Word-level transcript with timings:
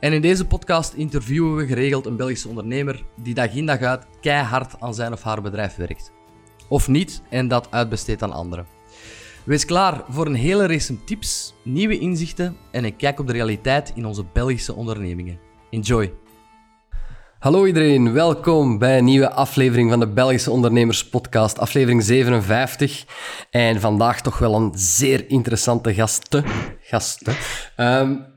En 0.00 0.12
in 0.12 0.20
deze 0.20 0.46
podcast 0.46 0.92
interviewen 0.92 1.56
we 1.56 1.66
geregeld 1.66 2.06
een 2.06 2.16
Belgische 2.16 2.48
ondernemer 2.48 3.04
die 3.22 3.34
dag 3.34 3.54
in 3.54 3.66
dag 3.66 3.80
uit 3.80 4.06
keihard 4.20 4.80
aan 4.80 4.94
zijn 4.94 5.12
of 5.12 5.22
haar 5.22 5.42
bedrijf 5.42 5.76
werkt. 5.76 6.12
Of 6.68 6.88
niet 6.88 7.22
en 7.30 7.48
dat 7.48 7.70
uitbesteedt 7.70 8.22
aan 8.22 8.32
anderen. 8.32 8.66
Wees 9.44 9.64
klaar 9.64 10.04
voor 10.08 10.26
een 10.26 10.34
hele 10.34 10.66
race 10.66 11.04
tips, 11.04 11.54
nieuwe 11.64 11.98
inzichten 11.98 12.56
en 12.70 12.84
een 12.84 12.96
kijk 12.96 13.20
op 13.20 13.26
de 13.26 13.32
realiteit 13.32 13.92
in 13.94 14.06
onze 14.06 14.24
Belgische 14.32 14.74
ondernemingen. 14.74 15.38
Enjoy! 15.70 16.12
Hallo 17.38 17.66
iedereen, 17.66 18.12
welkom 18.12 18.78
bij 18.78 18.98
een 18.98 19.04
nieuwe 19.04 19.30
aflevering 19.30 19.90
van 19.90 20.00
de 20.00 20.08
Belgische 20.08 20.50
Ondernemers 20.50 21.08
Podcast, 21.08 21.58
aflevering 21.58 22.02
57. 22.02 23.04
En 23.50 23.80
vandaag 23.80 24.20
toch 24.20 24.38
wel 24.38 24.54
een 24.54 24.72
zeer 24.74 25.30
interessante 25.30 25.94
gasten. 25.94 26.44
gasten. 26.80 27.34
Um, 27.76 28.27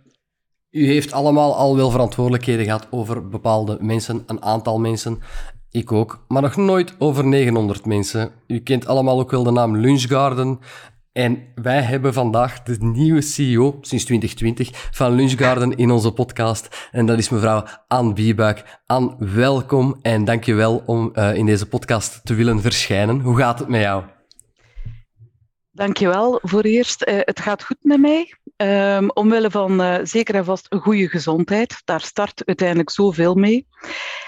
u 0.71 0.85
heeft 0.85 1.11
allemaal 1.11 1.55
al 1.55 1.75
wel 1.75 1.91
verantwoordelijkheden 1.91 2.65
gehad 2.65 2.87
over 2.89 3.29
bepaalde 3.29 3.77
mensen, 3.81 4.23
een 4.25 4.43
aantal 4.43 4.79
mensen. 4.79 5.19
Ik 5.69 5.91
ook, 5.91 6.25
maar 6.27 6.41
nog 6.41 6.55
nooit 6.55 6.95
over 6.99 7.25
900 7.25 7.85
mensen. 7.85 8.31
U 8.47 8.59
kent 8.59 8.87
allemaal 8.87 9.19
ook 9.19 9.31
wel 9.31 9.43
de 9.43 9.51
naam 9.51 9.77
Lunchgarden. 9.77 10.59
En 11.11 11.43
wij 11.55 11.81
hebben 11.81 12.13
vandaag 12.13 12.63
de 12.63 12.77
nieuwe 12.79 13.21
CEO, 13.21 13.77
sinds 13.81 14.05
2020, 14.05 14.89
van 14.91 15.13
Lunchgarden 15.13 15.75
in 15.75 15.91
onze 15.91 16.11
podcast. 16.11 16.89
En 16.91 17.05
dat 17.05 17.17
is 17.17 17.29
mevrouw 17.29 17.63
Anne 17.87 18.13
Biebuik. 18.13 18.79
Anne, 18.85 19.15
welkom 19.19 19.99
en 20.01 20.25
dankjewel 20.25 20.83
om 20.85 21.11
uh, 21.13 21.35
in 21.35 21.45
deze 21.45 21.67
podcast 21.67 22.21
te 22.23 22.33
willen 22.33 22.61
verschijnen. 22.61 23.19
Hoe 23.19 23.37
gaat 23.37 23.59
het 23.59 23.67
met 23.67 23.81
jou? 23.81 24.03
Dankjewel 25.71 26.39
voor 26.41 26.61
eerst. 26.61 27.07
Uh, 27.07 27.19
het 27.19 27.39
gaat 27.39 27.63
goed 27.63 27.77
met 27.81 27.99
mij. 27.99 28.33
Um, 28.61 29.09
omwille 29.09 29.51
van 29.51 29.81
uh, 29.81 29.97
zeker 30.03 30.35
en 30.35 30.45
vast 30.45 30.65
een 30.69 30.79
goede 30.79 31.07
gezondheid. 31.07 31.81
Daar 31.85 32.01
start 32.01 32.45
uiteindelijk 32.45 32.89
zoveel 32.89 33.35
mee. 33.35 33.67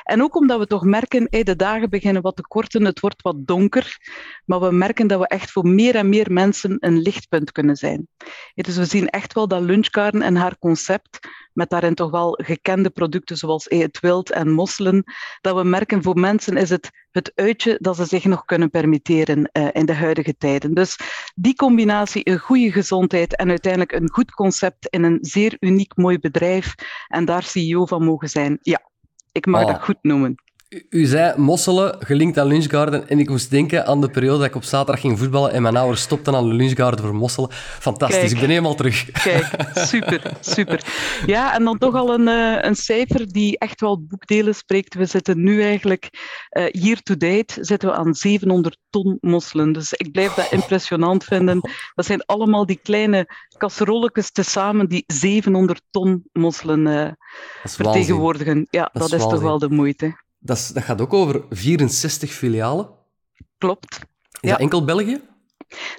En 0.04 0.24
ook 0.24 0.36
omdat 0.36 0.60
we 0.60 0.68
toch 0.68 0.84
merken, 0.84 1.28
hey, 1.30 1.44
de 1.44 1.56
dagen 1.56 1.90
beginnen 1.90 2.22
wat 2.22 2.36
te 2.36 2.48
korten, 2.48 2.86
het 2.86 3.00
wordt 3.00 3.22
wat 3.22 3.48
donker. 3.48 3.98
Maar 4.46 4.60
we 4.60 4.72
merken 4.72 5.08
dat 5.08 5.20
we 5.20 5.28
echt 5.28 5.52
voor 5.52 5.68
meer 5.68 5.96
en 5.96 6.10
meer 6.10 6.32
mensen 6.32 6.78
een 6.80 7.02
lichtpunt 7.02 7.52
kunnen 7.52 7.76
zijn. 7.76 8.08
Dus 8.54 8.78
we 8.78 8.86
zien 8.86 9.10
echt 9.10 9.34
wel 9.34 9.48
dat 9.48 9.62
Lunchgarden 9.62 10.22
en 10.22 10.36
haar 10.36 10.58
concept 10.58 11.20
met 11.54 11.70
daarin 11.70 11.96
toch 11.96 12.12
wel 12.12 12.40
gekende 12.44 12.90
producten 12.90 13.38
zoals 13.38 13.66
het 13.70 14.00
wild 14.00 14.32
en 14.32 14.52
mosselen, 14.52 15.04
dat 15.42 15.56
we 15.56 15.64
merken 15.64 16.04
voor 16.04 16.20
mensen 16.20 16.58
is 16.58 16.70
het 16.70 16.90
het 17.14 17.32
uitje 17.36 17.78
dat 17.82 17.96
ze 17.96 18.06
zich 18.06 18.26
nog 18.26 18.46
kunnen 18.46 18.70
permitteren 18.70 19.50
uh, 19.54 19.68
in 19.72 19.86
de 19.86 19.94
huidige 19.94 20.38
tijden. 20.38 20.74
Dus 20.74 21.00
die 21.36 21.56
combinatie, 21.56 22.30
een 22.30 22.40
goede 22.40 22.72
gezondheid 22.72 23.36
en 23.36 23.50
uiteindelijk 23.50 23.92
een 23.92 24.12
goed 24.12 24.32
concept 24.32 24.88
in 24.88 25.04
een 25.04 25.18
zeer 25.22 25.58
uniek 25.60 25.96
mooi 25.96 26.20
bedrijf 26.20 26.76
en 27.08 27.26
daar 27.26 27.44
CEO 27.44 27.86
van 27.86 28.04
mogen 28.04 28.30
zijn, 28.30 28.58
ja, 28.62 28.82
ik 29.32 29.46
mag 29.46 29.62
oh. 29.62 29.68
dat 29.68 29.84
goed 29.84 29.98
noemen. 30.02 30.43
U 30.90 31.06
zei 31.06 31.38
mosselen, 31.38 31.96
gelinkt 32.00 32.38
aan 32.38 32.48
Lunchgarden. 32.48 33.10
En 33.10 33.20
ik 33.20 33.30
moest 33.30 33.50
denken 33.50 33.86
aan 33.86 34.02
de 34.02 34.10
periode 34.10 34.38
dat 34.38 34.48
ik 34.48 34.56
op 34.56 34.64
zaterdag 34.64 35.02
ging 35.02 35.20
voetballen 35.20 35.52
en 35.52 35.62
mijn 35.62 35.78
ouders 35.78 36.02
stopten 36.02 36.36
aan 36.36 36.50
de 36.50 36.54
Lunchgarden 36.54 37.06
voor 37.06 37.16
mosselen. 37.16 37.50
Fantastisch, 37.80 38.32
ik 38.32 38.40
ben 38.40 38.50
helemaal 38.50 38.76
terug. 38.76 39.12
Kijk, 39.12 39.46
super, 39.74 40.32
super. 40.40 40.86
Ja, 41.26 41.54
en 41.54 41.64
dan 41.64 41.78
toch 41.78 41.96
al 41.96 42.14
een, 42.14 42.28
uh, 42.28 42.58
een 42.62 42.76
cijfer 42.76 43.32
die 43.32 43.58
echt 43.58 43.82
wel 43.82 44.02
boekdelen 44.02 44.56
spreekt. 44.56 44.94
We 44.94 45.06
zitten 45.06 45.44
nu 45.44 45.62
eigenlijk, 45.62 46.10
uh, 46.58 46.70
year 46.70 47.02
to 47.02 47.18
date, 47.18 47.64
zitten 47.64 47.90
we 47.90 47.96
aan 47.96 48.14
700 48.14 48.78
ton 48.90 49.18
mosselen. 49.22 49.72
Dus 49.72 49.94
ik 49.94 50.12
blijf 50.12 50.34
dat 50.34 50.52
impressionant 50.52 51.24
vinden. 51.24 51.60
Dat 51.94 52.06
zijn 52.06 52.26
allemaal 52.26 52.66
die 52.66 52.80
kleine 52.84 53.28
kasserolletjes 53.58 54.32
tezamen 54.32 54.90
die 54.90 55.04
700 55.08 55.82
ton 55.92 56.24
mosselen 56.32 56.86
uh, 56.88 57.12
vertegenwoordigen. 57.64 58.68
Ja, 58.70 58.90
dat, 58.94 59.02
dat 59.02 59.12
is, 59.14 59.26
is 59.26 59.30
toch 59.30 59.42
wel 59.42 59.60
de 59.60 59.70
moeite. 59.70 60.22
Dat, 60.44 60.72
dat 60.74 60.84
gaat 60.84 61.02
ook 61.02 61.14
over 61.14 61.44
64 61.50 62.32
filialen. 62.32 62.90
Klopt. 63.58 63.96
Is 63.96 64.40
ja. 64.40 64.50
dat 64.50 64.60
enkel 64.60 64.86
België? 64.86 65.22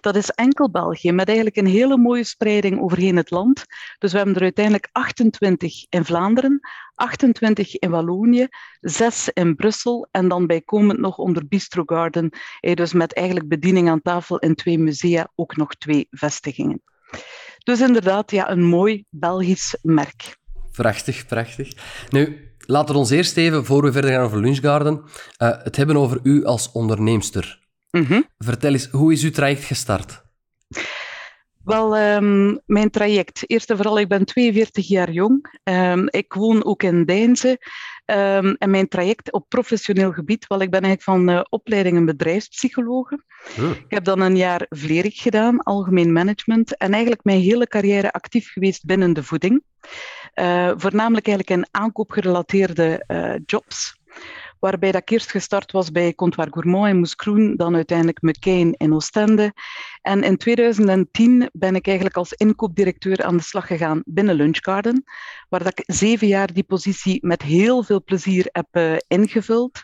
Dat 0.00 0.16
is 0.16 0.30
enkel 0.30 0.70
België, 0.70 1.12
met 1.12 1.26
eigenlijk 1.26 1.56
een 1.56 1.66
hele 1.66 1.96
mooie 1.96 2.24
spreiding 2.24 2.80
overheen 2.80 3.16
het 3.16 3.30
land. 3.30 3.64
Dus 3.98 4.10
we 4.10 4.16
hebben 4.16 4.36
er 4.36 4.42
uiteindelijk 4.42 4.88
28 4.92 5.86
in 5.88 6.04
Vlaanderen, 6.04 6.60
28 6.94 7.76
in 7.76 7.90
Wallonië, 7.90 8.48
6 8.80 9.28
in 9.28 9.54
Brussel 9.54 10.08
en 10.10 10.28
dan 10.28 10.46
bijkomend 10.46 10.98
nog 10.98 11.18
onder 11.18 11.46
Bistro 11.48 11.82
Garden, 11.86 12.30
dus 12.60 12.92
met 12.92 13.14
eigenlijk 13.14 13.48
bediening 13.48 13.88
aan 13.88 14.02
tafel 14.02 14.38
in 14.38 14.54
twee 14.54 14.78
musea, 14.78 15.28
ook 15.34 15.56
nog 15.56 15.74
twee 15.74 16.06
vestigingen. 16.10 16.82
Dus 17.58 17.80
inderdaad, 17.80 18.30
ja, 18.30 18.50
een 18.50 18.64
mooi 18.64 19.04
Belgisch 19.08 19.76
merk. 19.82 20.36
Prachtig, 20.72 21.26
prachtig. 21.26 21.72
Nu, 22.10 22.53
laten 22.66 22.94
we 22.94 23.00
ons 23.00 23.10
eerst 23.10 23.36
even, 23.36 23.64
voor 23.64 23.82
we 23.82 23.92
verder 23.92 24.10
gaan 24.10 24.24
over 24.24 24.40
Lunchgarden, 24.40 25.02
uh, 25.38 25.50
het 25.62 25.76
hebben 25.76 25.96
over 25.96 26.18
u 26.22 26.44
als 26.44 26.72
onderneemster. 26.72 27.62
Mm 27.90 28.26
Vertel 28.38 28.72
eens, 28.72 28.88
hoe 28.90 29.12
is 29.12 29.22
uw 29.22 29.30
traject 29.30 29.64
gestart? 29.64 30.23
Wel, 31.64 31.98
um, 31.98 32.60
mijn 32.66 32.90
traject. 32.90 33.42
Eerst 33.46 33.70
en 33.70 33.76
vooral, 33.76 33.98
ik 33.98 34.08
ben 34.08 34.24
42 34.24 34.88
jaar 34.88 35.10
jong. 35.10 35.58
Um, 35.62 36.08
ik 36.10 36.32
woon 36.32 36.64
ook 36.64 36.82
in 36.82 37.04
Deinze. 37.04 37.58
Um, 38.06 38.54
en 38.54 38.70
mijn 38.70 38.88
traject 38.88 39.32
op 39.32 39.48
professioneel 39.48 40.12
gebied, 40.12 40.46
wel, 40.46 40.60
ik 40.60 40.70
ben 40.70 40.82
eigenlijk 40.82 41.02
van 41.02 41.36
uh, 41.36 41.40
opleiding 41.48 41.96
een 41.96 42.04
bedrijfspsychologe. 42.04 43.24
Ik 43.56 43.84
heb 43.88 44.04
dan 44.04 44.20
een 44.20 44.36
jaar 44.36 44.66
Vlerik 44.68 45.16
gedaan, 45.16 45.62
algemeen 45.62 46.12
management, 46.12 46.76
en 46.76 46.92
eigenlijk 46.92 47.24
mijn 47.24 47.40
hele 47.40 47.66
carrière 47.66 48.12
actief 48.12 48.52
geweest 48.52 48.84
binnen 48.84 49.12
de 49.12 49.22
voeding. 49.22 49.62
Uh, 50.34 50.72
voornamelijk 50.76 51.26
eigenlijk 51.26 51.50
in 51.60 51.80
aankoopgerelateerde 51.80 53.04
uh, 53.08 53.34
jobs 53.46 53.98
waarbij 54.64 54.92
dat 54.92 55.00
ik 55.00 55.10
eerst 55.10 55.30
gestart 55.30 55.72
was 55.72 55.90
bij 55.90 56.14
Comptoir 56.14 56.48
Gourmand 56.50 56.88
in 56.88 56.98
Moeskroen, 56.98 57.56
dan 57.56 57.74
uiteindelijk 57.74 58.22
McCain 58.22 58.74
in 58.76 58.94
Oostende. 58.94 59.52
En 60.02 60.22
in 60.22 60.36
2010 60.36 61.50
ben 61.52 61.74
ik 61.74 61.86
eigenlijk 61.86 62.16
als 62.16 62.32
inkoopdirecteur 62.32 63.24
aan 63.24 63.36
de 63.36 63.42
slag 63.42 63.66
gegaan 63.66 64.02
binnen 64.04 64.34
Lunchgarden, 64.34 65.04
waar 65.48 65.62
dat 65.62 65.78
ik 65.78 65.94
zeven 65.94 66.26
jaar 66.26 66.52
die 66.52 66.62
positie 66.62 67.26
met 67.26 67.42
heel 67.42 67.82
veel 67.82 68.04
plezier 68.04 68.48
heb 68.52 68.66
uh, 68.72 68.96
ingevuld. 69.08 69.82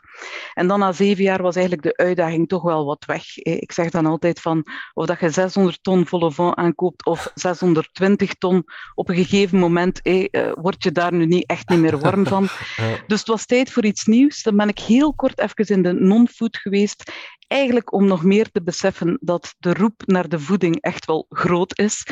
En 0.55 0.67
dan 0.67 0.79
na 0.79 0.93
zeven 0.93 1.25
jaar 1.25 1.43
was 1.43 1.57
eigenlijk 1.57 1.87
de 1.87 2.05
uitdaging 2.05 2.49
toch 2.49 2.63
wel 2.63 2.85
wat 2.85 3.05
weg. 3.05 3.37
Ik 3.37 3.73
zeg 3.73 3.91
dan 3.91 4.07
altijd 4.07 4.41
van, 4.41 4.67
of 4.95 5.07
dat 5.07 5.21
je 5.21 5.31
600 5.31 5.83
ton 5.83 6.07
volle 6.07 6.33
vent 6.33 6.55
aankoopt 6.55 7.07
of 7.07 7.31
620 7.35 8.35
ton, 8.35 8.65
op 8.95 9.09
een 9.09 9.17
gegeven 9.17 9.59
moment 9.59 10.03
eh, 10.03 10.53
word 10.55 10.83
je 10.83 10.93
daar 10.93 11.13
nu 11.13 11.27
niet 11.27 11.47
echt 11.47 11.69
niet 11.69 11.81
meer 11.81 11.99
warm 11.99 12.27
van. 12.27 12.49
Dus 13.07 13.19
het 13.19 13.29
was 13.29 13.47
tijd 13.47 13.73
voor 13.73 13.85
iets 13.85 14.05
nieuws. 14.05 14.43
Dan 14.43 14.57
ben 14.57 14.69
ik 14.71 14.79
heel 14.79 15.15
kort 15.15 15.39
even 15.39 15.67
in 15.67 15.83
de 15.83 15.93
non-food 15.93 16.57
geweest. 16.57 17.13
Eigenlijk 17.47 17.93
om 17.93 18.07
nog 18.07 18.25
meer 18.25 18.51
te 18.51 18.63
beseffen 18.63 19.19
dat 19.21 19.55
de 19.59 19.75
roep 19.75 20.03
naar 20.07 20.29
de 20.29 20.39
voeding 20.39 20.81
echt 20.81 21.05
wel 21.05 21.27
groot 21.29 21.79
is. 21.79 22.07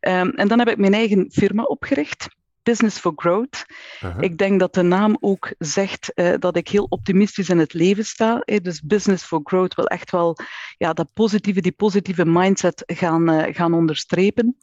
Um, 0.00 0.30
en 0.30 0.48
dan 0.48 0.58
heb 0.58 0.68
ik 0.68 0.76
mijn 0.76 0.94
eigen 0.94 1.30
firma 1.30 1.62
opgericht. 1.62 2.28
Business 2.62 2.98
for 2.98 3.12
Growth. 3.16 3.64
Ik 4.18 4.38
denk 4.38 4.60
dat 4.60 4.74
de 4.74 4.82
naam 4.82 5.16
ook 5.20 5.54
zegt 5.58 6.12
uh, 6.14 6.34
dat 6.38 6.56
ik 6.56 6.68
heel 6.68 6.86
optimistisch 6.88 7.48
in 7.48 7.58
het 7.58 7.72
leven 7.72 8.04
sta. 8.04 8.42
Uh, 8.44 8.58
dus 8.62 8.80
Business 8.80 9.24
for 9.24 9.40
Growth 9.44 9.74
wil 9.74 9.86
echt 9.86 10.10
wel 10.10 10.36
ja, 10.78 10.92
dat 10.92 11.12
positieve, 11.12 11.60
die 11.60 11.72
positieve 11.72 12.24
mindset 12.24 12.82
gaan, 12.86 13.30
uh, 13.30 13.54
gaan 13.54 13.74
onderstrepen. 13.74 14.56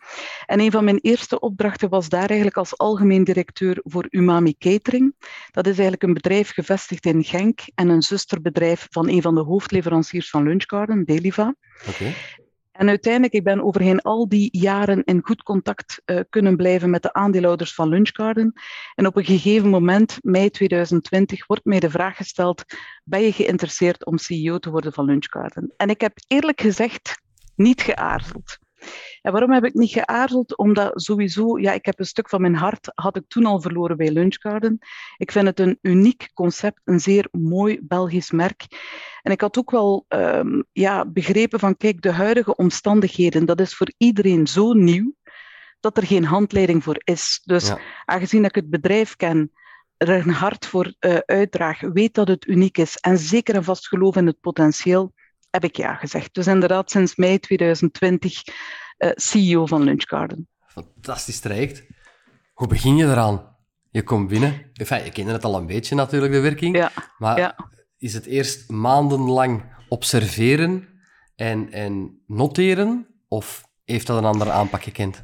En 0.45 0.59
een 0.59 0.71
van 0.71 0.83
mijn 0.83 0.99
eerste 1.01 1.39
opdrachten 1.39 1.89
was 1.89 2.09
daar 2.09 2.27
eigenlijk 2.27 2.57
als 2.57 2.77
algemeen 2.77 3.23
directeur 3.23 3.79
voor 3.83 4.07
Umami 4.09 4.55
Catering. 4.57 5.15
Dat 5.51 5.65
is 5.65 5.71
eigenlijk 5.71 6.03
een 6.03 6.13
bedrijf 6.13 6.51
gevestigd 6.53 7.05
in 7.05 7.23
Genk 7.23 7.59
en 7.75 7.89
een 7.89 8.01
zusterbedrijf 8.01 8.87
van 8.89 9.09
een 9.09 9.21
van 9.21 9.35
de 9.35 9.41
hoofdleveranciers 9.41 10.29
van 10.29 10.43
Lunchgarden, 10.43 11.05
Deliva. 11.05 11.55
Okay. 11.87 12.15
En 12.79 12.89
uiteindelijk, 12.89 13.33
ik 13.33 13.43
ben 13.43 13.63
overheen 13.63 14.01
al 14.01 14.29
die 14.29 14.49
jaren 14.51 15.03
in 15.03 15.21
goed 15.23 15.43
contact 15.43 16.01
uh, 16.05 16.19
kunnen 16.29 16.55
blijven 16.55 16.89
met 16.89 17.01
de 17.01 17.13
aandeelhouders 17.13 17.73
van 17.73 17.89
Lunchgarden. 17.89 18.53
En 18.95 19.05
op 19.05 19.17
een 19.17 19.25
gegeven 19.25 19.69
moment, 19.69 20.17
mei 20.21 20.49
2020, 20.49 21.47
wordt 21.47 21.65
mij 21.65 21.79
de 21.79 21.89
vraag 21.89 22.15
gesteld, 22.15 22.63
ben 23.03 23.21
je 23.21 23.31
geïnteresseerd 23.31 24.05
om 24.05 24.17
CEO 24.17 24.57
te 24.57 24.69
worden 24.69 24.93
van 24.93 25.05
Lunchgarden? 25.05 25.73
En 25.77 25.89
ik 25.89 26.01
heb 26.01 26.13
eerlijk 26.27 26.61
gezegd 26.61 27.21
niet 27.55 27.81
geaarzeld. 27.81 28.57
En 29.21 29.31
waarom 29.31 29.51
heb 29.51 29.65
ik 29.65 29.73
niet 29.73 29.91
geaarzeld? 29.91 30.57
Omdat 30.57 31.01
sowieso, 31.01 31.59
ja, 31.59 31.71
ik 31.71 31.85
heb 31.85 31.99
een 31.99 32.05
stuk 32.05 32.29
van 32.29 32.41
mijn 32.41 32.55
hart, 32.55 32.91
had 32.93 33.15
ik 33.15 33.23
toen 33.27 33.45
al 33.45 33.61
verloren 33.61 33.97
bij 33.97 34.11
Lunchgarden. 34.11 34.77
Ik 35.17 35.31
vind 35.31 35.45
het 35.45 35.59
een 35.59 35.77
uniek 35.81 36.29
concept, 36.33 36.81
een 36.83 36.99
zeer 36.99 37.27
mooi 37.31 37.79
Belgisch 37.81 38.31
merk. 38.31 38.65
En 39.21 39.31
ik 39.31 39.41
had 39.41 39.57
ook 39.57 39.71
wel 39.71 40.05
um, 40.07 40.65
ja, 40.71 41.05
begrepen 41.05 41.59
van, 41.59 41.77
kijk, 41.77 42.01
de 42.01 42.11
huidige 42.11 42.55
omstandigheden, 42.55 43.45
dat 43.45 43.59
is 43.59 43.75
voor 43.75 43.91
iedereen 43.97 44.47
zo 44.47 44.73
nieuw, 44.73 45.13
dat 45.79 45.97
er 45.97 46.05
geen 46.05 46.25
handleiding 46.25 46.83
voor 46.83 47.01
is. 47.03 47.41
Dus 47.43 47.73
aangezien 48.05 48.45
ik 48.45 48.55
het 48.55 48.69
bedrijf 48.69 49.15
ken, 49.15 49.51
er 49.97 50.09
een 50.09 50.29
hart 50.29 50.65
voor 50.65 50.93
uh, 50.99 51.17
uitdraag, 51.25 51.79
weet 51.79 52.13
dat 52.13 52.27
het 52.27 52.47
uniek 52.47 52.77
is 52.77 52.97
en 52.97 53.17
zeker 53.17 53.55
en 53.55 53.63
vast 53.63 53.87
geloof 53.87 54.15
in 54.15 54.25
het 54.25 54.39
potentieel, 54.39 55.13
heb 55.49 55.63
ik 55.63 55.75
ja 55.75 55.95
gezegd. 55.95 56.33
Dus 56.33 56.47
inderdaad, 56.47 56.91
sinds 56.91 57.15
mei 57.15 57.39
2020 57.39 58.43
uh, 58.97 59.11
CEO 59.15 59.65
van 59.65 59.83
Lunchgarden. 59.83 60.47
Fantastisch 60.67 61.39
traject. 61.39 61.83
Hoe 62.53 62.67
begin 62.67 62.95
je 62.95 63.05
eraan? 63.05 63.57
Je 63.91 64.03
komt 64.03 64.27
binnen. 64.27 64.71
Enfin, 64.73 65.03
je 65.03 65.11
kende 65.11 65.31
het 65.31 65.43
al 65.43 65.55
een 65.55 65.65
beetje 65.65 65.95
natuurlijk, 65.95 66.33
de 66.33 66.39
werking. 66.39 66.75
Ja. 66.75 66.91
Maar 67.17 67.37
ja. 67.37 67.55
is 67.97 68.13
het 68.13 68.25
eerst 68.25 68.69
maandenlang 68.69 69.63
observeren 69.87 70.87
en, 71.35 71.71
en 71.71 72.23
noteren? 72.27 73.07
Of 73.27 73.63
heeft 73.85 74.07
dat 74.07 74.17
een 74.17 74.25
andere 74.25 74.51
aanpak 74.51 74.83
gekend? 74.83 75.21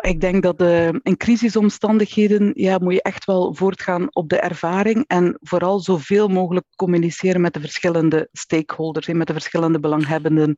Ik 0.00 0.20
denk 0.20 0.42
dat 0.42 0.62
uh, 0.62 0.88
in 0.88 1.16
crisisomstandigheden 1.16 2.52
ja, 2.54 2.78
moet 2.78 2.92
je 2.92 3.02
echt 3.02 3.24
wel 3.24 3.54
voortgaan 3.54 4.14
op 4.14 4.28
de 4.28 4.36
ervaring 4.36 5.04
en 5.06 5.38
vooral 5.40 5.80
zoveel 5.80 6.28
mogelijk 6.28 6.66
communiceren 6.76 7.40
met 7.40 7.54
de 7.54 7.60
verschillende 7.60 8.28
stakeholders 8.32 9.08
en 9.08 9.16
met 9.16 9.26
de 9.26 9.32
verschillende 9.32 9.80
belanghebbenden. 9.80 10.54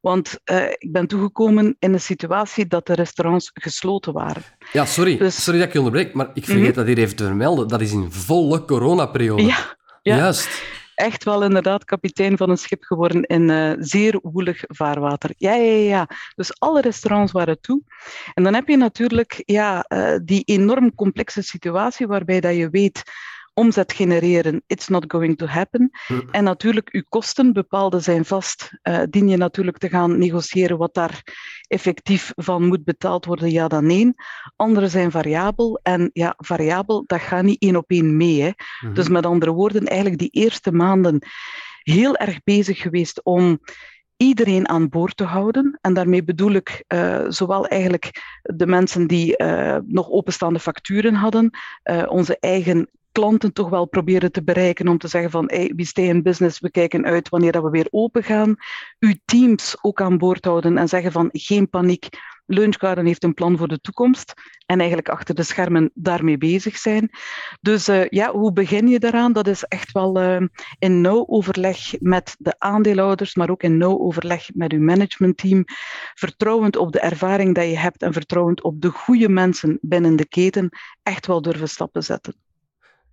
Want 0.00 0.38
uh, 0.44 0.70
ik 0.70 0.92
ben 0.92 1.06
toegekomen 1.06 1.76
in 1.78 1.92
een 1.92 2.00
situatie 2.00 2.66
dat 2.66 2.86
de 2.86 2.94
restaurants 2.94 3.50
gesloten 3.54 4.12
waren. 4.12 4.42
Ja, 4.72 4.84
sorry, 4.84 5.16
dus... 5.16 5.44
sorry 5.44 5.58
dat 5.58 5.68
ik 5.68 5.72
je 5.72 5.78
onderbreek, 5.78 6.14
maar 6.14 6.30
ik 6.34 6.44
vergeet 6.44 6.56
mm 6.56 6.64
-hmm. 6.64 6.74
dat 6.74 6.86
hier 6.86 6.98
even 6.98 7.16
te 7.16 7.24
vermelden. 7.24 7.68
Dat 7.68 7.80
is 7.80 7.92
in 7.92 8.12
volle 8.12 8.64
coronaperiode. 8.64 9.42
Ja, 9.42 9.76
ja. 10.02 10.16
Juist 10.16 10.62
echt 11.00 11.24
wel 11.24 11.42
inderdaad 11.42 11.84
kapitein 11.84 12.36
van 12.36 12.50
een 12.50 12.58
schip 12.58 12.82
geworden 12.82 13.22
in 13.22 13.48
uh, 13.48 13.72
zeer 13.78 14.18
woelig 14.22 14.64
vaarwater. 14.66 15.30
Ja, 15.36 15.54
ja, 15.54 15.72
ja. 15.72 16.08
Dus 16.34 16.58
alle 16.58 16.80
restaurants 16.80 17.32
waren 17.32 17.60
toe. 17.60 17.82
En 18.34 18.42
dan 18.42 18.54
heb 18.54 18.68
je 18.68 18.76
natuurlijk 18.76 19.42
ja, 19.46 19.84
uh, 19.88 20.16
die 20.24 20.42
enorm 20.44 20.94
complexe 20.94 21.42
situatie 21.42 22.06
waarbij 22.06 22.40
dat 22.40 22.56
je 22.56 22.70
weet 22.70 23.02
omzet 23.54 23.92
genereren, 23.92 24.62
it's 24.66 24.88
not 24.88 25.04
going 25.08 25.38
to 25.38 25.46
happen. 25.46 25.90
Hm. 26.06 26.20
En 26.30 26.44
natuurlijk, 26.44 26.88
uw 26.92 27.02
kosten, 27.08 27.52
bepaalde 27.52 28.00
zijn 28.00 28.24
vast. 28.24 28.70
Uh, 28.82 29.02
dien 29.10 29.28
je 29.28 29.36
natuurlijk 29.36 29.78
te 29.78 29.88
gaan 29.88 30.18
negociëren 30.18 30.78
wat 30.78 30.94
daar 30.94 31.22
effectief 31.68 32.32
van 32.36 32.66
moet 32.66 32.84
betaald 32.84 33.24
worden, 33.24 33.50
ja 33.50 33.68
dan 33.68 33.86
nee. 33.86 34.14
Andere 34.56 34.88
zijn 34.88 35.10
variabel. 35.10 35.80
En 35.82 36.10
ja, 36.12 36.34
variabel, 36.36 37.04
dat 37.06 37.20
gaat 37.20 37.42
niet 37.42 37.62
één 37.62 37.76
op 37.76 37.90
één 37.90 38.16
mee. 38.16 38.42
Hè. 38.42 38.50
Hm. 38.80 38.94
Dus 38.94 39.08
met 39.08 39.26
andere 39.26 39.52
woorden, 39.52 39.86
eigenlijk 39.86 40.18
die 40.18 40.42
eerste 40.42 40.72
maanden 40.72 41.18
heel 41.82 42.16
erg 42.16 42.42
bezig 42.42 42.78
geweest 42.78 43.22
om 43.22 43.60
iedereen 44.16 44.68
aan 44.68 44.88
boord 44.88 45.16
te 45.16 45.24
houden. 45.24 45.78
En 45.80 45.94
daarmee 45.94 46.24
bedoel 46.24 46.52
ik 46.52 46.84
uh, 46.88 47.24
zowel 47.28 47.66
eigenlijk 47.66 48.38
de 48.42 48.66
mensen 48.66 49.06
die 49.06 49.34
uh, 49.36 49.76
nog 49.86 50.10
openstaande 50.10 50.58
facturen 50.58 51.14
hadden, 51.14 51.50
uh, 51.84 52.02
onze 52.08 52.36
eigen 52.40 52.90
klanten 53.12 53.52
toch 53.52 53.68
wel 53.68 53.86
proberen 53.86 54.32
te 54.32 54.42
bereiken 54.42 54.88
om 54.88 54.98
te 54.98 55.08
zeggen 55.08 55.30
van 55.30 55.44
hey, 55.46 55.72
we 55.76 55.84
stay 55.84 56.04
in 56.04 56.22
business, 56.22 56.60
we 56.60 56.70
kijken 56.70 57.04
uit 57.04 57.28
wanneer 57.28 57.52
dat 57.52 57.62
we 57.62 57.70
weer 57.70 57.88
open 57.90 58.22
gaan. 58.22 58.56
Uw 58.98 59.14
teams 59.24 59.76
ook 59.80 60.00
aan 60.00 60.18
boord 60.18 60.44
houden 60.44 60.78
en 60.78 60.88
zeggen 60.88 61.12
van 61.12 61.28
geen 61.32 61.68
paniek, 61.68 62.08
Lunchgarden 62.50 63.06
heeft 63.06 63.24
een 63.24 63.34
plan 63.34 63.56
voor 63.56 63.68
de 63.68 63.80
toekomst 63.80 64.34
en 64.66 64.78
eigenlijk 64.78 65.08
achter 65.08 65.34
de 65.34 65.42
schermen 65.42 65.90
daarmee 65.94 66.38
bezig 66.38 66.76
zijn. 66.76 67.10
Dus 67.60 67.88
uh, 67.88 68.08
ja, 68.08 68.32
hoe 68.32 68.52
begin 68.52 68.88
je 68.88 68.98
daaraan? 68.98 69.32
Dat 69.32 69.46
is 69.46 69.62
echt 69.62 69.92
wel 69.92 70.22
uh, 70.22 70.46
in 70.78 71.00
nauw 71.00 71.26
overleg 71.26 72.00
met 72.00 72.34
de 72.38 72.54
aandeelhouders, 72.58 73.34
maar 73.34 73.50
ook 73.50 73.62
in 73.62 73.76
nauw 73.76 73.98
overleg 73.98 74.48
met 74.54 74.72
uw 74.72 74.80
managementteam. 74.80 75.64
Vertrouwend 76.14 76.76
op 76.76 76.92
de 76.92 77.00
ervaring 77.00 77.54
dat 77.54 77.64
je 77.64 77.78
hebt 77.78 78.02
en 78.02 78.12
vertrouwend 78.12 78.62
op 78.62 78.80
de 78.80 78.88
goede 78.88 79.28
mensen 79.28 79.78
binnen 79.80 80.16
de 80.16 80.28
keten, 80.28 80.68
echt 81.02 81.26
wel 81.26 81.42
durven 81.42 81.68
stappen 81.68 82.02
zetten 82.02 82.34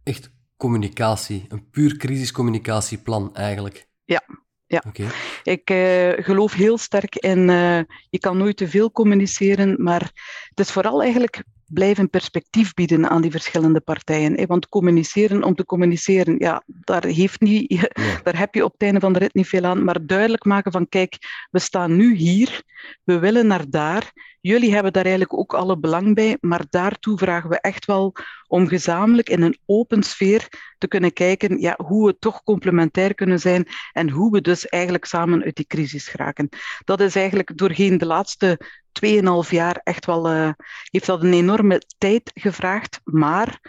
echt 0.07 0.31
communicatie, 0.57 1.45
een 1.47 1.69
puur 1.69 1.97
crisiscommunicatieplan 1.97 3.35
eigenlijk. 3.35 3.87
Ja, 4.05 4.23
ja. 4.65 4.83
Okay. 4.87 5.07
Ik 5.43 5.69
uh, 5.69 6.25
geloof 6.25 6.53
heel 6.53 6.77
sterk 6.77 7.15
in, 7.15 7.49
uh, 7.49 7.81
je 8.09 8.19
kan 8.19 8.37
nooit 8.37 8.57
te 8.57 8.67
veel 8.67 8.91
communiceren, 8.91 9.83
maar 9.83 10.01
het 10.49 10.59
is 10.59 10.71
vooral 10.71 11.01
eigenlijk 11.01 11.43
blijven 11.67 12.09
perspectief 12.09 12.73
bieden 12.73 13.09
aan 13.09 13.21
die 13.21 13.31
verschillende 13.31 13.79
partijen. 13.79 14.47
Want 14.47 14.69
communiceren 14.69 15.43
om 15.43 15.55
te 15.55 15.65
communiceren, 15.65 16.35
ja, 16.39 16.63
daar, 16.65 17.05
heeft 17.05 17.41
niet, 17.41 17.73
ja. 17.79 17.89
daar 18.23 18.37
heb 18.37 18.55
je 18.55 18.63
op 18.63 18.71
het 18.71 18.81
einde 18.81 18.99
van 18.99 19.13
de 19.13 19.19
rit 19.19 19.33
niet 19.33 19.47
veel 19.47 19.63
aan. 19.63 19.83
Maar 19.83 20.05
duidelijk 20.05 20.45
maken 20.45 20.71
van, 20.71 20.89
kijk, 20.89 21.17
we 21.51 21.59
staan 21.59 21.95
nu 21.95 22.15
hier, 22.15 22.61
we 23.03 23.19
willen 23.19 23.47
naar 23.47 23.69
daar. 23.69 24.11
Jullie 24.41 24.73
hebben 24.73 24.93
daar 24.93 25.03
eigenlijk 25.03 25.37
ook 25.37 25.53
alle 25.53 25.77
belang 25.77 26.15
bij, 26.15 26.37
maar 26.41 26.65
daartoe 26.69 27.17
vragen 27.17 27.49
we 27.49 27.59
echt 27.61 27.85
wel 27.85 28.15
om 28.47 28.67
gezamenlijk 28.67 29.29
in 29.29 29.41
een 29.41 29.57
open 29.65 30.03
sfeer 30.03 30.47
te 30.77 30.87
kunnen 30.87 31.13
kijken 31.13 31.59
ja, 31.59 31.79
hoe 31.83 32.05
we 32.05 32.17
toch 32.19 32.43
complementair 32.43 33.13
kunnen 33.13 33.39
zijn 33.39 33.67
en 33.91 34.09
hoe 34.09 34.31
we 34.31 34.41
dus 34.41 34.67
eigenlijk 34.67 35.05
samen 35.05 35.43
uit 35.43 35.55
die 35.55 35.67
crisis 35.67 36.07
geraken. 36.07 36.49
Dat 36.85 37.01
is 37.01 37.15
eigenlijk 37.15 37.57
doorheen 37.57 37.97
de 37.97 38.05
laatste 38.05 38.59
2,5 39.05 39.49
jaar 39.49 39.81
echt 39.83 40.05
wel, 40.05 40.31
uh, 40.31 40.49
heeft 40.89 41.05
dat 41.05 41.23
een 41.23 41.33
enorme 41.33 41.81
tijd 41.97 42.31
gevraagd, 42.33 42.99
maar 43.03 43.59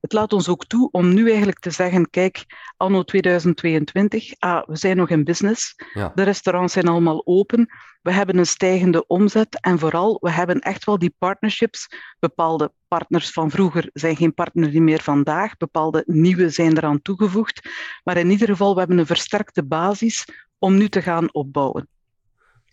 het 0.00 0.12
laat 0.12 0.32
ons 0.32 0.48
ook 0.48 0.66
toe 0.66 0.90
om 0.90 1.14
nu 1.14 1.28
eigenlijk 1.28 1.58
te 1.58 1.70
zeggen, 1.70 2.10
kijk, 2.10 2.44
anno 2.76 3.02
2022, 3.02 4.34
ah, 4.38 4.66
we 4.66 4.76
zijn 4.76 4.96
nog 4.96 5.08
in 5.08 5.24
business, 5.24 5.74
ja. 5.94 6.12
de 6.14 6.22
restaurants 6.22 6.72
zijn 6.72 6.88
allemaal 6.88 7.26
open, 7.26 7.68
we 8.02 8.12
hebben 8.12 8.38
een 8.38 8.46
stijgende 8.46 9.06
omzet 9.06 9.60
en 9.60 9.78
vooral, 9.78 10.18
we 10.20 10.30
hebben 10.30 10.60
echt 10.60 10.84
wel 10.84 10.98
die 10.98 11.14
partnerships. 11.18 11.88
Bepaalde 12.18 12.72
partners 12.88 13.30
van 13.30 13.50
vroeger 13.50 13.90
zijn 13.92 14.16
geen 14.16 14.34
partner 14.34 14.82
meer 14.82 15.00
vandaag, 15.00 15.56
bepaalde 15.56 16.02
nieuwe 16.06 16.50
zijn 16.50 16.76
eraan 16.76 17.02
toegevoegd, 17.02 17.68
maar 18.04 18.16
in 18.16 18.30
ieder 18.30 18.48
geval, 18.48 18.72
we 18.72 18.78
hebben 18.78 18.98
een 18.98 19.06
versterkte 19.06 19.64
basis 19.64 20.24
om 20.58 20.76
nu 20.76 20.88
te 20.88 21.02
gaan 21.02 21.34
opbouwen. 21.34 21.88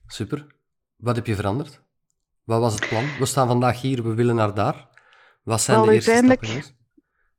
Super. 0.08 0.46
Wat 0.96 1.16
heb 1.16 1.26
je 1.26 1.36
veranderd? 1.36 1.84
Wat 2.46 2.60
was 2.60 2.74
het 2.74 2.88
plan? 2.88 3.04
We 3.20 3.26
staan 3.26 3.48
vandaag 3.48 3.82
hier, 3.82 4.04
we 4.04 4.14
willen 4.14 4.36
naar 4.36 4.54
daar. 4.54 4.88
Wat 5.44 5.62
zijn 5.62 5.78
Wel, 5.78 5.86
de 5.86 5.94
eerste 5.94 6.22
stappen? 6.26 6.64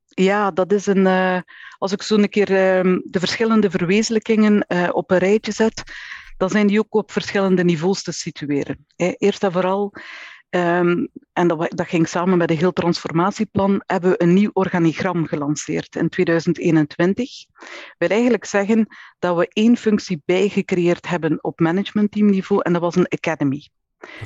Ja, 0.07 0.51
dat 0.51 0.71
is 0.71 0.85
een. 0.85 1.05
Uh, 1.05 1.39
als 1.77 1.91
ik 1.91 2.01
zo 2.01 2.15
een 2.15 2.29
keer 2.29 2.49
uh, 2.49 2.97
de 3.03 3.19
verschillende 3.19 3.69
verwezenlijkingen 3.69 4.65
uh, 4.67 4.89
op 4.91 5.11
een 5.11 5.17
rijtje 5.17 5.51
zet, 5.51 5.83
dan 6.37 6.49
zijn 6.49 6.67
die 6.67 6.79
ook 6.79 6.95
op 6.95 7.11
verschillende 7.11 7.63
niveaus 7.63 8.03
te 8.03 8.11
situeren. 8.11 8.85
Hè. 8.95 9.13
Eerst 9.17 9.43
en 9.43 9.51
vooral, 9.51 9.93
um, 10.49 11.07
en 11.33 11.47
dat, 11.47 11.71
dat, 11.75 11.87
ging 11.87 12.07
samen 12.07 12.37
met 12.37 12.49
een 12.49 12.57
heel 12.57 12.73
transformatieplan, 12.73 13.83
hebben 13.85 14.09
we 14.09 14.21
een 14.21 14.33
nieuw 14.33 14.49
organigram 14.53 15.25
gelanceerd 15.25 15.95
in 15.95 16.09
2021. 16.09 17.29
wil 17.97 18.09
eigenlijk 18.09 18.45
zeggen 18.45 18.87
dat 19.19 19.37
we 19.37 19.47
één 19.47 19.77
functie 19.77 20.21
bijgecreëerd 20.25 21.07
hebben 21.07 21.43
op 21.43 21.59
managementteamniveau 21.59 22.61
en 22.61 22.73
dat 22.73 22.81
was 22.81 22.95
een 22.95 23.07
academy. 23.07 23.67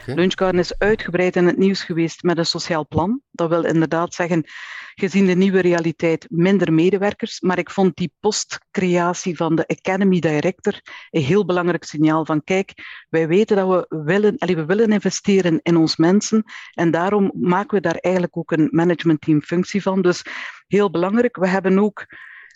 Okay. 0.08 0.52
Is 0.52 0.78
uitgebreid 0.78 1.36
in 1.36 1.46
het 1.46 1.58
nieuws 1.58 1.84
geweest 1.84 2.24
met 2.24 2.38
een 2.38 2.46
sociaal 2.46 2.88
plan. 2.88 3.22
Dat 3.32 3.50
wil 3.50 3.64
inderdaad 3.64 4.14
zeggen, 4.14 4.44
gezien 4.96 5.26
de 5.26 5.36
nieuwe 5.36 5.60
realiteit, 5.60 6.26
minder 6.30 6.74
medewerkers. 6.74 7.42
Maar 7.42 7.58
ik 7.58 7.70
vond 7.70 7.96
die 7.96 8.14
postcreatie 8.20 9.36
van 9.36 9.56
de 9.56 9.68
Academy 9.68 10.20
Director 10.20 10.82
een 11.10 11.22
heel 11.22 11.46
belangrijk 11.46 11.84
signaal 11.84 12.26
van 12.26 12.44
kijk, 12.44 12.74
wij 13.10 13.28
weten 13.28 13.56
dat 13.56 13.68
we 13.68 14.04
willen, 14.04 14.38
allee, 14.38 14.56
we 14.56 14.66
willen 14.66 14.92
investeren 14.92 15.60
in 15.64 15.78
ons 15.78 15.96
mensen 15.96 16.44
en 16.74 16.92
daarom 16.92 17.32
maken 17.34 17.76
we 17.76 17.82
daar 17.82 17.96
eigenlijk 17.96 18.38
ook 18.38 18.52
een 18.52 18.68
managementteam 18.72 19.42
functie 19.42 19.82
van. 19.82 20.02
Dus 20.02 20.26
heel 20.68 20.90
belangrijk. 20.90 21.36
We 21.36 21.48
hebben 21.48 21.80
ook 21.80 22.06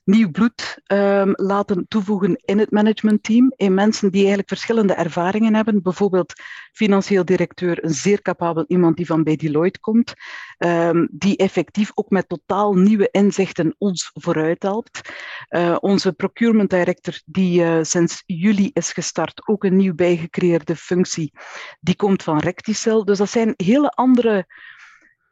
nieuw 0.06 0.32
bloed 0.32 0.82
um, 0.88 1.34
laten 1.36 1.86
toevoegen 1.88 2.42
in 2.46 2.60
het 2.60 2.72
managementteam. 2.72 3.54
In 3.56 3.74
mensen 3.74 4.10
die 4.10 4.20
eigenlijk 4.20 4.48
verschillende 4.48 4.94
ervaringen 4.94 5.56
hebben. 5.56 5.82
Bijvoorbeeld 5.82 6.34
financieel 6.72 7.26
directeur, 7.26 7.84
een 7.84 7.94
zeer 7.94 8.22
capabel 8.22 8.66
iemand 8.68 8.98
die 8.98 9.06
van 9.06 9.24
bij 9.24 9.36
Deloitte 9.36 9.80
komt. 9.80 10.14
Um, 10.58 11.08
die 11.12 11.38
effectief 11.38 11.92
ook 11.94 12.10
met 12.10 12.30
totaal 12.30 12.74
nieuwe 12.74 13.08
inzichten 13.12 13.76
ons 13.78 14.12
vooruit 14.14 14.64
helpt. 14.64 15.14
Uh, 15.50 15.78
onze 15.80 16.14
procurement 16.14 16.70
director, 16.70 17.20
die 17.26 17.62
uh, 17.62 17.80
sinds 17.82 18.24
juli 18.26 18.70
is 18.74 18.92
gestart, 18.92 19.48
ook 19.48 19.64
een 19.64 19.76
nieuw 19.76 19.96
bijgecreëerde 19.96 20.76
functie. 20.76 21.32
Die 21.80 21.96
komt 21.96 22.24
van 22.24 22.40
Recticel. 22.40 23.06
Dus 23.06 23.18
dat 23.18 23.30
zijn 23.30 23.54
hele 23.58 23.90
andere 23.90 24.46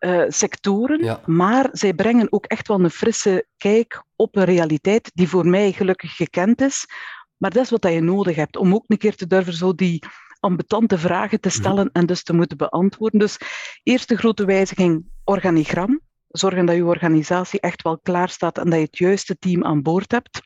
uh, 0.06 0.24
sectoren, 0.28 1.04
Ja. 1.04 1.22
maar 1.26 1.70
zij 1.72 1.94
brengen 1.94 2.32
ook 2.32 2.46
echt 2.46 2.68
wel 2.68 2.80
een 2.84 2.90
frisse 2.90 3.48
kijk 3.58 4.04
op 4.16 4.36
een 4.36 4.44
realiteit 4.44 5.12
die 5.14 5.30
voor 5.30 5.48
mij 5.48 5.72
gelukkig 5.72 6.16
gekend 6.16 6.62
is. 6.62 6.86
Maar 7.38 7.52
dat 7.52 7.64
is 7.64 7.70
wat 7.70 7.82
dat 7.82 7.94
je 7.94 8.02
nodig 8.02 8.36
hebt, 8.36 8.58
om 8.58 8.74
ook 8.74 8.84
een 8.88 8.98
keer 8.98 9.16
te 9.16 9.28
durven 9.28 9.54
zo 9.54 9.74
die 9.74 10.04
ambetante 10.40 10.98
vragen 10.98 11.40
te 11.40 11.50
stellen 11.50 11.90
en 11.92 12.06
dus 12.06 12.24
te 12.24 12.34
moeten 12.34 12.58
beantwoorden. 12.58 13.20
Dus 13.20 13.38
eerste 13.84 14.18
grote 14.18 14.46
wijziging, 14.46 15.06
organigram. 15.24 16.02
Zorgen 16.34 16.66
dat 16.66 16.76
je 16.76 16.86
organisatie 16.86 17.60
echt 17.60 17.82
wel 17.82 18.00
klaar 18.00 18.30
staat 18.30 18.58
en 18.58 18.70
dat 18.70 18.80
je 18.80 18.86
het 18.86 18.98
juiste 18.98 19.38
team 19.38 19.64
aan 19.64 19.82
boord 19.82 20.12
hebt. 20.12 20.42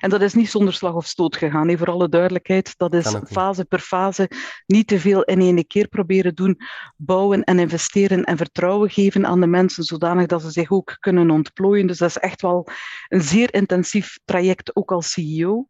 En 0.00 0.10
dat 0.10 0.20
is 0.20 0.34
niet 0.34 0.50
zonder 0.50 0.74
slag 0.74 0.94
of 0.94 1.06
stoot 1.06 1.36
gegaan. 1.36 1.68
He, 1.68 1.76
voor 1.76 1.90
alle 1.90 2.08
duidelijkheid, 2.08 2.74
dat 2.76 2.94
is 2.94 3.16
fase 3.30 3.64
per 3.64 3.78
fase. 3.78 4.30
Niet 4.66 4.86
te 4.86 5.00
veel 5.00 5.22
in 5.22 5.40
één 5.40 5.66
keer 5.66 5.88
proberen 5.88 6.34
doen. 6.34 6.58
Bouwen 6.96 7.44
en 7.44 7.58
investeren 7.58 8.24
en 8.24 8.36
vertrouwen 8.36 8.90
geven 8.90 9.26
aan 9.26 9.40
de 9.40 9.46
mensen, 9.46 9.84
zodanig 9.84 10.26
dat 10.26 10.42
ze 10.42 10.50
zich 10.50 10.70
ook 10.70 10.96
kunnen 11.00 11.30
ontplooien. 11.30 11.86
Dus 11.86 11.98
dat 11.98 12.08
is 12.08 12.18
echt 12.18 12.42
wel 12.42 12.68
een 13.08 13.22
zeer 13.22 13.54
intensief 13.54 14.18
traject, 14.24 14.76
ook 14.76 14.92
als 14.92 15.10
CEO. 15.10 15.66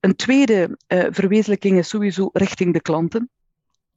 Een 0.00 0.16
tweede 0.16 0.78
uh, 0.88 1.06
verwezenlijking 1.10 1.78
is 1.78 1.88
sowieso 1.88 2.30
richting 2.32 2.72
de 2.72 2.80
klanten. 2.80 3.30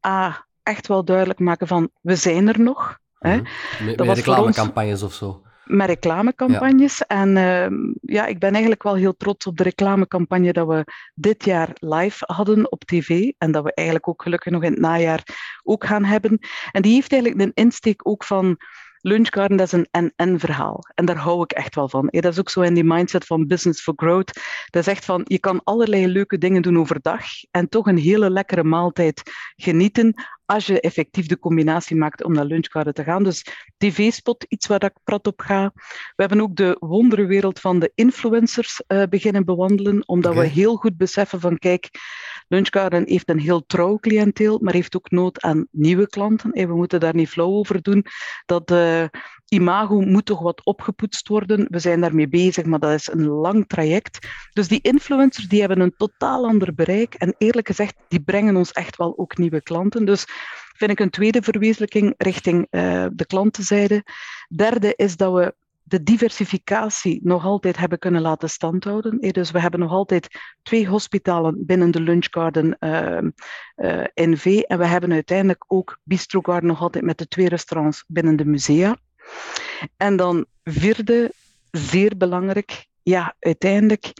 A, 0.08 0.48
echt 0.64 0.88
wel 0.88 1.06
duidelijk 1.06 1.40
maken 1.40 1.68
van, 1.68 1.90
we 2.02 2.16
zijn 2.16 2.48
er 2.48 2.60
nog. 2.60 3.01
Hè. 3.22 3.36
Mm 3.36 3.44
Met, 3.86 4.06
met 4.06 4.16
reclamecampagnes 4.16 5.04
of 5.04 5.14
zo 5.14 5.42
met 5.72 5.88
reclamecampagnes. 5.88 7.06
En 7.06 7.36
uh, 7.36 7.68
ja, 8.02 8.26
ik 8.26 8.40
ben 8.40 8.52
eigenlijk 8.52 8.84
wel 8.84 8.96
heel 8.96 9.18
trots 9.18 9.46
op 9.46 9.58
de 9.58 9.64
reclamecampagne 9.64 10.54
dat 10.54 10.68
we 10.68 10.84
dit 11.14 11.46
jaar 11.46 11.70
live 11.74 12.24
hadden 12.28 12.72
op 12.72 12.84
tv. 12.84 13.32
En 13.38 13.52
dat 13.52 13.64
we 13.64 13.74
eigenlijk 13.74 14.08
ook 14.08 14.22
gelukkig 14.22 14.52
nog 14.52 14.64
in 14.64 14.72
het 14.72 14.80
najaar 14.80 15.24
ook 15.64 15.86
gaan 15.86 16.04
hebben. 16.04 16.40
En 16.72 16.82
die 16.82 16.94
heeft 16.94 17.12
eigenlijk 17.12 17.42
een 17.42 17.64
insteek 17.64 18.08
ook 18.08 18.24
van 18.24 18.58
Lunchgarden, 19.02 19.58
dat 19.58 19.66
is 19.66 19.72
een 19.72 19.88
en-en 19.92 20.40
verhaal. 20.40 20.80
En 20.96 21.06
daar 21.06 21.16
hou 21.16 21.44
ik 21.44 21.52
echt 21.52 21.76
wel 21.76 21.90
van. 21.90 22.08
dat 22.12 22.26
is 22.26 22.40
ook 22.40 22.50
zo 22.50 22.62
in 22.62 22.74
die 22.74 22.84
mindset 22.84 23.26
van 23.26 23.48
business 23.48 23.82
for 23.82 23.94
growth. 23.96 24.40
Dat 24.70 24.82
is 24.82 24.88
echt 24.88 25.06
van, 25.06 25.22
je 25.24 25.40
kan 25.40 25.62
allerlei 25.64 26.08
leuke 26.08 26.38
dingen 26.38 26.62
doen 26.62 26.78
overdag 26.78 27.24
en 27.52 27.70
toch 27.70 27.88
een 27.88 27.98
hele 27.98 28.30
lekkere 28.30 28.64
maaltijd 28.64 29.22
genieten 29.56 30.14
als 30.46 30.66
je 30.66 30.82
effectief 30.82 31.26
de 31.26 31.40
combinatie 31.40 31.96
maakt 31.96 32.24
om 32.24 32.34
naar 32.34 32.46
lunchgarden 32.46 32.94
te 32.94 33.04
gaan. 33.04 33.24
Dus 33.24 33.46
tv-spot, 33.78 34.46
iets 34.48 34.68
waar 34.68 34.84
ik 34.84 34.94
prat 35.04 35.28
op 35.28 35.40
ga. 35.40 35.72
We 36.16 36.24
hebben 36.24 36.42
ook 36.42 36.56
de 36.56 36.76
wonderwereld 36.80 37.60
van 37.60 37.80
de 37.80 37.92
influencers 37.96 38.84
uh, 38.88 39.04
beginnen 39.10 39.46
bewandelen, 39.46 40.08
omdat 40.08 40.36
we 40.36 40.46
heel 40.46 40.76
goed 40.76 40.98
beseffen 40.98 41.40
van, 41.40 41.58
kijk, 41.58 41.90
Lunchgarden 42.52 43.04
heeft 43.08 43.30
een 43.30 43.40
heel 43.40 43.66
trouw 43.66 43.98
cliënteel, 43.98 44.60
maar 44.62 44.74
heeft 44.74 44.96
ook 44.96 45.12
nood 45.12 45.42
aan 45.42 45.68
nieuwe 45.72 46.08
klanten. 46.08 46.52
En 46.52 46.68
we 46.68 46.76
moeten 46.76 47.00
daar 47.00 47.16
niet 47.16 47.30
flauw 47.30 47.52
over 47.52 47.82
doen. 47.82 48.06
Dat 48.46 48.72
uh, 48.72 49.04
imago 49.48 50.02
moet 50.02 50.26
toch 50.26 50.42
wat 50.42 50.66
opgepoetst 50.66 51.28
worden. 51.28 51.68
We 51.70 51.80
zijn 51.80 52.02
daarmee 52.02 52.28
bezig, 52.28 52.66
maar 52.66 52.80
dat 52.80 52.94
is 52.94 53.08
een 53.12 53.28
lang 53.28 53.68
traject. 53.68 54.28
Dus 54.54 54.68
die 54.68 54.82
influencers 54.82 55.48
die 55.48 55.60
hebben 55.60 55.80
een 55.80 55.96
totaal 55.98 56.46
ander 56.46 56.74
bereik. 56.74 57.14
En 57.14 57.36
eerlijk 57.38 57.68
gezegd, 57.68 57.96
die 58.08 58.22
brengen 58.22 58.56
ons 58.56 58.72
echt 58.72 58.96
wel 58.96 59.18
ook 59.18 59.38
nieuwe 59.38 59.62
klanten. 59.62 60.06
Dus 60.06 60.26
vind 60.78 60.92
ik 60.92 61.00
een 61.00 61.10
tweede 61.10 61.42
verwezenlijking 61.42 62.14
richting 62.18 62.68
uh, 62.72 63.06
de 63.14 63.26
klantenzijde. 63.26 64.04
Derde 64.56 64.94
is 64.96 65.18
dat 65.18 65.34
we 65.34 65.54
de 65.92 66.04
diversificatie 66.04 67.20
nog 67.24 67.46
altijd 67.46 67.78
hebben 67.78 68.00
kunnen 68.00 68.22
laten 68.22 68.50
standhouden. 68.50 69.18
Dus 69.18 69.52
we 69.52 69.60
hebben 69.60 69.80
nog 69.80 69.92
altijd 69.92 70.28
twee 70.64 70.88
hospitalen 70.88 71.66
binnen 71.66 71.92
de 71.92 72.00
Lunchgarden 72.00 72.78
uh, 72.80 73.18
uh, 73.76 74.04
NV 74.14 74.62
en 74.68 74.78
we 74.78 74.86
hebben 74.86 75.12
uiteindelijk 75.12 75.64
ook 75.68 76.00
Bistro 76.04 76.42
Garden 76.42 76.70
nog 76.70 76.82
altijd 76.82 77.04
met 77.04 77.18
de 77.18 77.28
twee 77.28 77.50
restaurants 77.50 78.04
binnen 78.08 78.36
de 78.36 78.46
musea. 78.46 78.98
En 79.98 80.16
dan 80.16 80.46
vierde, 80.64 81.32
zeer 81.72 82.18
belangrijk, 82.18 82.86
ja, 83.04 83.36
uiteindelijk 83.40 84.14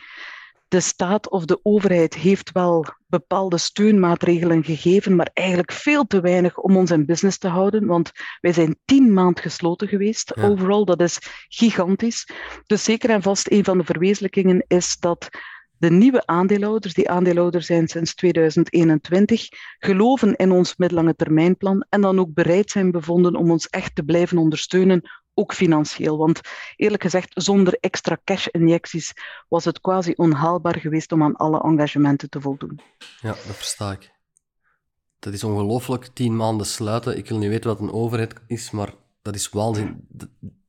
de 0.72 0.80
staat 0.80 1.30
of 1.30 1.46
de 1.46 1.60
overheid 1.64 2.14
heeft 2.14 2.52
wel 2.52 2.86
bepaalde 3.08 3.58
steunmaatregelen 3.58 4.64
gegeven, 4.64 5.16
maar 5.16 5.30
eigenlijk 5.34 5.72
veel 5.72 6.06
te 6.08 6.22
weinig 6.22 6.58
om 6.58 6.78
ons 6.78 6.92
in 6.92 7.06
business 7.06 7.38
te 7.38 7.48
houden, 7.48 7.86
want 7.86 8.12
wij 8.42 8.54
zijn 8.54 8.78
tien 8.86 9.14
maanden 9.14 9.44
gesloten 9.44 9.88
geweest. 9.88 10.38
Overal, 10.38 10.86
dat 10.86 11.02
is 11.02 11.20
gigantisch. 11.48 12.28
Dus 12.66 12.84
zeker 12.84 13.10
en 13.10 13.22
vast 13.22 13.52
een 13.52 13.64
van 13.64 13.78
de 13.78 13.84
verwezenlijkingen 13.84 14.66
is 14.68 14.98
dat 15.00 15.30
de 15.78 15.92
nieuwe 15.92 16.26
aandeelhouders, 16.26 16.94
die 16.94 17.10
aandeelhouders 17.10 17.66
zijn 17.66 17.88
sinds 17.88 18.16
2021, 18.16 19.48
geloven 19.80 20.36
in 20.36 20.52
ons 20.52 20.76
middellange 20.78 21.16
termijnplan 21.16 21.86
en 21.90 22.02
dan 22.02 22.20
ook 22.20 22.34
bereid 22.34 22.70
zijn 22.70 22.92
bevonden 22.92 23.36
om 23.36 23.52
ons 23.52 23.68
echt 23.68 23.96
te 23.96 24.04
blijven 24.04 24.38
ondersteunen 24.38 25.02
ook 25.34 25.54
financieel. 25.54 26.18
Want 26.18 26.42
eerlijk 26.76 27.04
gezegd, 27.04 27.32
zonder 27.34 27.78
extra 27.80 28.18
cash-injecties 28.24 29.14
was 29.48 29.66
het 29.66 29.82
quasi 29.82 30.14
onhaalbaar 30.16 30.80
geweest 30.80 31.12
om 31.12 31.24
aan 31.24 31.36
alle 31.36 31.62
engagementen 31.62 32.30
te 32.30 32.42
voldoen. 32.42 32.80
Ja, 33.22 33.30
dat 33.30 33.56
versta 33.56 33.92
ik. 33.92 34.12
Dat 35.20 35.34
is 35.34 35.44
ongelooflijk, 35.44 36.06
tien 36.14 36.36
maanden 36.36 36.66
sluiten. 36.66 37.18
Ik 37.18 37.30
wil 37.30 37.38
niet 37.38 37.50
weten 37.50 37.70
wat 37.70 37.80
een 37.80 37.92
overheid 37.92 38.34
is, 38.48 38.72
maar 38.72 38.94
dat 39.22 39.36
is 39.36 39.50
waanzin. 39.50 40.08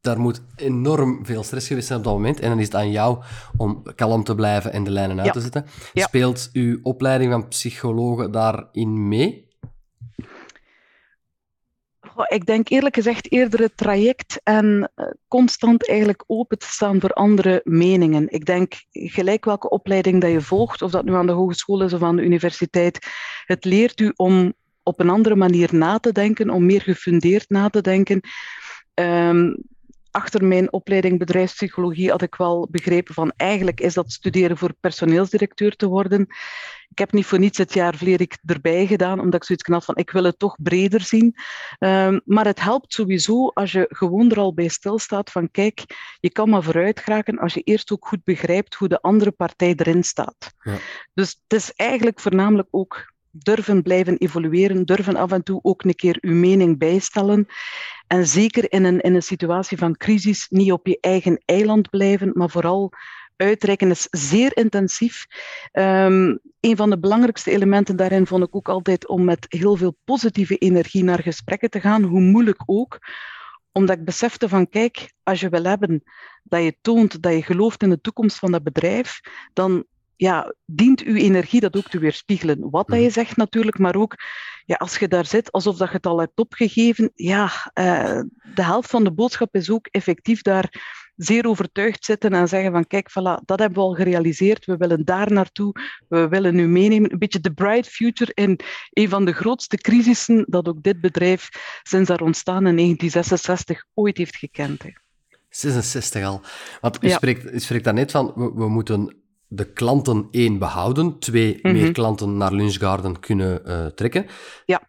Daar 0.00 0.20
moet 0.20 0.42
enorm 0.56 1.26
veel 1.26 1.42
stress 1.42 1.66
geweest 1.66 1.86
zijn 1.86 1.98
op 1.98 2.04
dat 2.04 2.14
moment. 2.14 2.40
En 2.40 2.48
dan 2.48 2.58
is 2.58 2.64
het 2.64 2.74
aan 2.74 2.90
jou 2.90 3.22
om 3.56 3.82
kalm 3.94 4.24
te 4.24 4.34
blijven 4.34 4.72
en 4.72 4.84
de 4.84 4.90
lijnen 4.90 5.20
uit 5.20 5.32
te 5.32 5.40
zetten. 5.40 5.66
Speelt 5.94 6.50
uw 6.52 6.78
opleiding 6.82 7.32
van 7.32 7.48
psychologen 7.48 8.30
daarin 8.30 9.08
mee? 9.08 9.48
Ik 12.28 12.46
denk 12.46 12.68
eerlijk 12.68 12.94
gezegd 12.94 13.32
eerder 13.32 13.60
het 13.60 13.76
traject 13.76 14.40
en 14.42 14.90
eh, 14.94 15.06
constant 15.28 15.88
eigenlijk 15.88 16.24
open 16.26 16.58
te 16.58 16.66
staan 16.66 17.00
voor 17.00 17.12
andere 17.12 17.60
meningen. 17.64 18.26
Ik 18.30 18.44
denk 18.44 18.74
gelijk 18.90 19.44
welke 19.44 19.68
opleiding 19.68 20.20
dat 20.20 20.30
je 20.30 20.40
volgt, 20.40 20.82
of 20.82 20.90
dat 20.90 21.04
nu 21.04 21.14
aan 21.14 21.26
de 21.26 21.32
hogeschool 21.32 21.82
is 21.82 21.92
of 21.92 22.02
aan 22.02 22.16
de 22.16 22.22
universiteit, 22.22 23.06
het 23.44 23.64
leert 23.64 24.00
u 24.00 24.12
om 24.16 24.52
op 24.82 25.00
een 25.00 25.10
andere 25.10 25.36
manier 25.36 25.74
na 25.74 25.98
te 25.98 26.12
denken, 26.12 26.50
om 26.50 26.66
meer 26.66 26.80
gefundeerd 26.80 27.48
na 27.48 27.68
te 27.68 27.80
denken. 27.80 28.20
Um, 28.94 29.56
achter 30.12 30.44
mijn 30.44 30.72
opleiding 30.72 31.18
bedrijfspsychologie 31.18 32.10
had 32.10 32.22
ik 32.22 32.34
wel 32.34 32.68
begrepen 32.70 33.14
van 33.14 33.32
eigenlijk 33.36 33.80
is 33.80 33.94
dat 33.94 34.12
studeren 34.12 34.56
voor 34.56 34.74
personeelsdirecteur 34.80 35.76
te 35.76 35.86
worden. 35.86 36.26
Ik 36.88 36.98
heb 36.98 37.12
niet 37.12 37.26
voor 37.26 37.38
niets 37.38 37.58
het 37.58 37.74
jaar 37.74 37.94
Vlerik 37.94 38.38
erbij 38.44 38.86
gedaan, 38.86 39.20
omdat 39.20 39.34
ik 39.34 39.44
zoiets 39.44 39.68
had 39.68 39.84
van 39.84 39.96
ik 39.96 40.10
wil 40.10 40.24
het 40.24 40.38
toch 40.38 40.56
breder 40.62 41.00
zien. 41.00 41.34
Um, 41.78 42.20
maar 42.24 42.44
het 42.44 42.60
helpt 42.60 42.92
sowieso 42.92 43.48
als 43.48 43.72
je 43.72 43.86
gewoon 43.88 44.30
er 44.30 44.38
al 44.38 44.54
bij 44.54 44.68
stilstaat 44.68 45.30
van 45.30 45.50
kijk, 45.50 45.84
je 46.20 46.30
kan 46.30 46.48
maar 46.48 46.62
vooruit 46.62 47.00
geraken 47.00 47.38
als 47.38 47.54
je 47.54 47.60
eerst 47.60 47.92
ook 47.92 48.06
goed 48.06 48.24
begrijpt 48.24 48.74
hoe 48.74 48.88
de 48.88 49.00
andere 49.00 49.30
partij 49.30 49.74
erin 49.76 50.04
staat. 50.04 50.54
Ja. 50.62 50.76
Dus 51.14 51.40
het 51.48 51.60
is 51.60 51.72
eigenlijk 51.72 52.20
voornamelijk 52.20 52.68
ook 52.70 53.12
durven 53.32 53.82
blijven 53.82 54.16
evolueren, 54.16 54.84
durven 54.84 55.16
af 55.16 55.32
en 55.32 55.42
toe 55.42 55.58
ook 55.62 55.84
een 55.84 55.94
keer 55.94 56.18
uw 56.20 56.34
mening 56.34 56.78
bijstellen. 56.78 57.46
En 58.12 58.26
zeker 58.26 58.72
in 58.72 58.84
een, 58.84 59.00
in 59.00 59.14
een 59.14 59.22
situatie 59.22 59.78
van 59.78 59.96
crisis 59.96 60.46
niet 60.50 60.72
op 60.72 60.86
je 60.86 60.98
eigen 61.00 61.42
eiland 61.44 61.90
blijven, 61.90 62.30
maar 62.34 62.50
vooral 62.50 62.92
uitreiken 63.36 63.90
is 63.90 64.06
zeer 64.10 64.56
intensief. 64.56 65.26
Um, 65.72 66.38
een 66.60 66.76
van 66.76 66.90
de 66.90 66.98
belangrijkste 66.98 67.50
elementen 67.50 67.96
daarin 67.96 68.26
vond 68.26 68.44
ik 68.44 68.56
ook 68.56 68.68
altijd 68.68 69.08
om 69.08 69.24
met 69.24 69.46
heel 69.48 69.76
veel 69.76 69.96
positieve 70.04 70.56
energie 70.56 71.04
naar 71.04 71.22
gesprekken 71.22 71.70
te 71.70 71.80
gaan, 71.80 72.02
hoe 72.02 72.20
moeilijk 72.20 72.62
ook 72.66 72.98
omdat 73.72 73.98
ik 73.98 74.04
besefte 74.04 74.48
van, 74.48 74.68
kijk, 74.68 75.12
als 75.22 75.40
je 75.40 75.48
wil 75.48 75.64
hebben 75.64 76.02
dat 76.42 76.62
je 76.62 76.76
toont 76.80 77.22
dat 77.22 77.32
je 77.32 77.42
gelooft 77.42 77.82
in 77.82 77.90
de 77.90 78.00
toekomst 78.00 78.38
van 78.38 78.52
dat 78.52 78.62
bedrijf, 78.62 79.20
dan 79.52 79.84
ja, 80.22 80.54
dient 80.64 81.00
uw 81.02 81.14
energie 81.14 81.60
dat 81.60 81.76
ook 81.76 81.88
te 81.88 81.98
weerspiegelen. 81.98 82.70
Wat 82.70 82.86
dat 82.86 82.98
je 82.98 83.04
mhm. 83.04 83.12
zegt 83.12 83.36
natuurlijk, 83.36 83.78
maar 83.78 83.96
ook 83.96 84.14
ja, 84.64 84.74
als 84.76 84.98
je 84.98 85.08
daar 85.08 85.26
zit 85.26 85.52
alsof 85.52 85.76
dat 85.76 85.88
je 85.88 85.94
het 85.94 86.06
al 86.06 86.18
hebt 86.18 86.38
opgegeven, 86.38 87.10
ja, 87.14 87.44
uh, 87.74 88.20
de 88.54 88.64
helft 88.64 88.90
van 88.90 89.04
de 89.04 89.12
boodschap 89.12 89.54
is 89.54 89.70
ook 89.70 89.86
effectief 89.86 90.42
daar 90.42 90.80
zeer 91.16 91.46
overtuigd 91.46 92.04
zitten 92.04 92.32
en 92.32 92.48
zeggen 92.48 92.72
van 92.72 92.86
kijk, 92.86 93.10
voilà, 93.10 93.44
dat 93.44 93.58
hebben 93.58 93.78
we 93.78 93.84
al 93.84 93.94
gerealiseerd, 93.94 94.64
we 94.64 94.76
willen 94.76 95.04
daar 95.04 95.32
naartoe, 95.32 95.72
we 96.08 96.28
willen 96.28 96.54
nu 96.54 96.68
meenemen. 96.68 97.12
Een 97.12 97.18
beetje 97.18 97.40
de 97.40 97.52
bright 97.52 97.88
future 97.88 98.30
in 98.34 98.58
een 98.92 99.08
van 99.08 99.24
de 99.24 99.32
grootste 99.32 99.76
crisissen 99.76 100.44
dat 100.48 100.68
ook 100.68 100.82
dit 100.82 101.00
bedrijf 101.00 101.48
sinds 101.82 102.08
daar 102.08 102.20
ontstaan 102.20 102.66
in 102.66 102.76
1966 102.76 103.84
ooit 103.94 104.16
heeft 104.16 104.36
gekend. 104.36 104.82
Hè. 104.82 104.90
66 105.48 106.24
al. 106.24 106.40
Want 106.80 107.04
u, 107.04 107.08
spreekt, 107.08 107.52
u 107.52 107.60
spreekt 107.60 107.84
daar 107.84 107.94
net 107.94 108.10
van, 108.10 108.32
we, 108.34 108.52
we 108.54 108.68
moeten 108.68 109.21
de 109.54 109.72
klanten 109.72 110.28
één 110.30 110.58
behouden, 110.58 111.18
twee 111.18 111.58
meer 111.62 111.74
mhm. 111.74 111.92
klanten 111.92 112.36
naar 112.36 112.52
Lunchgarden 112.52 113.20
kunnen 113.20 113.62
uh, 113.66 113.86
trekken. 113.86 114.26
Ja. 114.66 114.82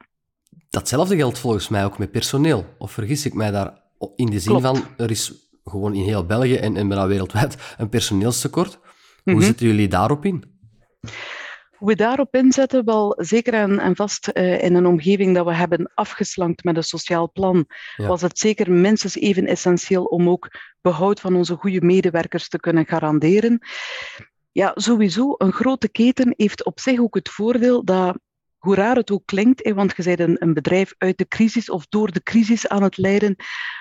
Datzelfde 0.69 1.15
geldt 1.15 1.39
volgens 1.39 1.69
mij 1.69 1.85
ook 1.85 1.97
met 1.97 2.11
personeel. 2.11 2.65
Of 2.77 2.91
vergis 2.91 3.25
ik 3.25 3.33
mij 3.33 3.51
daar 3.51 3.81
in 4.15 4.25
de 4.25 4.39
zin 4.39 4.61
van, 4.61 4.83
er 4.97 5.11
is 5.11 5.33
gewoon 5.63 5.93
in 5.93 6.03
heel 6.03 6.25
België 6.25 6.55
en, 6.55 6.77
en 6.77 6.87
bijna 6.87 7.07
wereldwijd 7.07 7.57
een 7.77 7.89
personeelstekort. 7.89 8.79
Hoe 9.23 9.33
mhm. 9.33 9.43
zitten 9.43 9.67
jullie 9.67 9.87
daarop 9.87 10.25
in? 10.25 10.43
Hoe 11.77 11.87
we 11.87 11.95
daarop 11.95 12.35
inzetten, 12.35 12.85
wel 12.85 13.15
zeker 13.17 13.53
en, 13.53 13.79
en 13.79 13.95
vast 13.95 14.29
uh, 14.33 14.63
in 14.63 14.75
een 14.75 14.85
omgeving 14.85 15.35
dat 15.35 15.45
we 15.45 15.53
hebben 15.53 15.91
afgeslankt 15.93 16.63
met 16.63 16.77
een 16.77 16.83
sociaal 16.83 17.31
plan, 17.31 17.65
was 17.95 18.21
het 18.21 18.39
zeker 18.39 18.71
minstens 18.71 19.15
even 19.15 19.45
essentieel 19.45 20.03
om 20.03 20.29
ook 20.29 20.47
behoud 20.81 21.19
van 21.19 21.35
onze 21.35 21.55
goede 21.55 21.81
medewerkers 21.81 22.49
te 22.49 22.59
kunnen 22.59 22.85
garanderen. 22.85 23.59
Ja, 24.53 24.71
sowieso, 24.75 25.35
een 25.37 25.51
grote 25.51 25.89
keten 25.89 26.33
heeft 26.37 26.65
op 26.65 26.79
zich 26.79 26.99
ook 26.99 27.15
het 27.15 27.29
voordeel 27.29 27.83
dat 27.83 28.17
hoe 28.57 28.75
raar 28.75 28.95
het 28.95 29.11
ook 29.11 29.25
klinkt, 29.25 29.71
want 29.71 29.93
je 29.95 30.15
bent 30.15 30.41
een, 30.41 30.53
bedrijf 30.53 30.93
uit 30.97 31.17
de 31.17 31.27
crisis 31.27 31.69
of 31.69 31.85
door 31.87 32.11
de 32.11 32.23
crisis 32.23 32.67
aan 32.67 32.83
het 32.83 32.97
leiden. 32.97 33.35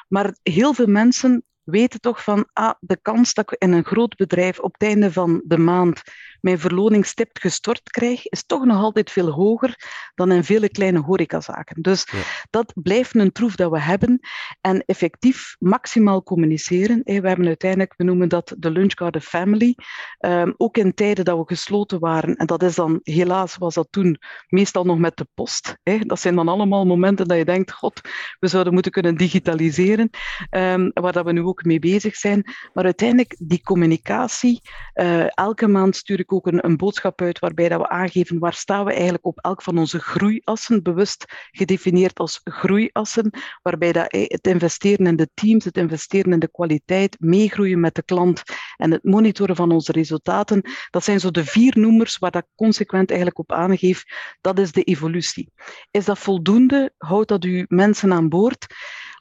Maar 0.08 0.36
heel 0.42 0.74
veel 0.74 0.86
mensen 0.86 1.44
weten 1.62 2.00
toch 2.00 2.22
van 2.22 2.48
ah, 2.52 2.74
de 2.80 2.98
kans 3.02 3.34
dat 3.34 3.52
ik 3.52 3.62
in 3.62 3.72
een 3.72 3.84
groot 3.84 4.16
bedrijf 4.16 4.58
op 4.58 4.72
het 4.72 4.82
einde 4.82 5.12
van 5.12 5.42
de 5.44 5.58
maand 5.58 6.02
mijn 6.42 6.58
verloningstip 6.58 7.30
gestort 7.32 7.90
krijg, 7.90 8.26
is 8.26 8.46
toch 8.46 8.64
nog 8.64 8.82
altijd 8.82 9.10
veel 9.10 9.30
hoger 9.30 9.76
dan 10.14 10.32
in 10.32 10.44
vele 10.44 10.68
kleine 10.68 11.00
horecazaken. 11.00 11.82
Dus 11.82 12.06
dat 12.50 12.72
blijft 12.74 13.14
een 13.14 13.32
troef 13.32 13.54
dat 13.54 13.70
we 13.70 13.80
hebben. 13.80 14.20
En 14.60 14.84
effectief 14.86 15.56
maximaal 15.58 16.22
communiceren. 16.22 17.00
We 17.04 17.28
hebben 17.28 17.46
uiteindelijk, 17.46 17.94
we 17.96 18.04
noemen 18.04 18.28
dat 18.28 18.54
de 18.58 18.70
Lunchgarden 18.70 19.22
Family. 19.22 19.76
Um, 20.20 20.54
ook 20.56 20.76
in 20.76 20.94
tijden 20.94 21.24
dat 21.24 21.38
we 21.38 21.44
gesloten 21.46 21.98
waren. 21.98 22.36
En 22.36 22.46
dat 22.46 22.62
is 22.62 22.74
dan, 22.74 23.00
helaas 23.02 23.56
was 23.56 23.74
dat 23.74 23.88
toen 23.90 24.18
meestal 24.48 24.84
nog 24.84 24.98
met 24.98 25.16
de 25.16 25.26
post. 25.34 25.76
Dat 26.00 26.20
zijn 26.20 26.34
dan 26.34 26.48
allemaal 26.48 26.86
momenten 26.86 27.28
dat 27.28 27.38
je 27.38 27.44
denkt, 27.44 27.72
god, 27.72 28.00
we 28.38 28.48
zouden 28.48 28.72
moeten 28.72 28.92
kunnen 28.92 29.16
digitaliseren. 29.16 30.10
Um, 30.50 30.90
waar 30.94 31.12
dat 31.12 31.24
we 31.24 31.32
nu 31.32 31.42
ook 31.42 31.64
mee 31.64 31.78
bezig 31.78 32.16
zijn. 32.16 32.44
Maar 32.72 32.84
uiteindelijk, 32.84 33.36
die 33.38 33.62
communicatie, 33.62 34.60
uh, 34.94 35.36
elke 35.38 35.68
maand 35.68 35.96
stuur 35.96 36.18
ik 36.18 36.31
ook 36.32 36.46
een, 36.46 36.64
een, 36.64 36.76
boodschap 36.76 37.20
uit 37.20 37.38
waarbij 37.38 37.68
dat 37.68 37.80
we 37.80 37.88
aangeven 37.88 38.38
waar 38.38 38.54
staan 38.54 38.84
we 38.84 38.92
eigenlijk 38.92 39.26
op 39.26 39.38
elk 39.38 39.62
van 39.62 39.78
onze 39.78 39.98
groeiassen, 39.98 40.82
bewust 40.82 41.24
gedefinieerd 41.50 42.18
als 42.18 42.40
groeiassen, 42.44 43.30
waarbij 43.62 43.92
dat 43.92 44.06
het 44.12 44.46
investeren 44.46 45.06
in 45.06 45.16
de 45.16 45.28
teams, 45.34 45.64
het 45.64 45.76
investeren 45.76 46.32
in 46.32 46.38
de 46.38 46.50
kwaliteit, 46.50 47.16
meegroeien 47.20 47.80
met 47.80 47.94
de 47.94 48.02
klant 48.02 48.42
en 48.76 48.90
het 48.90 49.04
monitoren 49.04 49.56
van 49.56 49.72
onze 49.72 49.92
resultaten, 49.92 50.70
dat 50.90 51.04
zijn 51.04 51.20
zo 51.20 51.30
de 51.30 51.44
vier 51.44 51.78
noemers 51.78 52.18
waar 52.18 52.30
dat 52.30 52.46
consequent 52.54 53.08
eigenlijk 53.08 53.38
op 53.38 53.52
aangeeft, 53.52 54.36
dat 54.40 54.58
is 54.58 54.72
de 54.72 54.82
evolutie. 54.82 55.52
Is 55.90 56.04
dat 56.04 56.18
voldoende? 56.18 56.92
Houdt 56.98 57.28
dat 57.28 57.44
uw 57.44 57.64
mensen 57.68 58.12
aan 58.12 58.28
boord? 58.28 58.66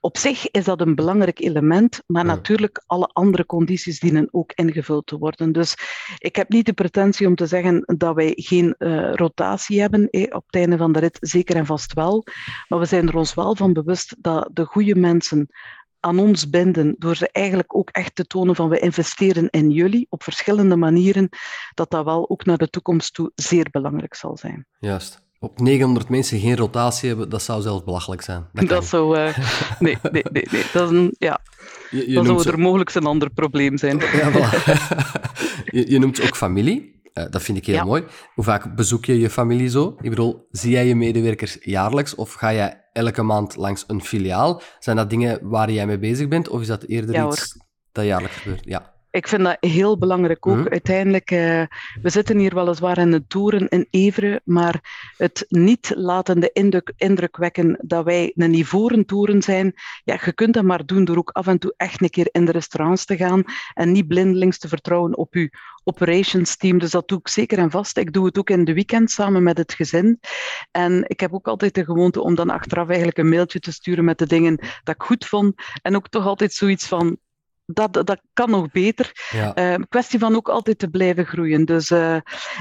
Op 0.03 0.17
zich 0.17 0.51
is 0.51 0.63
dat 0.63 0.81
een 0.81 0.96
belangrijk 0.96 1.39
element, 1.39 2.01
maar 2.05 2.25
natuurlijk 2.25 2.84
alle 2.86 3.10
andere 3.13 3.46
condities 3.46 4.00
dienen 4.00 4.27
ook 4.31 4.53
ingevuld 4.53 5.05
te 5.05 5.17
worden. 5.17 5.51
Dus 5.51 5.75
ik 6.17 6.36
heb 6.36 6.50
niet 6.50 6.65
de 6.65 6.74
pretentie 6.74 7.27
om 7.27 7.36
te 7.36 7.48
zeggen 7.48 7.84
dat 7.98 8.15
wij 8.15 8.34
geen 8.36 8.75
uh, 8.77 9.13
rotatie 9.13 9.79
hebben 9.79 10.10
eh, 10.10 10.36
op 10.36 10.43
het 10.46 10.55
einde 10.55 10.77
van 10.77 10.91
de 10.91 11.00
rit, 11.00 11.17
zeker 11.22 11.55
en 11.55 11.65
vast 11.65 11.93
wel. 11.93 12.24
Maar 12.67 12.79
we 12.79 12.86
zijn 12.86 13.08
er 13.08 13.15
ons 13.15 13.34
wel 13.34 13.55
van 13.55 13.74
bewust 13.74 14.15
dat 14.20 14.50
de 14.53 14.65
goede 14.65 14.96
mensen 14.96 15.48
aan 16.00 16.20
ons 16.20 16.50
binden, 16.50 16.96
door 16.98 17.15
ze 17.15 17.29
eigenlijk 17.31 17.75
ook 17.75 17.89
echt 17.89 18.15
te 18.15 18.25
tonen 18.27 18.55
van 18.55 18.70
we 18.70 18.79
investeren 18.79 19.50
in 19.50 19.70
jullie 19.70 20.08
op 20.10 20.24
verschillende 20.24 20.75
manieren, 20.75 21.29
dat 21.74 21.89
dat 21.89 22.05
wel 22.05 22.29
ook 22.29 22.46
naar 22.46 22.58
de 22.58 22.70
toekomst 22.70 23.13
toe 23.13 23.31
zeer 23.36 23.67
belangrijk 23.72 24.15
zal 24.15 24.38
zijn. 24.38 24.65
Juist 24.79 25.29
op 25.43 25.60
900 25.60 26.10
mensen 26.10 26.39
geen 26.39 26.57
rotatie 26.57 27.10
hebben, 27.10 27.29
dat 27.29 27.41
zou 27.41 27.62
zelfs 27.62 27.83
belachelijk 27.83 28.21
zijn. 28.21 28.48
Dat, 28.53 28.67
dat 28.67 28.86
zou... 28.86 29.17
Uh, 29.17 29.38
nee, 29.79 29.98
nee, 30.12 30.24
nee, 30.31 30.48
nee. 30.51 30.63
Dat 30.74 30.91
is 30.91 30.98
een, 30.98 31.15
ja. 31.17 31.41
Je, 31.89 32.10
je 32.10 32.13
dan 32.13 32.25
zou 32.25 32.50
er 32.50 32.60
mogelijk 32.60 32.93
een 32.93 33.05
ander 33.05 33.29
probleem 33.29 33.77
zijn. 33.77 33.98
Ja, 34.19 34.31
voilà. 34.31 34.71
je, 35.75 35.91
je, 35.91 36.00
noemt 36.00 36.21
ook 36.21 36.36
familie. 36.36 37.01
Uh, 37.13 37.24
dat 37.29 37.41
vind 37.41 37.57
ik 37.57 37.65
heel 37.65 37.86
mooi. 37.86 38.03
Hoe 38.33 38.43
vaak 38.43 38.75
bezoek 38.75 39.05
je 39.05 39.19
je 39.19 39.29
familie 39.29 39.69
zo? 39.69 39.95
Ik 40.01 40.10
bedoel, 40.10 40.48
zie 40.51 40.71
jij 40.71 40.88
je 40.88 40.95
medewerkers 40.95 41.57
jaarlijks 41.62 42.15
of 42.15 42.33
ga 42.33 42.53
jij 42.53 42.89
elke 42.93 43.21
maand 43.21 43.55
langs 43.55 43.83
een 43.88 44.01
filiaal? 44.01 44.62
Zijn 44.79 44.95
dat 44.95 45.10
dingen 45.10 45.39
waar 45.41 45.71
jij 45.71 45.88
mee 45.88 46.00
bezig 46.00 46.27
bent 46.27 46.50
of 46.50 46.62
is 46.62 46.67
dat 46.67 46.83
eerder 46.83 47.15
ja, 47.15 47.27
iets 47.27 47.57
dat 47.91 48.05
jaarlijks 48.05 48.36
gebeurt? 48.36 48.65
Ja. 48.65 48.93
Ik 49.12 49.27
vind 49.27 49.44
dat 49.44 49.58
heel 49.60 49.98
belangrijk 49.98 50.48
ook. 50.48 50.58
Mhm. 50.58 50.68
Uiteindelijk, 50.68 51.32
uh, 51.32 51.63
we 52.01 52.10
zitten 52.10 52.38
hier 52.38 52.56
weliswaar 52.56 52.98
in 52.98 53.12
de 53.12 53.27
toeren 53.27 53.70
in 53.70 53.88
Evere, 53.89 54.41
maar 54.44 55.10
het 55.18 55.46
niet 55.50 55.91
laten 55.96 56.39
de 56.39 56.50
indruk, 56.53 56.94
indruk 56.98 57.38
wekken 57.38 57.77
dat 57.82 58.06
wij 58.06 58.32
een 58.36 58.53
ivoren 58.53 59.06
toren 59.06 59.41
zijn, 59.41 59.74
ja, 60.03 60.20
je 60.25 60.34
kunt 60.34 60.53
dat 60.53 60.63
maar 60.63 60.86
doen 60.86 61.06
door 61.06 61.18
ook 61.18 61.30
af 61.30 61.48
en 61.48 61.60
toe 61.60 61.74
echt 61.77 62.01
een 62.01 62.10
keer 62.10 62.27
in 62.32 62.46
de 62.46 62.51
restaurants 62.51 63.06
te 63.06 63.18
gaan 63.18 63.44
en 63.74 63.91
niet 63.91 64.08
blindelings 64.08 64.58
te 64.58 64.68
vertrouwen 64.68 65.18
op 65.18 65.34
je 65.34 65.50
operations 65.83 66.55
team. 66.57 66.79
Dus 66.79 66.92
dat 66.92 67.07
doe 67.07 67.20
ik 67.20 67.27
zeker 67.27 67.57
en 67.57 67.72
vast. 67.72 67.98
Ik 67.98 68.14
doe 68.14 68.25
het 68.25 68.38
ook 68.38 68.50
in 68.50 68.66
de 68.66 68.74
weekend 68.74 69.12
samen 69.12 69.44
met 69.44 69.57
het 69.57 69.74
gezin. 69.74 70.20
En 70.72 71.03
ik 71.07 71.20
heb 71.20 71.33
ook 71.33 71.48
altijd 71.48 71.74
de 71.74 71.85
gewoonte 71.85 72.22
om 72.22 72.35
dan 72.35 72.50
achteraf 72.50 72.88
eigenlijk 72.88 73.18
een 73.18 73.29
mailtje 73.29 73.59
te 73.59 73.72
sturen 73.72 74.05
met 74.05 74.18
de 74.18 74.27
dingen 74.27 74.55
dat 74.83 74.96
ik 74.96 75.01
goed 75.01 75.25
vond. 75.25 75.53
En 75.81 75.96
ook 75.96 76.09
toch 76.09 76.25
altijd 76.25 76.53
zoiets 76.53 76.88
van, 76.88 77.18
dat, 77.74 77.94
dat 77.94 78.22
kan 78.34 78.50
nog 78.50 78.72
beter. 78.72 79.12
Ja. 79.29 79.57
Uh, 79.57 79.84
kwestie 79.90 80.20
van 80.20 80.36
ook 80.36 80.50
altijd 80.50 80.79
te 80.79 80.88
blijven 80.88 81.25
groeien. 81.25 81.66
Dus, 81.66 81.90
uh, 81.90 82.18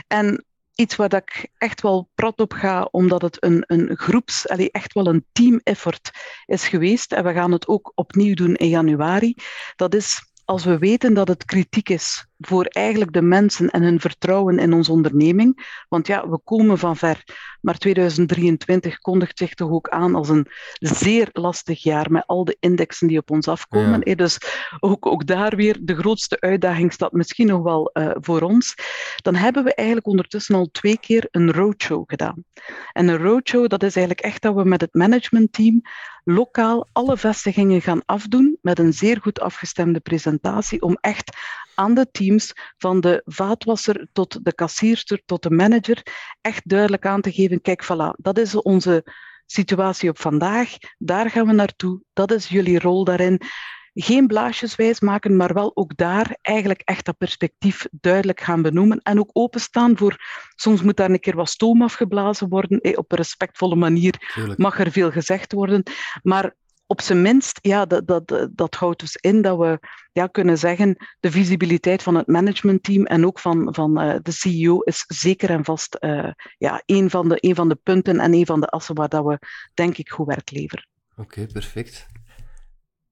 en 0.07 0.45
iets 0.75 0.97
waar 0.97 1.09
dat 1.09 1.23
ik 1.23 1.49
echt 1.59 1.81
wel 1.81 2.11
prat 2.15 2.41
op 2.41 2.53
ga, 2.53 2.89
omdat 2.91 3.23
het 3.23 3.45
een, 3.45 3.65
een 3.67 3.97
groeps, 3.97 4.49
allee, 4.49 4.71
echt 4.71 4.93
wel 4.93 5.07
een 5.07 5.25
team 5.33 5.61
effort 5.63 6.11
is 6.47 6.69
geweest. 6.69 7.13
En 7.13 7.25
we 7.25 7.33
gaan 7.33 7.53
het 7.53 7.69
ook 7.69 7.93
opnieuw 7.95 8.35
doen 8.35 8.55
in 8.55 8.69
januari. 8.69 9.35
Dat 9.77 9.95
is 9.95 10.30
als 10.51 10.65
we 10.65 10.79
weten 10.79 11.15
dat 11.15 11.29
het 11.29 11.45
kritiek 11.45 11.89
is 11.89 12.27
voor 12.39 12.65
eigenlijk 12.65 13.13
de 13.13 13.23
mensen 13.23 13.69
en 13.71 13.83
hun 13.83 14.01
vertrouwen 14.01 14.59
in 14.59 14.73
onze 14.73 14.93
onderneming. 14.93 15.83
Want 15.89 16.07
ja, 16.07 16.29
we 16.29 16.39
komen 16.45 16.79
van 16.79 16.97
ver. 16.97 17.25
Maar 17.61 17.79
2023 17.79 18.99
kondigt 18.99 19.39
zich 19.39 19.55
toch 19.55 19.71
ook 19.71 19.89
aan 19.89 20.15
als 20.15 20.29
een 20.29 20.47
zeer 20.79 21.29
lastig 21.33 21.83
jaar 21.83 22.11
met 22.11 22.27
al 22.27 22.45
de 22.45 22.57
indexen 22.61 23.09
die 23.09 23.19
op 23.19 23.31
ons 23.31 23.49
afkomen. 23.49 24.01
Ja. 24.05 24.15
Dus 24.15 24.39
ook, 24.81 25.07
ook 25.07 25.27
daar 25.27 25.57
weer 25.57 25.79
de 25.81 25.97
grootste 25.97 26.41
uitdaging 26.41 26.93
staat 26.93 27.13
misschien 27.13 27.47
nog 27.47 27.63
wel 27.63 27.91
uh, 27.93 28.11
voor 28.15 28.41
ons. 28.41 28.75
Dan 29.17 29.35
hebben 29.35 29.65
we 29.65 29.75
eigenlijk 29.75 30.07
ondertussen 30.07 30.55
al 30.55 30.69
twee 30.73 30.99
keer 30.99 31.29
een 31.31 31.53
roadshow 31.53 32.03
gedaan. 32.07 32.45
En 32.93 33.09
een 33.09 33.19
roadshow, 33.19 33.69
dat 33.69 33.83
is 33.83 33.97
eigenlijk 33.97 34.27
echt 34.27 34.43
dat 34.43 34.55
we 34.55 34.65
met 34.65 34.81
het 34.81 34.95
managementteam 34.95 35.83
lokaal 36.25 36.89
alle 36.93 37.17
vestigingen 37.17 37.83
gaan 37.83 38.03
afdoen 38.05 38.59
met 38.63 38.79
een 38.79 38.93
zeer 38.93 39.21
goed 39.21 39.41
afgestemde 39.41 40.01
presentatie 40.01 40.83
om 40.83 40.97
echt 41.01 41.37
aan 41.75 41.95
de 41.95 42.11
teams, 42.11 42.53
van 42.79 43.01
de 43.01 43.23
vaatwasser 43.25 44.09
tot 44.13 44.45
de 44.45 44.55
kassierster 44.55 45.23
tot 45.25 45.43
de 45.43 45.51
manager, 45.51 46.03
echt 46.41 46.69
duidelijk 46.69 47.07
aan 47.07 47.21
te 47.21 47.33
geven, 47.33 47.61
kijk, 47.61 47.85
voilà, 47.85 48.17
dat 48.17 48.39
is 48.39 48.55
onze 48.55 49.05
situatie 49.47 50.11
op 50.11 50.19
vandaag, 50.19 50.77
daar 50.99 51.31
gaan 51.31 51.47
we 51.47 51.53
naartoe, 51.53 52.01
dat 52.13 52.31
is 52.31 52.49
jullie 52.49 52.79
rol 52.79 53.05
daarin 53.05 53.41
geen 53.95 54.27
blaasjes 54.27 54.77
wijs 54.77 55.01
maken, 55.01 55.37
maar 55.37 55.55
wel 55.55 55.71
ook 55.75 55.97
daar 55.97 56.39
eigenlijk 56.43 56.81
echt 56.85 57.05
dat 57.05 57.17
perspectief 57.17 57.87
duidelijk 57.91 58.41
gaan 58.41 58.63
benoemen 58.63 59.01
en 59.03 59.19
ook 59.19 59.31
openstaan 59.33 59.97
voor, 59.97 60.17
soms 60.57 60.83
moet 60.83 60.97
daar 60.97 61.11
een 61.11 61.21
keer 61.21 61.37
wat 61.37 61.49
stoom 61.49 61.83
afgeblazen 61.83 62.49
worden, 62.49 62.81
eh, 62.81 62.99
op 62.99 63.13
een 63.13 63.19
respectvolle 63.19 63.77
manier 63.77 64.55
mag 64.57 64.79
er 64.79 64.91
veel 64.91 65.11
gezegd 65.11 65.53
worden, 65.53 65.83
maar 66.23 66.55
op 66.91 67.01
zijn 67.01 67.23
minst, 67.23 67.59
ja, 67.63 67.87
dat, 67.87 68.07
dat, 68.07 68.49
dat 68.53 68.75
houdt 68.75 69.01
dus 69.01 69.17
in 69.17 69.43
dat 69.43 69.59
we 69.59 69.79
ja, 70.13 70.27
kunnen 70.27 70.59
zeggen, 70.59 70.97
de 71.21 71.31
visibiliteit 71.31 72.03
van 72.03 72.15
het 72.15 72.27
managementteam 72.27 73.05
en 73.05 73.27
ook 73.27 73.39
van, 73.39 73.75
van 73.75 74.03
uh, 74.03 74.15
de 74.23 74.33
CEO 74.33 74.81
is 74.81 75.05
zeker 75.07 75.51
en 75.51 75.65
vast 75.65 75.97
uh, 76.01 76.31
ja, 76.59 76.83
een, 76.87 77.11
van 77.11 77.29
de, 77.29 77.37
een 77.41 77.55
van 77.55 77.69
de 77.69 77.75
punten 77.75 78.21
en 78.21 78.35
een 78.35 78.47
van 78.47 78.61
de 78.61 78.67
assen 78.67 78.95
waar 78.95 79.09
dat 79.09 79.25
we, 79.25 79.39
denk 79.75 79.97
ik, 79.97 80.11
goed 80.11 80.27
werk 80.27 80.51
leveren. 80.51 80.87
Oké, 81.17 81.47
perfect. 81.47 82.07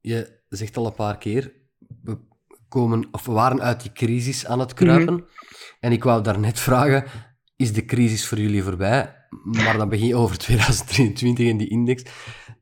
Je 0.09 0.41
zegt 0.49 0.77
al 0.77 0.87
een 0.87 0.95
paar 0.95 1.19
keer, 1.19 1.53
we, 2.03 2.19
komen, 2.69 3.09
of 3.11 3.27
we 3.27 3.33
waren 3.33 3.63
uit 3.63 3.83
die 3.83 3.93
crisis 3.93 4.47
aan 4.47 4.59
het 4.59 4.75
kruipen. 4.75 5.15
Mhm. 5.15 5.25
En 5.81 5.93
ik 5.93 6.05
wou 6.05 6.23
daarnet 6.23 6.61
vragen, 6.69 7.05
is 7.57 7.73
de 7.73 7.85
crisis 7.85 8.27
voor 8.27 8.39
jullie 8.39 8.63
voorbij? 8.63 9.17
Maar 9.45 9.77
dan 9.77 9.89
begin 9.89 10.07
je 10.07 10.17
over 10.17 10.39
2023 10.47 11.47
in 11.47 11.57
die 11.57 11.69
index 11.69 12.03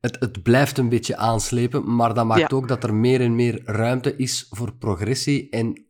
het, 0.00 0.16
het 0.20 0.42
blijft 0.42 0.78
een 0.78 0.88
beetje 0.88 1.16
aanslepen, 1.16 1.94
maar 1.94 2.14
dat 2.14 2.26
maakt 2.26 2.52
ook 2.52 2.68
dat 2.68 2.84
er 2.84 2.94
meer 2.94 3.20
en 3.20 3.34
meer 3.34 3.62
ruimte 3.64 4.16
is 4.16 4.46
voor 4.50 4.74
progressie 4.74 5.50
en 5.50 5.86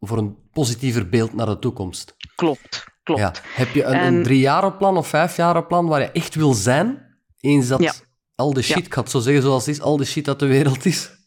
voor 0.00 0.18
een 0.18 0.36
positiever 0.52 1.08
beeld 1.08 1.34
naar 1.34 1.46
de 1.46 1.58
toekomst. 1.58 2.16
Klopt, 2.34 2.84
klopt. 3.02 3.20
Ja. 3.20 3.32
Heb 3.42 3.74
je 3.74 3.84
een, 3.84 3.94
en... 3.94 4.14
een 4.14 4.22
driejarenplan 4.22 4.96
of 4.96 5.08
vijfjarenplan 5.08 5.86
waar 5.86 6.00
je 6.00 6.10
echt 6.10 6.34
wil 6.34 6.52
zijn, 6.52 7.16
eens 7.40 7.68
dat 7.68 8.08
al 8.40 8.52
de 8.52 8.62
shit, 8.62 8.86
ik 8.86 8.94
ga 8.94 9.00
het 9.00 9.10
zo 9.10 9.18
zeggen 9.18 9.42
zoals 9.42 9.66
het 9.66 9.74
is, 9.74 9.80
al 9.80 9.96
de 9.96 10.04
shit 10.04 10.24
dat 10.24 10.38
de 10.38 10.46
wereld 10.46 10.84
is? 10.84 11.18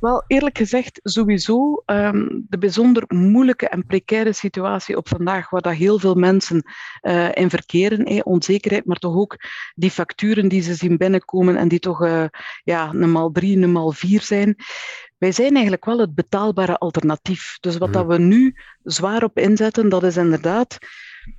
Wel, 0.00 0.24
eerlijk 0.26 0.58
gezegd, 0.58 1.00
sowieso 1.02 1.82
um, 1.86 2.46
de 2.48 2.58
bijzonder 2.58 3.04
moeilijke 3.06 3.68
en 3.68 3.86
precaire 3.86 4.32
situatie 4.32 4.96
op 4.96 5.08
vandaag, 5.08 5.50
waar 5.50 5.60
dat 5.60 5.72
heel 5.72 5.98
veel 5.98 6.14
mensen 6.14 6.62
uh, 7.02 7.28
in 7.34 7.50
verkeren, 7.50 8.04
eh, 8.04 8.20
onzekerheid, 8.24 8.86
maar 8.86 8.96
toch 8.96 9.16
ook 9.16 9.36
die 9.74 9.90
facturen 9.90 10.48
die 10.48 10.62
ze 10.62 10.74
zien 10.74 10.96
binnenkomen 10.96 11.56
en 11.56 11.68
die 11.68 11.78
toch 11.78 12.04
uh, 12.04 12.24
ja, 12.64 12.92
normaal 12.92 13.30
drie, 13.30 13.58
normaal 13.58 13.92
vier 13.92 14.22
zijn. 14.22 14.56
Wij 15.18 15.32
zijn 15.32 15.52
eigenlijk 15.52 15.84
wel 15.84 15.98
het 15.98 16.14
betaalbare 16.14 16.78
alternatief. 16.78 17.56
Dus 17.60 17.78
wat 17.78 17.92
dat 17.92 18.06
we 18.06 18.18
nu 18.18 18.54
zwaar 18.82 19.24
op 19.24 19.38
inzetten, 19.38 19.88
dat 19.88 20.02
is 20.02 20.16
inderdaad 20.16 20.78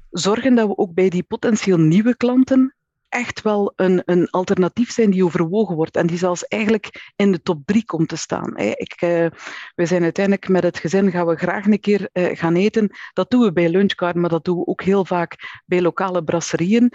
zorgen 0.09 0.55
dat 0.55 0.67
we 0.67 0.77
ook 0.77 0.93
bij 0.93 1.09
die 1.09 1.23
potentieel 1.23 1.77
nieuwe 1.77 2.17
klanten 2.17 2.75
echt 3.11 3.41
wel 3.41 3.73
een, 3.75 4.01
een 4.05 4.29
alternatief 4.29 4.91
zijn 4.91 5.09
die 5.09 5.25
overwogen 5.25 5.75
wordt 5.75 5.95
en 5.95 6.07
die 6.07 6.17
zelfs 6.17 6.47
eigenlijk 6.47 7.11
in 7.15 7.31
de 7.31 7.41
top 7.41 7.61
drie 7.65 7.85
komt 7.85 8.07
te 8.07 8.15
staan. 8.15 8.57
Ik, 8.57 9.01
uh, 9.01 9.25
we 9.75 9.85
zijn 9.85 10.03
uiteindelijk 10.03 10.47
met 10.47 10.63
het 10.63 10.77
gezin 10.77 11.11
gaan 11.11 11.25
we 11.25 11.35
graag 11.35 11.65
een 11.65 11.79
keer 11.79 12.09
uh, 12.13 12.37
gaan 12.37 12.55
eten. 12.55 12.89
Dat 13.13 13.29
doen 13.29 13.41
we 13.41 13.51
bij 13.51 13.69
Lunchcard, 13.69 14.15
maar 14.15 14.29
dat 14.29 14.45
doen 14.45 14.57
we 14.57 14.65
ook 14.65 14.81
heel 14.81 15.05
vaak 15.05 15.61
bij 15.65 15.81
lokale 15.81 16.23
brasserieën. 16.23 16.91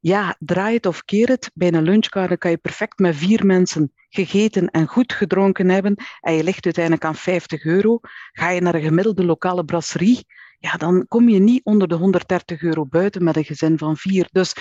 ja, 0.00 0.36
draai 0.38 0.74
het 0.74 0.86
of 0.86 1.04
keer 1.04 1.28
het. 1.28 1.50
Bij 1.54 1.72
een 1.72 1.82
lunchgarden 1.82 2.38
kan 2.38 2.50
je 2.50 2.56
perfect 2.56 2.98
met 2.98 3.16
vier 3.16 3.46
mensen 3.46 3.92
gegeten 4.08 4.70
en 4.70 4.86
goed 4.86 5.12
gedronken 5.12 5.68
hebben. 5.68 5.94
En 6.20 6.34
je 6.34 6.44
ligt 6.44 6.64
uiteindelijk 6.64 7.04
aan 7.04 7.14
50 7.14 7.64
euro. 7.64 7.98
Ga 8.32 8.50
je 8.50 8.60
naar 8.60 8.74
een 8.74 8.82
gemiddelde 8.82 9.24
lokale 9.24 9.64
brasserie, 9.64 10.26
ja, 10.60 10.76
dan 10.76 11.04
kom 11.08 11.28
je 11.28 11.38
niet 11.38 11.64
onder 11.64 11.88
de 11.88 11.94
130 11.94 12.62
euro 12.62 12.86
buiten 12.86 13.24
met 13.24 13.36
een 13.36 13.44
gezin 13.44 13.78
van 13.78 13.96
vier. 13.96 14.28
Dus 14.32 14.54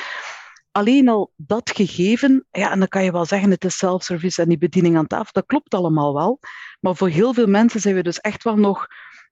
alleen 0.78 1.10
al 1.10 1.34
dat 1.36 1.72
gegeven, 1.74 2.46
ja, 2.52 2.72
en 2.72 2.80
dan 2.80 2.88
kan 2.88 3.04
je 3.04 3.12
wel 3.12 3.26
zeggen 3.26 3.52
het 3.52 3.66
is 3.66 3.78
self-service 3.78 4.42
en 4.42 4.50
die 4.50 4.58
bediening 4.58 4.98
aan 4.98 5.08
tafel, 5.08 5.32
dat 5.32 5.46
klopt 5.46 5.74
allemaal 5.74 6.14
wel. 6.14 6.40
Maar 6.80 6.96
voor 6.96 7.10
heel 7.10 7.34
veel 7.34 7.48
mensen 7.48 7.80
zijn 7.80 7.96
we 7.96 8.04
dus 8.04 8.20
echt 8.20 8.44
wel 8.44 8.58
nog 8.58 8.88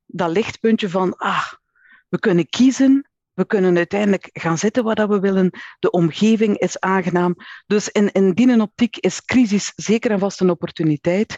dat 0.05 0.29
lichtpuntje 0.29 0.89
van, 0.89 1.17
ah, 1.17 1.51
we 2.09 2.19
kunnen 2.19 2.49
kiezen, 2.49 3.09
we 3.33 3.45
kunnen 3.45 3.77
uiteindelijk 3.77 4.29
gaan 4.33 4.57
zitten 4.57 4.83
waar 4.83 5.07
we 5.07 5.19
willen. 5.19 5.49
De 5.79 5.91
omgeving 5.91 6.57
is 6.57 6.79
aangenaam. 6.79 7.35
Dus 7.67 7.89
in, 7.89 8.11
in 8.11 8.61
optiek 8.61 8.97
is 8.97 9.25
crisis 9.25 9.71
zeker 9.75 10.11
en 10.11 10.19
vast 10.19 10.41
een 10.41 10.49
opportuniteit. 10.49 11.35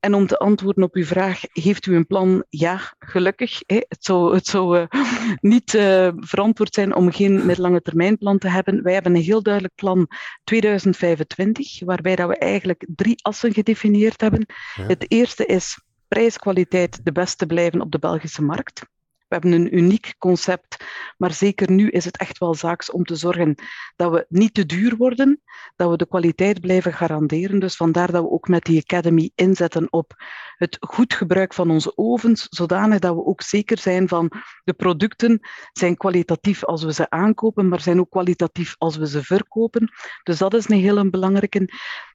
En 0.00 0.14
om 0.14 0.26
te 0.26 0.38
antwoorden 0.38 0.84
op 0.84 0.94
uw 0.94 1.04
vraag, 1.04 1.40
heeft 1.52 1.86
u 1.86 1.96
een 1.96 2.06
plan? 2.06 2.44
Ja, 2.48 2.94
gelukkig. 2.98 3.60
Het 3.66 4.04
zou, 4.04 4.34
het 4.34 4.46
zou 4.46 4.78
uh, 4.78 4.86
niet 5.54 5.74
uh, 5.74 6.08
verantwoord 6.16 6.74
zijn 6.74 6.94
om 6.94 7.12
geen 7.12 7.46
middellange 7.46 7.82
termijnplan 7.82 8.38
te 8.38 8.48
hebben. 8.48 8.82
Wij 8.82 8.92
hebben 8.92 9.14
een 9.14 9.22
heel 9.22 9.42
duidelijk 9.42 9.74
plan 9.74 10.06
2025, 10.44 11.84
waarbij 11.84 12.16
dat 12.16 12.28
we 12.28 12.38
eigenlijk 12.38 12.86
drie 12.94 13.24
assen 13.24 13.52
gedefinieerd 13.52 14.20
hebben. 14.20 14.46
Ja. 14.74 14.86
Het 14.86 15.10
eerste 15.10 15.46
is 15.46 15.80
prijskwaliteit 16.08 17.04
de 17.04 17.12
beste 17.12 17.46
blijven 17.46 17.80
op 17.80 17.92
de 17.92 17.98
Belgische 17.98 18.42
markt. 18.42 18.82
We 19.28 19.34
hebben 19.34 19.52
een 19.52 19.76
uniek 19.76 20.14
concept, 20.18 20.84
maar 21.16 21.32
zeker 21.32 21.70
nu 21.70 21.88
is 21.88 22.04
het 22.04 22.16
echt 22.16 22.38
wel 22.38 22.54
zaaks 22.54 22.90
om 22.90 23.04
te 23.04 23.16
zorgen 23.16 23.54
dat 23.96 24.10
we 24.10 24.26
niet 24.28 24.54
te 24.54 24.66
duur 24.66 24.96
worden, 24.96 25.42
dat 25.76 25.90
we 25.90 25.96
de 25.96 26.06
kwaliteit 26.06 26.60
blijven 26.60 26.92
garanderen. 26.92 27.58
Dus 27.58 27.76
vandaar 27.76 28.12
dat 28.12 28.22
we 28.22 28.30
ook 28.30 28.48
met 28.48 28.64
die 28.64 28.82
Academy 28.82 29.30
inzetten 29.34 29.92
op 29.92 30.14
het 30.56 30.76
goed 30.80 31.14
gebruik 31.14 31.54
van 31.54 31.70
onze 31.70 31.92
ovens, 31.96 32.46
zodanig 32.50 32.98
dat 32.98 33.14
we 33.14 33.24
ook 33.24 33.42
zeker 33.42 33.78
zijn 33.78 34.08
van 34.08 34.32
de 34.64 34.72
producten 34.72 35.40
zijn 35.72 35.96
kwalitatief 35.96 36.64
als 36.64 36.84
we 36.84 36.92
ze 36.92 37.10
aankopen, 37.10 37.68
maar 37.68 37.80
zijn 37.80 38.00
ook 38.00 38.10
kwalitatief 38.10 38.74
als 38.78 38.96
we 38.96 39.08
ze 39.08 39.22
verkopen. 39.22 39.92
Dus 40.22 40.38
dat 40.38 40.54
is 40.54 40.68
een 40.68 40.80
heel 40.80 41.10
belangrijke. 41.10 41.68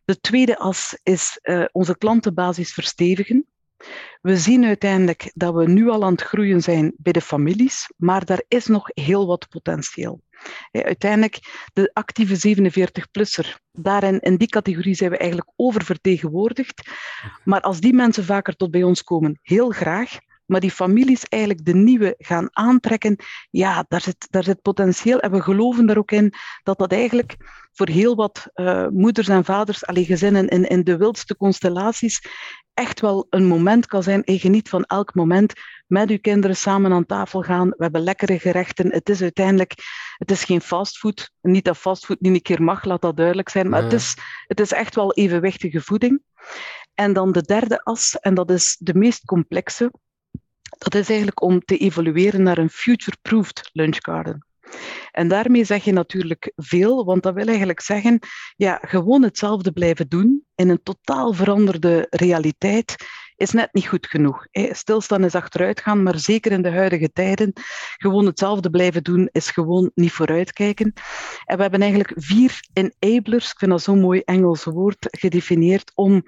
De 0.05 0.19
tweede 0.19 0.57
as 0.57 0.99
is 1.03 1.39
uh, 1.43 1.65
onze 1.71 1.97
klantenbasis 1.97 2.73
verstevigen. 2.73 3.47
We 4.21 4.37
zien 4.37 4.65
uiteindelijk 4.65 5.31
dat 5.33 5.53
we 5.53 5.67
nu 5.67 5.89
al 5.89 6.03
aan 6.03 6.11
het 6.11 6.21
groeien 6.21 6.61
zijn 6.61 6.93
bij 6.97 7.13
de 7.13 7.21
families, 7.21 7.91
maar 7.97 8.25
daar 8.25 8.43
is 8.47 8.65
nog 8.65 8.89
heel 8.93 9.27
wat 9.27 9.49
potentieel. 9.49 10.21
Uiteindelijk, 10.71 11.39
de 11.73 11.89
actieve 11.93 12.55
47-plusser, 12.55 13.59
daarin 13.71 14.19
in 14.19 14.35
die 14.35 14.47
categorie 14.47 14.95
zijn 14.95 15.09
we 15.09 15.17
eigenlijk 15.17 15.51
oververtegenwoordigd. 15.55 16.89
Maar 17.43 17.61
als 17.61 17.79
die 17.79 17.93
mensen 17.93 18.23
vaker 18.23 18.55
tot 18.55 18.71
bij 18.71 18.83
ons 18.83 19.03
komen, 19.03 19.39
heel 19.41 19.69
graag. 19.69 20.17
Maar 20.45 20.59
die 20.59 20.71
families 20.71 21.23
eigenlijk 21.23 21.65
de 21.65 21.75
nieuwe 21.75 22.15
gaan 22.17 22.49
aantrekken, 22.51 23.15
ja, 23.49 23.85
daar 23.87 24.01
zit, 24.01 24.27
daar 24.29 24.43
zit 24.43 24.61
potentieel. 24.61 25.19
En 25.19 25.31
we 25.31 25.41
geloven 25.41 25.89
er 25.89 25.97
ook 25.97 26.11
in 26.11 26.33
dat 26.63 26.77
dat 26.77 26.91
eigenlijk 26.91 27.35
voor 27.71 27.87
heel 27.87 28.15
wat 28.15 28.49
uh, 28.55 28.87
moeders 28.87 29.27
en 29.27 29.45
vaders, 29.45 29.85
alleen 29.85 30.05
gezinnen 30.05 30.47
in, 30.47 30.67
in 30.67 30.83
de 30.83 30.97
wildste 30.97 31.37
constellaties, 31.37 32.21
echt 32.73 32.99
wel 32.99 33.27
een 33.29 33.45
moment 33.45 33.85
kan 33.85 34.03
zijn. 34.03 34.23
En 34.23 34.39
geniet 34.39 34.69
van 34.69 34.83
elk 34.83 35.15
moment 35.15 35.53
met 35.87 36.09
uw 36.09 36.19
kinderen 36.19 36.55
samen 36.55 36.91
aan 36.91 37.05
tafel 37.05 37.41
gaan. 37.41 37.69
We 37.69 37.83
hebben 37.83 38.01
lekkere 38.01 38.39
gerechten. 38.39 38.91
Het 38.91 39.09
is 39.09 39.21
uiteindelijk, 39.21 39.73
het 40.17 40.31
is 40.31 40.43
geen 40.43 40.61
fastfood. 40.61 41.31
Niet 41.41 41.65
dat 41.65 41.77
fastfood 41.77 42.19
niet 42.19 42.33
een 42.33 42.41
keer 42.41 42.63
mag, 42.63 42.83
laat 42.83 43.01
dat 43.01 43.17
duidelijk 43.17 43.49
zijn. 43.49 43.69
Maar 43.69 43.83
het, 43.83 43.93
is, 43.93 44.15
het 44.47 44.59
is 44.59 44.71
echt 44.71 44.95
wel 44.95 45.13
evenwichtige 45.13 45.81
voeding. 45.81 46.21
En 46.93 47.13
dan 47.13 47.31
de 47.31 47.41
derde 47.41 47.83
as, 47.83 48.19
en 48.19 48.33
dat 48.33 48.51
is 48.51 48.77
de 48.79 48.93
meest 48.93 49.25
complexe. 49.25 49.91
Dat 50.77 50.95
is 50.95 51.07
eigenlijk 51.07 51.41
om 51.41 51.59
te 51.59 51.77
evolueren 51.77 52.43
naar 52.43 52.57
een 52.57 52.69
future-proofed 52.69 53.69
lunchgarden. 53.73 54.45
En 55.11 55.27
daarmee 55.27 55.63
zeg 55.63 55.83
je 55.83 55.91
natuurlijk 55.91 56.51
veel, 56.55 57.05
want 57.05 57.23
dat 57.23 57.33
wil 57.33 57.47
eigenlijk 57.47 57.79
zeggen, 57.79 58.19
ja, 58.55 58.79
gewoon 58.81 59.23
hetzelfde 59.23 59.71
blijven 59.71 60.07
doen 60.07 60.43
in 60.55 60.69
een 60.69 60.83
totaal 60.83 61.33
veranderde 61.33 62.07
realiteit 62.09 62.95
is 63.35 63.51
net 63.51 63.73
niet 63.73 63.87
goed 63.87 64.07
genoeg. 64.07 64.47
Stilstaan 64.51 65.23
is 65.23 65.35
achteruitgaan, 65.35 66.03
maar 66.03 66.19
zeker 66.19 66.51
in 66.51 66.61
de 66.61 66.71
huidige 66.71 67.11
tijden, 67.11 67.53
gewoon 67.97 68.25
hetzelfde 68.25 68.69
blijven 68.69 69.03
doen 69.03 69.29
is 69.31 69.49
gewoon 69.49 69.91
niet 69.95 70.11
vooruitkijken. 70.11 70.93
En 71.45 71.55
we 71.55 71.61
hebben 71.61 71.81
eigenlijk 71.81 72.13
vier 72.15 72.59
enablers, 72.73 73.51
ik 73.51 73.57
vind 73.57 73.71
dat 73.71 73.81
zo'n 73.81 73.99
mooi 73.99 74.21
Engels 74.25 74.63
woord, 74.63 75.07
gedefinieerd 75.09 75.91
om 75.95 76.23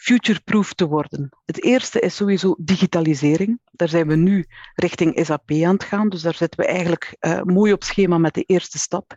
future-proof 0.00 0.72
te 0.72 0.86
worden. 0.86 1.28
Het 1.44 1.62
eerste 1.62 2.00
is 2.00 2.16
sowieso 2.16 2.56
digitalisering. 2.58 3.60
Daar 3.70 3.88
zijn 3.88 4.06
we 4.06 4.16
nu 4.16 4.46
richting 4.74 5.26
SAP 5.26 5.50
aan 5.50 5.74
het 5.74 5.84
gaan, 5.84 6.08
dus 6.08 6.22
daar 6.22 6.34
zitten 6.34 6.60
we 6.60 6.66
eigenlijk 6.66 7.16
uh, 7.20 7.42
mooi 7.42 7.72
op 7.72 7.84
schema 7.84 8.18
met 8.18 8.34
de 8.34 8.42
eerste 8.42 8.78
stap. 8.78 9.14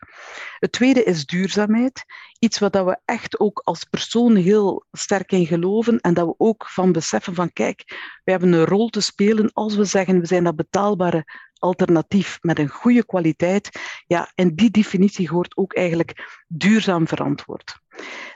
Het 0.59 0.71
tweede 0.71 1.03
is 1.03 1.25
duurzaamheid. 1.25 2.03
Iets 2.39 2.59
wat 2.59 2.73
we 2.73 2.99
echt 3.05 3.39
ook 3.39 3.61
als 3.63 3.83
persoon 3.83 4.35
heel 4.35 4.85
sterk 4.91 5.31
in 5.31 5.45
geloven 5.45 5.99
en 5.99 6.13
dat 6.13 6.25
we 6.25 6.35
ook 6.37 6.67
van 6.67 6.91
beseffen 6.91 7.35
van 7.35 7.53
kijk, 7.53 7.83
we 8.23 8.31
hebben 8.31 8.53
een 8.53 8.65
rol 8.65 8.89
te 8.89 9.01
spelen 9.01 9.53
als 9.53 9.75
we 9.75 9.85
zeggen 9.85 10.19
we 10.19 10.25
zijn 10.25 10.43
dat 10.43 10.55
betaalbare 10.55 11.25
alternatief 11.63 12.37
met 12.41 12.59
een 12.59 12.67
goede 12.67 13.05
kwaliteit. 13.05 13.69
Ja, 14.05 14.31
en 14.35 14.55
die 14.55 14.71
definitie 14.71 15.29
hoort 15.29 15.57
ook 15.57 15.73
eigenlijk 15.73 16.43
duurzaam 16.47 17.07
verantwoord. 17.07 17.81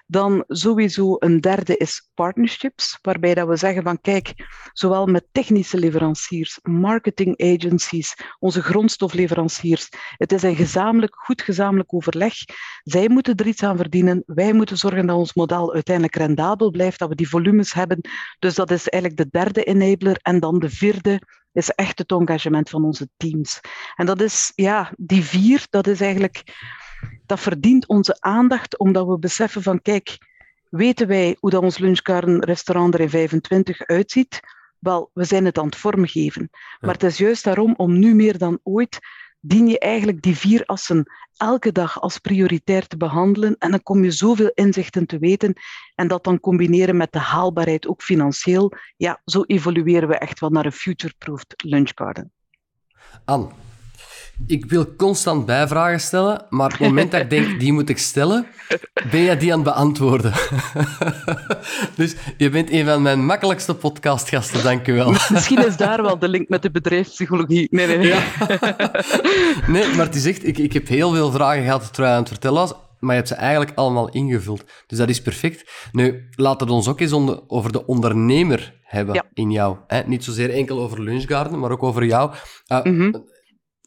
Dan 0.05 0.43
sowieso 0.47 1.15
een 1.19 1.41
derde 1.41 1.77
is 1.77 2.09
partnerships, 2.13 2.99
waarbij 3.01 3.33
dat 3.33 3.47
we 3.47 3.55
zeggen 3.55 3.83
van 3.83 4.01
kijk, 4.01 4.33
zowel 4.73 5.05
met 5.05 5.27
technische 5.31 5.77
leveranciers, 5.77 6.59
marketing 6.61 7.41
agencies, 7.41 8.15
onze 8.39 8.61
grondstofleveranciers, 8.61 9.89
het 10.17 10.31
is 10.31 10.43
een 10.43 10.55
gezamenlijk, 10.55 11.15
goed 11.15 11.41
gezamenlijk 11.41 11.93
overleg. 11.93 12.33
Zij 12.83 13.09
moeten 13.09 13.35
er 13.35 13.47
iets 13.47 13.63
aan 13.63 13.77
verdienen, 13.77 14.23
wij 14.25 14.53
moeten 14.53 14.77
zorgen 14.77 15.07
dat 15.07 15.17
ons 15.17 15.33
model 15.33 15.73
uiteindelijk 15.73 16.15
rendabel 16.15 16.71
blijft, 16.71 16.99
dat 16.99 17.09
we 17.09 17.15
die 17.15 17.29
volumes 17.29 17.73
hebben. 17.73 17.99
Dus 18.39 18.55
dat 18.55 18.71
is 18.71 18.87
eigenlijk 18.87 19.23
de 19.23 19.39
derde 19.39 19.63
enabler. 19.63 20.17
En 20.21 20.39
dan 20.39 20.59
de 20.59 20.69
vierde 20.69 21.21
is 21.57 21.69
echt 21.69 21.99
het 21.99 22.11
engagement 22.11 22.69
van 22.69 22.85
onze 22.85 23.09
teams. 23.17 23.59
En 23.95 24.05
dat 24.05 24.21
is, 24.21 24.51
ja, 24.55 24.93
die 24.97 25.23
vier, 25.23 25.67
dat 25.69 25.87
is 25.87 26.01
eigenlijk 26.01 26.43
dat 27.25 27.39
verdient 27.39 27.87
onze 27.87 28.17
aandacht, 28.19 28.77
omdat 28.77 29.07
we 29.07 29.19
beseffen 29.19 29.63
van, 29.63 29.81
kijk, 29.81 30.17
weten 30.69 31.07
wij 31.07 31.37
hoe 31.39 31.49
dat 31.49 31.63
ons 31.63 31.77
lunchgarden-restaurant 31.77 32.93
er 32.93 32.99
in 32.99 33.09
25 33.09 33.85
uitziet? 33.85 34.39
Wel, 34.79 35.09
we 35.13 35.23
zijn 35.23 35.45
het 35.45 35.57
aan 35.57 35.65
het 35.65 35.75
vormgeven. 35.75 36.49
Maar 36.79 36.93
het 36.93 37.03
is 37.03 37.17
juist 37.17 37.43
daarom, 37.43 37.73
om 37.77 37.99
nu 37.99 38.15
meer 38.15 38.37
dan 38.37 38.59
ooit, 38.63 38.99
dien 39.39 39.67
je 39.67 39.79
eigenlijk 39.79 40.21
die 40.21 40.37
vier 40.37 40.65
assen 40.65 41.05
elke 41.37 41.71
dag 41.71 42.01
als 42.01 42.17
prioritair 42.17 42.87
te 42.87 42.97
behandelen. 42.97 43.55
En 43.59 43.71
dan 43.71 43.83
kom 43.83 44.03
je 44.03 44.11
zoveel 44.11 44.51
inzichten 44.53 45.05
te 45.05 45.19
weten. 45.19 45.53
En 45.95 46.07
dat 46.07 46.23
dan 46.23 46.39
combineren 46.39 46.97
met 46.97 47.11
de 47.11 47.19
haalbaarheid, 47.19 47.87
ook 47.87 48.01
financieel. 48.01 48.71
Ja, 48.97 49.21
zo 49.25 49.43
evolueren 49.43 50.09
we 50.09 50.17
echt 50.17 50.39
wel 50.39 50.49
naar 50.49 50.65
een 50.65 50.71
future-proofed 50.71 51.53
lunchgarden. 51.57 52.31
Anne, 53.25 53.49
ik 54.45 54.65
wil 54.65 54.95
constant 54.95 55.45
bijvragen 55.45 55.99
stellen, 55.99 56.45
maar 56.49 56.65
op 56.65 56.71
het 56.71 56.81
moment 56.81 57.11
dat 57.11 57.21
ik 57.21 57.29
denk, 57.29 57.59
die 57.59 57.73
moet 57.73 57.89
ik 57.89 57.97
stellen, 57.97 58.47
ben 59.11 59.23
jij 59.23 59.37
die 59.37 59.51
aan 59.53 59.59
het 59.59 59.67
beantwoorden. 59.67 60.33
dus 61.95 62.15
je 62.37 62.49
bent 62.49 62.71
een 62.71 62.85
van 62.85 63.01
mijn 63.01 63.25
makkelijkste 63.25 63.75
podcastgasten, 63.75 64.63
dank 64.63 64.87
u 64.87 64.93
wel. 64.93 65.11
Misschien 65.29 65.65
is 65.65 65.77
daar 65.77 66.01
wel 66.01 66.19
de 66.19 66.27
link 66.27 66.49
met 66.49 66.61
de 66.61 66.71
bedrijfspsychologie. 66.71 67.67
Nee, 67.71 67.87
nee, 67.87 67.97
nee. 67.97 68.07
Ja. 68.07 68.21
nee, 69.73 69.95
maar 69.95 70.05
het 70.05 70.15
is 70.15 70.25
echt, 70.25 70.47
ik, 70.47 70.57
ik 70.57 70.73
heb 70.73 70.87
heel 70.87 71.13
veel 71.13 71.31
vragen 71.31 71.63
gehad 71.63 71.93
terwijl 71.93 72.07
je 72.07 72.13
aan 72.13 72.23
het 72.23 72.31
vertellen 72.31 72.59
was, 72.59 72.73
maar 72.99 73.09
je 73.09 73.15
hebt 73.15 73.27
ze 73.27 73.35
eigenlijk 73.35 73.71
allemaal 73.75 74.09
ingevuld. 74.09 74.63
Dus 74.87 74.97
dat 74.97 75.09
is 75.09 75.21
perfect. 75.21 75.89
Nu, 75.91 76.27
laten 76.31 76.67
we 76.67 76.73
ons 76.73 76.87
ook 76.87 76.99
eens 76.99 77.13
over 77.47 77.71
de 77.71 77.85
ondernemer 77.85 78.73
hebben 78.83 79.25
in 79.33 79.51
jou. 79.51 79.77
Hè? 79.87 80.01
Niet 80.05 80.23
zozeer 80.23 80.49
enkel 80.49 80.79
over 80.79 81.01
Lunchgarden, 81.01 81.59
maar 81.59 81.71
ook 81.71 81.83
over 81.83 82.05
jou. 82.05 82.31
Uh, 82.67 83.09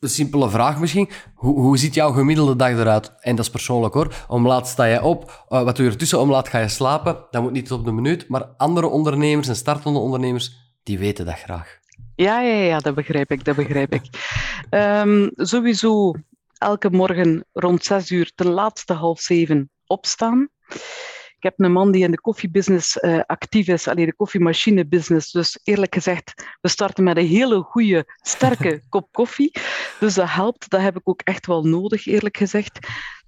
een 0.01 0.09
simpele 0.09 0.51
vraag 0.51 0.81
misschien. 0.81 1.11
Hoe, 1.35 1.61
hoe 1.61 1.79
ziet 1.79 1.95
jouw 1.95 2.13
gemiddelde 2.13 2.57
dag 2.57 2.71
eruit? 2.71 3.13
En 3.21 3.37
dat 3.37 3.45
is 3.45 3.51
persoonlijk 3.51 3.95
hoor. 3.95 4.15
Om 4.29 4.47
laat 4.47 4.69
sta 4.69 4.85
je 4.85 5.03
op. 5.03 5.45
Uh, 5.49 5.63
wat 5.63 5.77
doe 5.77 5.85
je 5.85 5.91
ertussen? 5.91 6.21
Om 6.21 6.31
laat 6.31 6.49
ga 6.49 6.59
je 6.59 6.69
slapen. 6.69 7.25
Dat 7.31 7.43
moet 7.43 7.53
niet 7.53 7.73
op 7.73 7.85
de 7.85 7.93
minuut. 7.93 8.29
Maar 8.29 8.45
andere 8.57 8.87
ondernemers 8.87 9.49
en 9.49 9.57
startende 9.57 9.99
ondernemers, 9.99 10.57
die 10.83 10.99
weten 10.99 11.25
dat 11.27 11.39
graag. 11.39 11.79
Ja, 12.15 12.41
ja, 12.41 12.55
ja 12.55 12.79
dat 12.79 12.95
begrijp 12.95 13.31
ik. 13.31 13.45
Dat 13.45 13.57
begrijp 13.57 13.93
ik. 13.93 14.03
Um, 14.71 15.31
sowieso 15.35 16.15
elke 16.59 16.91
morgen 16.91 17.45
rond 17.53 17.85
zes 17.85 18.11
uur, 18.11 18.33
ten 18.35 18.51
laatste 18.51 18.93
half 18.93 19.21
zeven 19.21 19.71
opstaan. 19.87 20.49
Ik 21.41 21.47
heb 21.47 21.61
een 21.61 21.73
man 21.73 21.91
die 21.91 22.05
in 22.05 22.11
de 22.11 22.21
koffiebusiness 22.21 22.97
uh, 22.97 23.21
actief 23.27 23.69
is, 23.69 23.89
alleen 23.89 24.07
de 24.07 24.15
koffiemachinebusiness. 24.15 25.33
Dus 25.33 25.61
eerlijk 25.63 25.95
gezegd, 25.95 26.57
we 26.61 26.69
starten 26.69 27.05
met 27.05 27.17
een 27.17 27.27
hele 27.27 27.63
goede, 27.63 28.05
sterke 28.17 28.83
kop 28.89 29.09
koffie. 29.13 29.53
Dus 30.01 30.15
dat 30.15 30.31
helpt. 30.31 30.71
Dat 30.71 30.81
heb 30.81 30.97
ik 30.97 31.09
ook 31.09 31.21
echt 31.21 31.47
wel 31.47 31.63
nodig, 31.63 32.07
eerlijk 32.07 32.37
gezegd. 32.37 32.79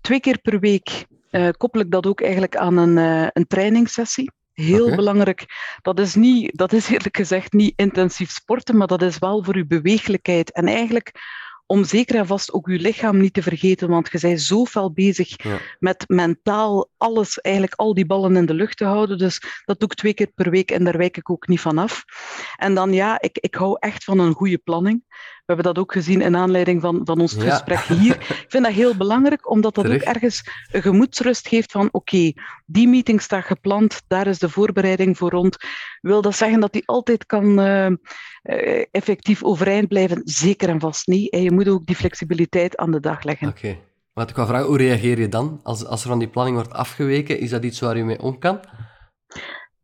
Twee 0.01 0.21
keer 0.21 0.39
per 0.39 0.61
week 0.61 1.07
uh, 1.31 1.49
koppel 1.57 1.81
ik 1.81 1.91
dat 1.91 2.07
ook 2.07 2.21
eigenlijk 2.21 2.57
aan 2.57 2.77
een, 2.77 2.97
uh, 2.97 3.29
een 3.33 3.47
trainingssessie. 3.47 4.31
Heel 4.53 4.97
belangrijk. 4.97 5.45
Dat 5.83 5.99
is, 5.99 6.15
niet, 6.15 6.59
dat 6.59 6.73
is 6.73 6.89
eerlijk 6.93 7.17
gezegd 7.17 7.53
niet 7.53 7.73
intensief 7.77 8.31
sporten, 8.31 8.77
maar 8.77 8.87
dat 8.87 9.03
is 9.03 9.19
wel 9.19 9.45
voor 9.45 9.55
uw 9.55 9.67
beweeglijkheid. 9.67 10.53
En 10.53 10.67
eigenlijk 10.67 11.13
om 11.73 11.85
zeker 11.85 12.17
en 12.17 12.27
vast 12.27 12.53
ook 12.53 12.69
je 12.69 12.79
lichaam 12.79 13.17
niet 13.19 13.35
te 13.35 13.43
vergeten, 13.43 13.89
want 13.89 14.09
je 14.11 14.19
bent 14.21 14.41
zo 14.41 14.65
fel 14.65 14.93
bezig 14.93 15.37
met 15.79 16.05
mentaal 16.07 16.89
alles, 16.97 17.41
eigenlijk 17.41 17.75
al 17.75 17.95
die 17.95 18.07
ballen 18.07 18.37
in 18.37 18.47
de 18.47 18.55
lucht 18.55 18.77
te 18.77 18.85
houden. 18.85 19.19
Dus 19.19 19.43
dat 19.65 19.81
doe 19.81 19.89
ik 19.89 19.95
twee 19.95 20.15
keer 20.15 20.31
per 20.35 20.51
week 20.51 20.71
en 20.71 20.85
daar 20.85 20.97
wijk 20.97 21.17
ik 21.17 21.31
ook 21.31 21.49
niet 21.49 21.61
van 21.61 21.79
af. 21.79 22.05
En 22.57 22.75
dan 22.75 22.93
ja, 22.93 23.21
ik, 23.21 23.39
ik 23.39 23.55
hou 23.55 23.77
echt 23.81 24.05
van 24.05 24.19
een 24.19 24.35
goede 24.35 24.59
planning. 24.59 25.05
We 25.45 25.53
hebben 25.53 25.75
dat 25.75 25.83
ook 25.83 25.93
gezien 25.93 26.21
in 26.21 26.37
aanleiding 26.37 26.81
van, 26.81 27.01
van 27.05 27.21
ons 27.21 27.35
gesprek 27.35 27.79
hier. 27.81 28.15
Ik 28.17 28.45
vind 28.49 28.65
dat 28.65 28.73
heel 28.73 28.97
belangrijk, 28.97 29.51
omdat 29.51 29.75
dat 29.75 29.87
ook 29.87 30.01
ergens 30.01 30.45
een 30.71 30.83
gemoedsrust 30.83 31.49
geeft 31.49 31.73
van 31.73 31.89
oké, 31.93 32.33
die 32.67 32.89
meeting 32.89 33.23
staat 33.23 33.45
gepland, 33.45 34.03
daar 34.07 34.27
is 34.27 34.39
de 34.39 34.49
voorbereiding 34.49 35.17
voor 35.17 35.31
rond. 35.31 35.57
Wil 36.01 36.23
dat 36.23 36.37
zeggen 36.37 36.61
dat 36.61 36.73
die 36.73 36.83
altijd 36.87 37.27
kan 37.27 37.61
uh, 37.61 37.87
effectief 38.91 39.43
overeind 39.43 39.89
blijven? 39.89 40.21
Zeker 40.25 40.69
en 40.69 40.81
vast 40.81 41.07
niet. 41.07 41.33
En 41.33 41.43
je 41.43 41.53
moet 41.53 41.69
ook 41.69 41.87
die 41.87 41.97
flexibiliteit 41.97 42.77
aan 42.77 42.91
de 42.91 43.01
dag 43.01 43.23
leggen. 43.23 43.49
Oké. 43.49 43.59
Okay. 43.59 43.81
Maar 44.13 44.29
ik 44.29 44.37
wil 44.37 44.47
vragen, 44.47 44.67
hoe 44.67 44.77
reageer 44.77 45.19
je 45.19 45.29
dan 45.29 45.61
als, 45.63 45.85
als 45.85 46.03
er 46.03 46.09
van 46.09 46.19
die 46.19 46.29
planning 46.29 46.57
wordt 46.57 46.73
afgeweken? 46.73 47.39
Is 47.39 47.51
dat 47.51 47.65
iets 47.65 47.81
waar 47.81 47.97
je 47.97 48.05
mee 48.05 48.23
om 48.23 48.39
kan? 48.39 48.61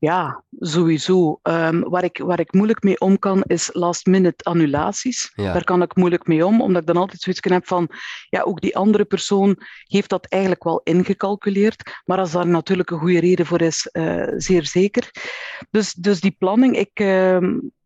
Ja, 0.00 0.44
sowieso. 0.58 1.40
Um, 1.42 1.88
waar, 1.88 2.04
ik, 2.04 2.18
waar 2.18 2.40
ik 2.40 2.52
moeilijk 2.52 2.82
mee 2.82 3.00
om 3.00 3.18
kan, 3.18 3.42
is 3.42 3.70
last-minute 3.72 4.44
annulaties. 4.44 5.32
Daar 5.34 5.64
kan 5.64 5.82
ik 5.82 5.96
moeilijk 5.96 6.26
mee 6.26 6.46
om, 6.46 6.60
omdat 6.60 6.80
ik 6.80 6.86
dan 6.86 6.96
altijd 6.96 7.20
zoiets 7.20 7.40
heb 7.48 7.66
van, 7.66 7.88
ja, 8.28 8.42
ook 8.42 8.60
die 8.60 8.76
andere 8.76 9.04
persoon 9.04 9.56
heeft 9.86 10.08
dat 10.08 10.26
eigenlijk 10.26 10.64
wel 10.64 10.80
ingecalculeerd, 10.84 12.02
maar 12.04 12.18
als 12.18 12.32
daar 12.32 12.46
natuurlijk 12.46 12.90
een 12.90 12.98
goede 12.98 13.20
reden 13.20 13.46
voor 13.46 13.60
is, 13.60 13.88
uh, 13.92 14.32
zeer 14.36 14.66
zeker. 14.66 15.10
Dus, 15.70 15.92
dus 15.92 16.20
die 16.20 16.36
planning, 16.38 16.76
ik... 16.76 17.00
Uh, 17.00 17.38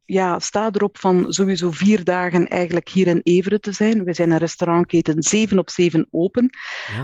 ja, 0.04 0.38
sta 0.38 0.70
erop 0.72 0.98
van 0.98 1.32
sowieso 1.32 1.70
vier 1.70 2.04
dagen 2.04 2.48
eigenlijk 2.48 2.88
hier 2.88 3.06
in 3.06 3.20
Everen 3.22 3.60
te 3.60 3.72
zijn. 3.72 4.04
We 4.04 4.14
zijn 4.14 4.30
een 4.30 4.38
restaurantketen 4.38 5.22
zeven 5.22 5.58
op 5.58 5.70
zeven 5.70 6.06
open, 6.10 6.50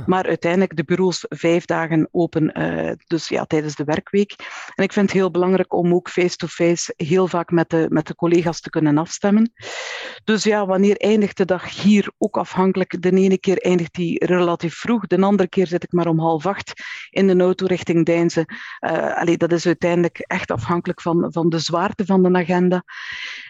maar 0.07 0.27
uiteindelijk 0.27 0.77
de 0.77 0.85
bureaus 0.85 1.25
vijf 1.29 1.65
dagen 1.65 2.09
open, 2.11 2.61
uh, 2.61 2.93
dus 3.07 3.29
ja, 3.29 3.45
tijdens 3.45 3.75
de 3.75 3.85
werkweek. 3.85 4.35
En 4.75 4.85
ik 4.85 4.93
vind 4.93 5.07
het 5.07 5.19
heel 5.19 5.31
belangrijk 5.31 5.73
om 5.73 5.95
ook 5.95 6.11
face-to-face 6.11 6.93
heel 6.97 7.27
vaak 7.27 7.51
met 7.51 7.71
de, 7.71 7.87
met 7.89 8.07
de 8.07 8.15
collega's 8.15 8.61
te 8.61 8.71
kunnen 8.71 8.99
afstemmen. 8.99 9.53
Dus 10.25 10.45
ja, 10.45 10.67
wanneer 10.67 10.97
eindigt 10.97 11.37
de 11.37 11.45
dag 11.45 11.83
hier 11.83 12.11
ook 12.19 12.37
afhankelijk? 12.37 13.03
De 13.03 13.11
ene 13.11 13.39
keer 13.39 13.59
eindigt 13.59 13.95
die 13.95 14.25
relatief 14.25 14.75
vroeg, 14.75 15.07
de 15.07 15.21
andere 15.21 15.49
keer 15.49 15.67
zit 15.67 15.83
ik 15.83 15.93
maar 15.93 16.07
om 16.07 16.19
half 16.19 16.47
acht 16.47 16.73
in 17.11 17.27
de 17.27 17.37
auto 17.43 17.67
richting 17.67 18.07
Deinze. 18.07 18.45
Uh, 18.81 19.17
allee, 19.17 19.37
dat 19.37 19.53
is 19.53 19.67
uiteindelijk 19.67 20.19
echt 20.19 20.51
afhankelijk 20.51 21.01
van, 21.01 21.27
van 21.33 21.49
de 21.49 21.59
zwaarte 21.59 22.05
van 22.05 22.23
de 22.23 22.39
agenda. 22.39 22.85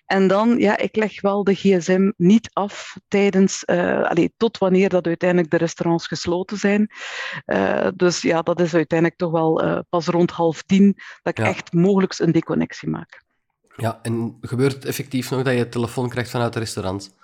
En 0.06 0.26
dan, 0.26 0.58
ja, 0.58 0.76
ik 0.76 0.96
leg 0.96 1.20
wel 1.20 1.44
de 1.44 1.54
gsm 1.54 2.10
niet 2.16 2.50
af 2.52 2.96
tijdens, 3.08 3.62
uh, 3.66 4.02
allee, 4.02 4.32
tot 4.36 4.58
wanneer 4.58 4.88
dat 4.88 5.06
uiteindelijk 5.06 5.50
de 5.50 5.56
restaurants 5.56 6.06
gesloten 6.06 6.56
zijn. 6.56 6.90
Uh, 7.46 7.88
dus 7.94 8.22
ja, 8.22 8.42
dat 8.42 8.60
is 8.60 8.74
uiteindelijk 8.74 9.18
toch 9.18 9.30
wel 9.30 9.64
uh, 9.64 9.78
pas 9.88 10.06
rond 10.06 10.30
half 10.30 10.62
tien 10.62 10.96
dat 11.22 11.38
ik 11.38 11.44
ja. 11.44 11.50
echt 11.50 11.72
mogelijk 11.72 12.18
een 12.18 12.32
deconnectie 12.32 12.88
maak. 12.88 13.22
Ja, 13.76 13.98
en 14.02 14.38
gebeurt 14.40 14.72
het 14.72 14.84
effectief 14.84 15.30
nog 15.30 15.42
dat 15.42 15.54
je 15.54 15.68
telefoon 15.68 16.08
krijgt 16.08 16.30
vanuit 16.30 16.54
het 16.54 16.62
restaurant? 16.62 17.16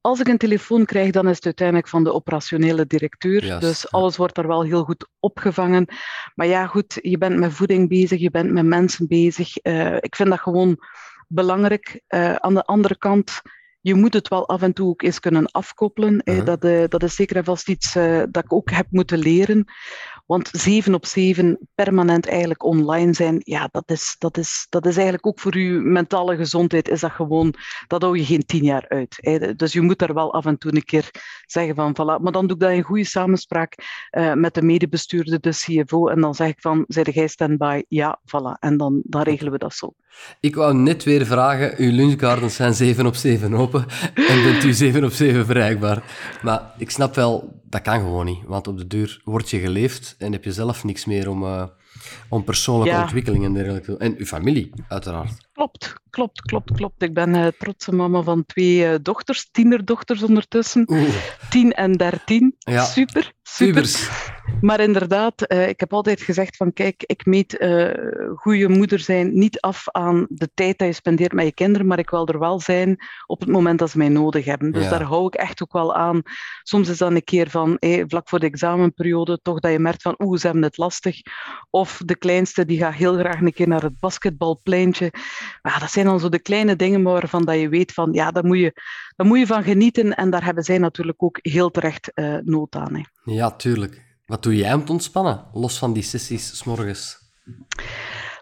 Als 0.00 0.20
ik 0.20 0.28
een 0.28 0.38
telefoon 0.38 0.84
krijg, 0.84 1.10
dan 1.10 1.28
is 1.28 1.36
het 1.36 1.44
uiteindelijk 1.44 1.88
van 1.88 2.04
de 2.04 2.12
operationele 2.12 2.86
directeur. 2.86 3.44
Yes, 3.44 3.60
dus 3.60 3.90
alles 3.90 4.16
wordt 4.16 4.34
daar 4.34 4.46
wel 4.46 4.62
heel 4.62 4.84
goed 4.84 5.08
opgevangen. 5.20 5.86
Maar 6.34 6.46
ja, 6.46 6.66
goed, 6.66 6.98
je 7.02 7.18
bent 7.18 7.38
met 7.38 7.52
voeding 7.52 7.88
bezig, 7.88 8.20
je 8.20 8.30
bent 8.30 8.50
met 8.52 8.64
mensen 8.64 9.06
bezig. 9.06 9.64
Uh, 9.66 9.96
ik 9.96 10.16
vind 10.16 10.28
dat 10.28 10.40
gewoon 10.40 10.78
belangrijk. 11.28 12.00
Uh, 12.08 12.34
aan 12.34 12.54
de 12.54 12.64
andere 12.64 12.98
kant, 12.98 13.42
je 13.80 13.94
moet 13.94 14.14
het 14.14 14.28
wel 14.28 14.48
af 14.48 14.62
en 14.62 14.72
toe 14.72 14.88
ook 14.88 15.02
eens 15.02 15.20
kunnen 15.20 15.50
afkoppelen. 15.50 16.20
Uh 16.24 16.36
-huh. 16.36 16.44
dat, 16.44 16.64
uh, 16.64 16.84
dat, 16.88 17.02
is 17.02 17.14
zeker 17.14 17.36
en 17.36 17.44
vast 17.44 17.68
iets 17.68 17.92
dat 18.30 18.44
ik 18.44 18.52
ook 18.52 18.70
heb 18.70 18.86
moeten 18.90 19.18
leren. 19.18 19.66
Want 20.28 20.48
zeven 20.52 20.94
op 20.94 21.06
zeven 21.06 21.58
permanent 21.74 22.26
eigenlijk 22.28 22.64
online 22.64 23.14
zijn, 23.14 23.40
ja, 23.44 23.68
dat 23.70 23.90
is, 23.90 24.16
dat 24.18 24.36
is, 24.36 24.66
dat 24.68 24.86
is 24.86 24.94
eigenlijk 24.94 25.26
ook 25.26 25.40
voor 25.40 25.58
je 25.58 25.70
mentale 25.70 26.36
gezondheid, 26.36 26.88
is 26.88 27.00
dat 27.00 27.10
gewoon, 27.10 27.54
dat 27.86 28.02
hou 28.02 28.18
je 28.18 28.24
geen 28.24 28.46
tien 28.46 28.64
jaar 28.64 28.88
uit. 28.88 29.16
Hè. 29.20 29.54
Dus 29.54 29.72
je 29.72 29.80
moet 29.80 29.98
daar 29.98 30.14
wel 30.14 30.32
af 30.32 30.46
en 30.46 30.58
toe 30.58 30.74
een 30.74 30.84
keer 30.84 31.10
zeggen 31.46 31.74
van, 31.74 31.92
voilà. 31.92 32.22
Maar 32.22 32.32
dan 32.32 32.46
doe 32.46 32.56
ik 32.56 32.62
dat 32.62 32.70
in 32.70 32.82
goede 32.82 33.04
samenspraak 33.04 33.74
uh, 34.10 34.34
met 34.34 34.54
de 34.54 34.62
medebestuurder, 34.62 35.40
de 35.40 35.50
CFO, 35.50 36.08
en 36.08 36.20
dan 36.20 36.34
zeg 36.34 36.48
ik 36.48 36.60
van, 36.60 36.84
zei 36.88 37.10
jij 37.10 37.26
standby? 37.26 37.82
Ja, 37.88 38.20
voilà. 38.20 38.58
En 38.60 38.76
dan, 38.76 39.02
dan 39.04 39.22
regelen 39.22 39.52
we 39.52 39.58
dat 39.58 39.74
zo. 39.74 39.92
Ik 40.40 40.54
wou 40.54 40.74
net 40.74 41.04
weer 41.04 41.26
vragen, 41.26 41.74
uw 41.76 41.92
lunchgardens 41.92 42.54
zijn 42.54 42.74
7 42.74 43.06
op 43.06 43.14
7 43.14 43.52
en 43.74 44.42
bent 44.42 44.64
u 44.64 44.72
7 44.72 45.04
op 45.04 45.12
7 45.12 45.46
bereikbaar. 45.46 46.02
Maar 46.42 46.72
ik 46.78 46.90
snap 46.90 47.14
wel, 47.14 47.60
dat 47.64 47.82
kan 47.82 48.00
gewoon 48.00 48.26
niet, 48.26 48.44
want 48.46 48.68
op 48.68 48.78
de 48.78 48.86
duur 48.86 49.20
wordt 49.24 49.50
je 49.50 49.58
geleefd 49.58 50.14
en 50.18 50.32
heb 50.32 50.44
je 50.44 50.52
zelf 50.52 50.84
niks 50.84 51.04
meer 51.04 51.28
om, 51.28 51.42
uh, 51.42 51.64
om 52.28 52.44
persoonlijke 52.44 52.94
ja. 52.94 53.02
ontwikkeling 53.02 53.44
en 53.44 53.52
dergelijke. 53.52 53.96
En 53.96 54.14
uw 54.18 54.26
familie, 54.26 54.70
uiteraard. 54.88 55.32
Klopt, 55.52 55.94
klopt, 56.10 56.40
klopt, 56.40 56.72
klopt. 56.72 57.02
Ik 57.02 57.14
ben 57.14 57.34
uh, 57.34 57.46
trotse 57.58 57.94
mama 57.94 58.22
van 58.22 58.44
twee 58.46 58.92
uh, 58.92 58.94
dochters, 59.02 59.48
tienerdochters 59.50 60.22
ondertussen. 60.22 60.84
Oeh. 60.90 61.14
Tien 61.50 61.72
en 61.72 61.92
dertien. 61.92 62.54
Ja. 62.58 62.84
Super, 62.84 63.32
super. 63.42 64.36
Maar 64.60 64.80
inderdaad, 64.80 65.52
uh, 65.52 65.68
ik 65.68 65.80
heb 65.80 65.92
altijd 65.92 66.20
gezegd 66.20 66.56
van 66.56 66.72
kijk, 66.72 67.02
ik 67.06 67.26
meet 67.26 67.60
uh, 67.60 67.90
goede 68.34 68.68
moeder 68.68 68.98
zijn 68.98 69.38
niet 69.38 69.60
af 69.60 69.88
aan 69.90 70.26
de 70.28 70.50
tijd 70.54 70.78
dat 70.78 70.88
je 70.88 70.94
spendeert 70.94 71.32
met 71.32 71.44
je 71.44 71.52
kinderen, 71.52 71.86
maar 71.86 71.98
ik 71.98 72.10
wil 72.10 72.26
er 72.26 72.38
wel 72.38 72.60
zijn 72.60 72.96
op 73.26 73.40
het 73.40 73.48
moment 73.48 73.78
dat 73.78 73.90
ze 73.90 73.98
mij 73.98 74.08
nodig 74.08 74.44
hebben. 74.44 74.72
Dus 74.72 74.82
ja. 74.82 74.90
daar 74.90 75.02
hou 75.02 75.26
ik 75.26 75.34
echt 75.34 75.62
ook 75.62 75.72
wel 75.72 75.94
aan. 75.94 76.22
Soms 76.62 76.88
is 76.88 76.98
dat 76.98 77.10
een 77.10 77.24
keer 77.24 77.50
van, 77.50 77.76
hey, 77.78 78.04
vlak 78.06 78.28
voor 78.28 78.38
de 78.38 78.46
examenperiode, 78.46 79.38
toch 79.42 79.60
dat 79.60 79.72
je 79.72 79.78
merkt 79.78 80.02
van 80.02 80.14
oeh, 80.18 80.38
ze 80.38 80.46
hebben 80.46 80.64
het 80.64 80.76
lastig. 80.76 81.20
Of 81.70 82.00
de 82.04 82.16
kleinste, 82.16 82.64
die 82.64 82.78
gaat 82.78 82.94
heel 82.94 83.18
graag 83.18 83.40
een 83.40 83.52
keer 83.52 83.68
naar 83.68 83.82
het 83.82 83.98
basketbalpleintje. 84.00 85.12
Maar 85.62 85.80
dat 85.80 85.90
zijn 85.90 86.06
dan 86.06 86.20
zo 86.20 86.28
de 86.28 86.42
kleine 86.42 86.76
dingen 86.76 87.02
waarvan 87.02 87.44
dat 87.44 87.60
je 87.60 87.68
weet 87.68 87.92
van, 87.92 88.12
ja, 88.12 88.30
daar 88.30 88.44
moet 88.44 88.58
je, 88.58 88.72
daar 89.16 89.26
moet 89.26 89.38
je 89.38 89.46
van 89.46 89.62
genieten. 89.62 90.14
En 90.14 90.30
daar 90.30 90.44
hebben 90.44 90.64
zij 90.64 90.78
natuurlijk 90.78 91.22
ook 91.22 91.38
heel 91.42 91.70
terecht 91.70 92.10
uh, 92.14 92.36
nood 92.44 92.74
aan. 92.74 92.94
Hè. 92.94 93.02
Ja, 93.22 93.50
tuurlijk. 93.50 94.06
Wat 94.28 94.42
doe 94.42 94.56
jij 94.56 94.74
om 94.74 94.84
te 94.84 94.92
ontspannen, 94.92 95.44
los 95.52 95.78
van 95.78 95.92
die 95.92 96.02
sessies 96.02 96.56
s 96.56 96.64
morgens? 96.64 97.18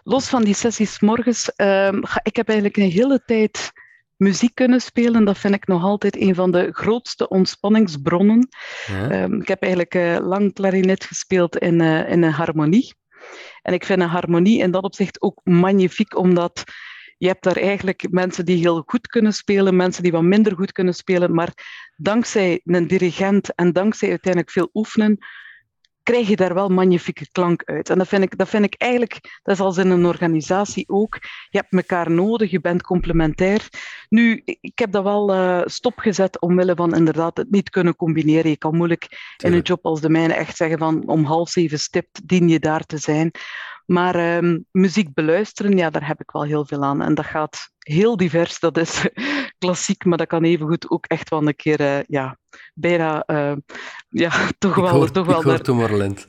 Los 0.03 0.27
van 0.27 0.43
die 0.43 0.53
sessies 0.53 0.93
s 0.93 0.99
morgens, 0.99 1.51
uh, 1.57 1.91
ik 2.23 2.35
heb 2.35 2.47
eigenlijk 2.47 2.77
een 2.77 2.91
hele 2.91 3.23
tijd 3.25 3.71
muziek 4.15 4.55
kunnen 4.55 4.81
spelen. 4.81 5.25
Dat 5.25 5.37
vind 5.37 5.53
ik 5.53 5.67
nog 5.67 5.83
altijd 5.83 6.21
een 6.21 6.35
van 6.35 6.51
de 6.51 6.69
grootste 6.71 7.27
ontspanningsbronnen. 7.27 8.47
Ja. 8.87 9.23
Um, 9.23 9.41
ik 9.41 9.47
heb 9.47 9.61
eigenlijk 9.61 9.95
uh, 9.95 10.17
lang 10.27 10.53
klarinet 10.53 11.03
gespeeld 11.03 11.57
in, 11.57 11.81
uh, 11.81 12.11
in 12.11 12.23
een 12.23 12.31
harmonie. 12.31 12.93
En 13.61 13.73
ik 13.73 13.85
vind 13.85 14.01
een 14.01 14.07
harmonie 14.07 14.59
in 14.59 14.71
dat 14.71 14.83
opzicht 14.83 15.21
ook 15.21 15.41
magnifiek, 15.43 16.17
omdat 16.17 16.63
je 17.17 17.27
hebt 17.27 17.43
daar 17.43 17.57
eigenlijk 17.57 18.07
mensen 18.09 18.45
die 18.45 18.57
heel 18.57 18.83
goed 18.85 19.07
kunnen 19.07 19.33
spelen, 19.33 19.75
mensen 19.75 20.03
die 20.03 20.11
wat 20.11 20.23
minder 20.23 20.55
goed 20.55 20.71
kunnen 20.71 20.95
spelen, 20.95 21.33
maar 21.33 21.53
dankzij 21.95 22.61
een 22.63 22.87
dirigent 22.87 23.55
en 23.55 23.73
dankzij 23.73 24.09
uiteindelijk 24.09 24.51
veel 24.51 24.69
oefenen, 24.73 25.17
krijg 26.07 26.27
je 26.27 26.35
daar 26.35 26.53
wel 26.53 26.69
magnifieke 26.69 27.27
klank 27.31 27.63
uit. 27.63 27.89
En 27.89 27.97
dat 27.97 28.07
vind 28.07 28.23
ik, 28.23 28.37
dat 28.37 28.49
vind 28.49 28.65
ik 28.65 28.75
eigenlijk, 28.77 29.39
dat 29.43 29.55
is 29.55 29.61
als 29.61 29.77
in 29.77 29.89
een 29.89 30.05
organisatie 30.05 30.89
ook. 30.89 31.17
Je 31.49 31.57
hebt 31.57 31.73
elkaar 31.73 32.11
nodig, 32.11 32.51
je 32.51 32.59
bent 32.59 32.81
complementair. 32.81 33.67
Nu, 34.09 34.41
ik 34.45 34.79
heb 34.79 34.91
dat 34.91 35.03
wel 35.03 35.33
uh, 35.33 35.61
stopgezet 35.65 36.41
omwille 36.41 36.75
van 36.75 36.95
inderdaad 36.95 37.37
het 37.37 37.51
niet 37.51 37.69
kunnen 37.69 37.95
combineren. 37.95 38.49
Je 38.49 38.57
kan 38.57 38.75
moeilijk 38.75 39.35
in 39.43 39.53
een 39.53 39.61
job 39.61 39.85
als 39.85 40.01
de 40.01 40.09
mijne 40.09 40.33
echt 40.33 40.57
zeggen 40.57 40.77
van 40.77 41.07
om 41.07 41.23
half 41.23 41.49
zeven 41.49 41.79
stipt 41.79 42.27
dien 42.27 42.49
je 42.49 42.59
daar 42.59 42.85
te 42.85 42.97
zijn. 42.97 43.31
Maar 43.85 44.37
um, 44.37 44.65
muziek 44.71 45.13
beluisteren, 45.13 45.77
ja, 45.77 45.89
daar 45.89 46.07
heb 46.07 46.21
ik 46.21 46.31
wel 46.31 46.43
heel 46.43 46.65
veel 46.65 46.83
aan. 46.83 47.01
En 47.01 47.13
dat 47.15 47.25
gaat 47.25 47.71
heel 47.87 48.17
divers. 48.17 48.59
Dat 48.59 48.77
is 48.77 49.05
klassiek, 49.59 50.05
maar 50.05 50.17
dat 50.17 50.27
kan 50.27 50.43
evengoed 50.43 50.89
ook 50.89 51.05
echt 51.05 51.29
wel 51.29 51.47
een 51.47 51.55
keer, 51.55 51.81
uh, 51.81 51.99
ja, 52.07 52.37
bijna, 52.73 53.23
uh, 53.27 53.53
ja, 54.09 54.31
toch 54.57 54.75
wel... 54.75 54.85
Ik 54.85 54.91
hoor, 54.91 55.11
toch 55.11 55.25
wel 55.25 55.53
ik 55.53 55.63
Tomorrowland. 55.63 56.27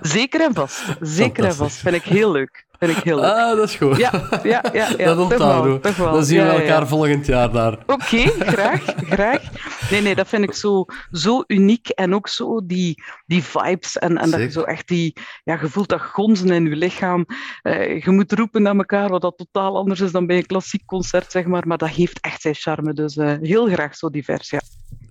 zeker 0.00 0.40
en 0.40 0.54
vast. 0.54 0.96
Zeker 1.00 1.44
en 1.44 1.54
vast. 1.54 1.76
Vind 1.76 1.94
ik 1.94 2.02
heel 2.02 2.32
leuk. 2.32 2.66
Vind 2.86 2.98
ik 2.98 3.04
heel 3.04 3.20
leuk. 3.20 3.32
Ah, 3.32 3.56
dat 3.56 3.68
is 3.68 3.74
goed. 3.74 3.96
Ja, 3.96 4.12
ja, 4.42 4.64
ja. 4.72 4.88
ja. 4.96 5.04
dat 5.04 5.18
onthouden 5.18 5.82
we. 5.82 5.92
Dan 5.96 6.24
zien 6.24 6.42
we 6.42 6.48
elkaar 6.48 6.80
ja. 6.80 6.86
volgend 6.86 7.26
jaar 7.26 7.52
daar. 7.52 7.72
Oké, 7.72 7.92
okay, 7.92 8.32
graag, 8.38 8.82
graag. 8.96 9.42
Nee, 9.90 10.02
nee, 10.02 10.14
dat 10.14 10.28
vind 10.28 10.44
ik 10.44 10.52
zo, 10.52 10.84
zo 11.10 11.44
uniek. 11.46 11.88
En 11.88 12.14
ook 12.14 12.28
zo 12.28 12.66
die, 12.66 13.02
die 13.26 13.42
vibes. 13.42 13.98
En, 13.98 14.18
en 14.18 14.30
dat 14.30 14.40
je 14.40 14.50
zo 14.50 14.62
echt 14.62 14.88
die... 14.88 15.16
Ja, 15.44 15.58
je 15.60 15.68
voelt 15.68 15.88
dat 15.88 16.00
gonzen 16.00 16.50
in 16.50 16.66
je 16.66 16.76
lichaam. 16.76 17.26
Uh, 17.62 18.02
je 18.02 18.10
moet 18.10 18.32
roepen 18.32 18.62
naar 18.62 18.76
elkaar, 18.76 19.08
wat 19.08 19.22
dat 19.22 19.36
totaal 19.36 19.76
anders 19.76 20.00
is 20.00 20.12
dan 20.12 20.26
bij 20.26 20.36
een 20.36 20.46
klassiek 20.46 20.86
concert, 20.86 21.30
zeg 21.30 21.44
maar. 21.44 21.66
Maar 21.66 21.78
dat 21.78 21.88
heeft 21.88 22.20
echt 22.20 22.40
zijn 22.40 22.54
charme. 22.54 22.92
Dus 22.92 23.16
uh, 23.16 23.32
heel 23.40 23.66
graag 23.66 23.96
zo 23.96 24.10
divers, 24.10 24.50
ja. 24.50 24.60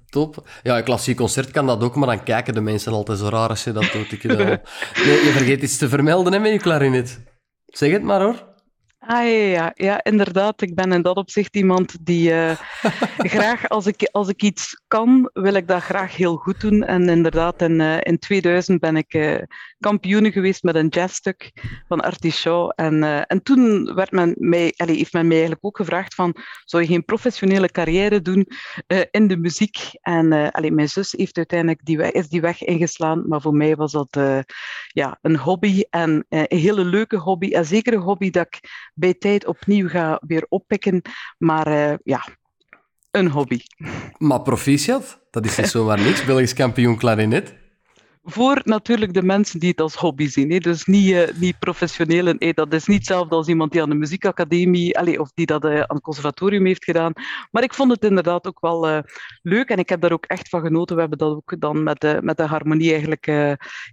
Top. 0.10 0.50
Ja, 0.64 0.78
een 0.78 0.84
klassiek 0.84 1.18
concert 1.18 1.52
kan 1.52 1.66
dat 1.66 1.84
ook, 1.84 1.96
maar 1.96 2.08
dan 2.08 2.24
kijken 2.24 2.54
de 2.54 2.62
mensen 2.62 2.94
altijd 2.94 3.20
zo 3.20 3.28
raar 3.28 3.50
als 3.50 3.64
je 3.64 3.72
dat 3.72 3.92
doet. 3.92 4.12
Ik, 4.12 4.24
nee, 4.28 4.60
je 5.26 5.32
vergeet 5.36 5.62
iets 5.62 5.78
te 5.78 5.90
vermelden 5.90 6.34
hè, 6.34 6.40
met 6.40 6.52
je 6.52 6.60
klarinet. 6.60 7.20
Zeg 7.74 7.92
het 7.92 8.04
maar 8.04 8.22
hoor. 8.22 8.53
Ah 9.06 9.26
ja, 9.26 9.32
ja, 9.32 9.72
ja, 9.76 10.04
inderdaad. 10.04 10.62
Ik 10.62 10.76
ben 10.76 10.92
in 10.92 11.02
dat 11.02 11.18
opzicht 11.18 11.56
iemand 11.56 12.06
die 12.06 12.30
uh, 12.30 12.58
graag, 13.34 13.70
als 13.70 13.86
ik, 13.86 14.10
als 14.12 14.28
ik 14.28 14.42
iets 14.42 14.82
kan, 14.88 15.30
wil 15.34 15.54
ik 15.54 15.68
dat 15.68 15.82
graag 15.82 16.16
heel 16.16 16.36
goed 16.36 16.62
doen. 16.62 16.84
En 16.84 17.10
inderdaad, 17.10 17.62
in, 17.62 17.80
uh, 17.80 17.98
in 18.00 18.20
2000 18.20 18.80
ben 18.80 18.98
ik 18.98 19.14
uh, 19.14 19.42
kampioene 19.80 20.32
geweest 20.32 20.64
met 20.64 20.76
een 20.76 20.88
jazzstuk 20.88 21.52
van 21.88 22.02
Artie 22.02 22.32
Shaw. 22.32 22.72
En, 22.76 23.28
en 23.28 23.44
toen 23.44 23.94
werd 23.96 24.12
men 24.12 24.36
mij, 24.38 24.74
allez, 24.78 24.98
heeft 24.98 25.14
men 25.14 25.28
mij 25.28 25.36
eigenlijk 25.36 25.66
ook 25.66 25.78
gevraagd 25.78 26.16
van, 26.16 26.36
zou 26.64 26.84
je 26.84 26.90
geen 26.90 27.06
professionele 27.06 27.72
carrière 27.72 28.22
doen 28.22 28.48
in 29.12 29.28
de 29.28 29.38
muziek? 29.38 29.78
En 30.02 30.52
allez, 30.52 30.72
mijn 30.72 30.90
zus 30.90 31.12
heeft 31.12 31.38
uiteindelijk 31.38 31.86
die 31.86 31.98
weg, 31.98 32.12
is 32.12 32.28
die 32.28 32.42
weg 32.42 32.64
ingeslaan, 32.64 33.28
maar 33.28 33.42
voor 33.42 33.56
mij 33.56 33.76
was 33.76 33.92
dat 33.92 34.20
ja, 34.88 35.18
een 35.22 35.38
hobby 35.38 35.84
en 35.90 36.26
een 36.30 36.46
hele 36.60 36.86
leuke 36.86 37.18
hobby. 37.18 37.50
En 37.50 37.66
zeker 37.66 37.94
een 37.94 38.00
hobby 38.00 38.30
dat 38.30 38.46
ik 38.46 38.92
bij 38.94 39.14
tijd 39.14 39.46
opnieuw 39.46 39.88
ga 39.88 40.22
weer 40.28 40.46
oppikken. 40.50 41.02
Maar 41.38 41.68
uh, 41.68 41.94
ja, 42.04 42.28
een 43.12 43.30
hobby. 43.30 43.60
Maar 44.18 44.42
proficiat, 44.42 45.20
dat 45.32 45.46
is 45.46 45.58
niet 45.58 45.68
zomaar 45.68 46.02
niks. 46.02 46.26
Belgisch 46.26 46.54
kampioen 46.54 46.98
klarinet. 46.98 47.63
Voor 48.26 48.62
natuurlijk 48.64 49.14
de 49.14 49.24
mensen 49.24 49.60
die 49.60 49.70
het 49.70 49.82
als 49.82 49.96
hobby 49.96 50.28
zien. 50.28 50.52
Hè. 50.52 50.58
Dus 50.58 50.86
niet, 50.86 51.10
uh, 51.10 51.28
niet 51.36 51.60
professioneel. 51.60 52.34
Hey, 52.38 52.54
dat 52.54 52.74
is 52.74 52.86
niet 52.86 52.98
hetzelfde 52.98 53.36
als 53.36 53.48
iemand 53.48 53.72
die 53.72 53.82
aan 53.82 53.90
de 53.90 53.96
muziekacademie 53.96 54.98
allez, 54.98 55.18
of 55.18 55.32
die 55.34 55.46
dat 55.46 55.66
uh, 55.66 55.72
aan 55.72 55.96
het 55.96 56.02
conservatorium 56.02 56.66
heeft 56.66 56.84
gedaan. 56.84 57.14
Maar 57.52 57.64
ik 57.64 57.74
vond 57.74 57.92
het 57.92 58.04
inderdaad 58.04 58.48
ook 58.48 58.60
wel 58.60 59.04
leuk 59.42 59.70
en 59.70 59.78
ik 59.78 59.90
heb 59.90 60.02
daar 60.02 60.12
ook 60.12 60.26
echt 60.26 60.50
van 60.50 60.62
genoten. 60.62 60.96
We 60.96 61.02
hebben 61.02 61.20
dat 61.20 61.36
ook 61.36 61.60
dan 61.60 61.84
met 61.84 62.00
de, 62.00 62.20
met 62.22 62.38
de 62.38 62.44
harmonie 62.44 62.92
eigenlijk 62.92 63.26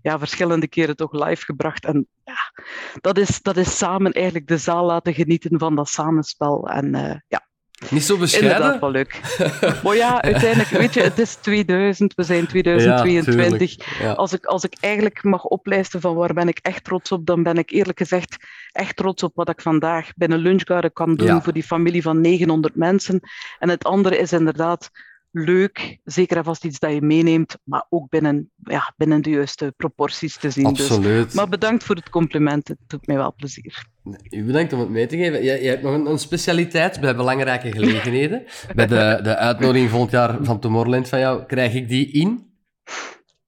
ja, 0.02 0.18
verschillende 0.18 0.68
keren 0.68 0.96
toch 0.96 1.12
live 1.12 1.44
gebracht. 1.44 1.84
En 1.84 2.06
ja, 2.24 2.62
dat 3.00 3.18
is, 3.18 3.42
dat 3.42 3.56
is 3.56 3.78
samen 3.78 4.12
eigenlijk 4.12 4.46
de 4.46 4.58
zaal 4.58 4.84
laten 4.84 5.14
genieten 5.14 5.58
van 5.58 5.74
dat 5.74 5.88
samenspel. 5.88 6.68
En 6.68 6.92
ja, 7.28 7.48
niet 7.88 8.04
zo 8.04 8.16
bescheiden? 8.16 8.52
Inderdaad 8.52 8.80
wel 8.80 8.90
leuk. 8.90 9.20
maar 9.84 9.96
ja, 9.96 10.22
uiteindelijk, 10.22 10.68
weet 10.68 10.94
je, 10.94 11.00
het 11.00 11.18
is 11.18 11.34
2000, 11.34 12.14
we 12.14 12.22
zijn 12.22 12.46
2022. 12.46 13.74
Ja, 13.74 14.06
ja. 14.06 14.12
Als, 14.12 14.32
ik, 14.32 14.44
als 14.44 14.64
ik 14.64 14.76
eigenlijk 14.80 15.22
mag 15.22 15.44
oplijsten 15.44 16.00
van 16.00 16.14
waar 16.14 16.34
ben 16.34 16.48
ik 16.48 16.58
echt 16.62 16.84
trots 16.84 17.12
op, 17.12 17.26
dan 17.26 17.42
ben 17.42 17.58
ik 17.58 17.70
eerlijk 17.70 17.98
gezegd 17.98 18.36
echt 18.72 18.96
trots 18.96 19.22
op 19.22 19.32
wat 19.34 19.48
ik 19.48 19.60
vandaag 19.60 20.10
binnen 20.16 20.38
Lunchgarden 20.38 20.92
kan 20.92 21.14
doen 21.14 21.26
ja. 21.26 21.42
voor 21.42 21.52
die 21.52 21.62
familie 21.62 22.02
van 22.02 22.20
900 22.20 22.74
mensen. 22.74 23.20
En 23.58 23.68
het 23.68 23.84
andere 23.84 24.18
is 24.18 24.32
inderdaad 24.32 24.90
leuk, 25.30 25.98
zeker 26.04 26.36
en 26.36 26.44
vast 26.44 26.64
iets 26.64 26.78
dat 26.78 26.92
je 26.92 27.02
meeneemt, 27.02 27.58
maar 27.64 27.86
ook 27.88 28.08
binnen, 28.08 28.50
ja, 28.62 28.94
binnen 28.96 29.22
de 29.22 29.30
juiste 29.30 29.72
proporties 29.76 30.36
te 30.36 30.50
zien. 30.50 30.66
Absoluut. 30.66 31.24
Dus, 31.24 31.34
maar 31.34 31.48
bedankt 31.48 31.84
voor 31.84 31.96
het 31.96 32.10
compliment, 32.10 32.68
het 32.68 32.78
doet 32.86 33.06
mij 33.06 33.16
wel 33.16 33.34
plezier. 33.34 33.84
U 34.30 34.44
bedankt 34.44 34.72
om 34.72 34.80
het 34.80 34.88
mee 34.88 35.06
te 35.06 35.16
geven. 35.16 35.42
Je, 35.44 35.62
je 35.62 35.68
hebt 35.68 35.82
nog 35.82 35.94
een, 35.94 36.06
een, 36.06 36.18
specialiteit 36.18 37.00
bij 37.00 37.16
belangrijke 37.16 37.72
gelegenheden. 37.72 38.44
bij 38.74 38.86
de, 38.86 39.20
de 39.22 39.36
uitnodiging 39.36 39.90
volgend 39.90 40.10
jaar 40.10 40.38
van 40.42 40.60
Tomorrowland 40.60 41.08
van 41.08 41.18
jou, 41.18 41.46
krijg 41.46 41.74
ik 41.74 41.88
die 41.88 42.10
in? 42.10 42.48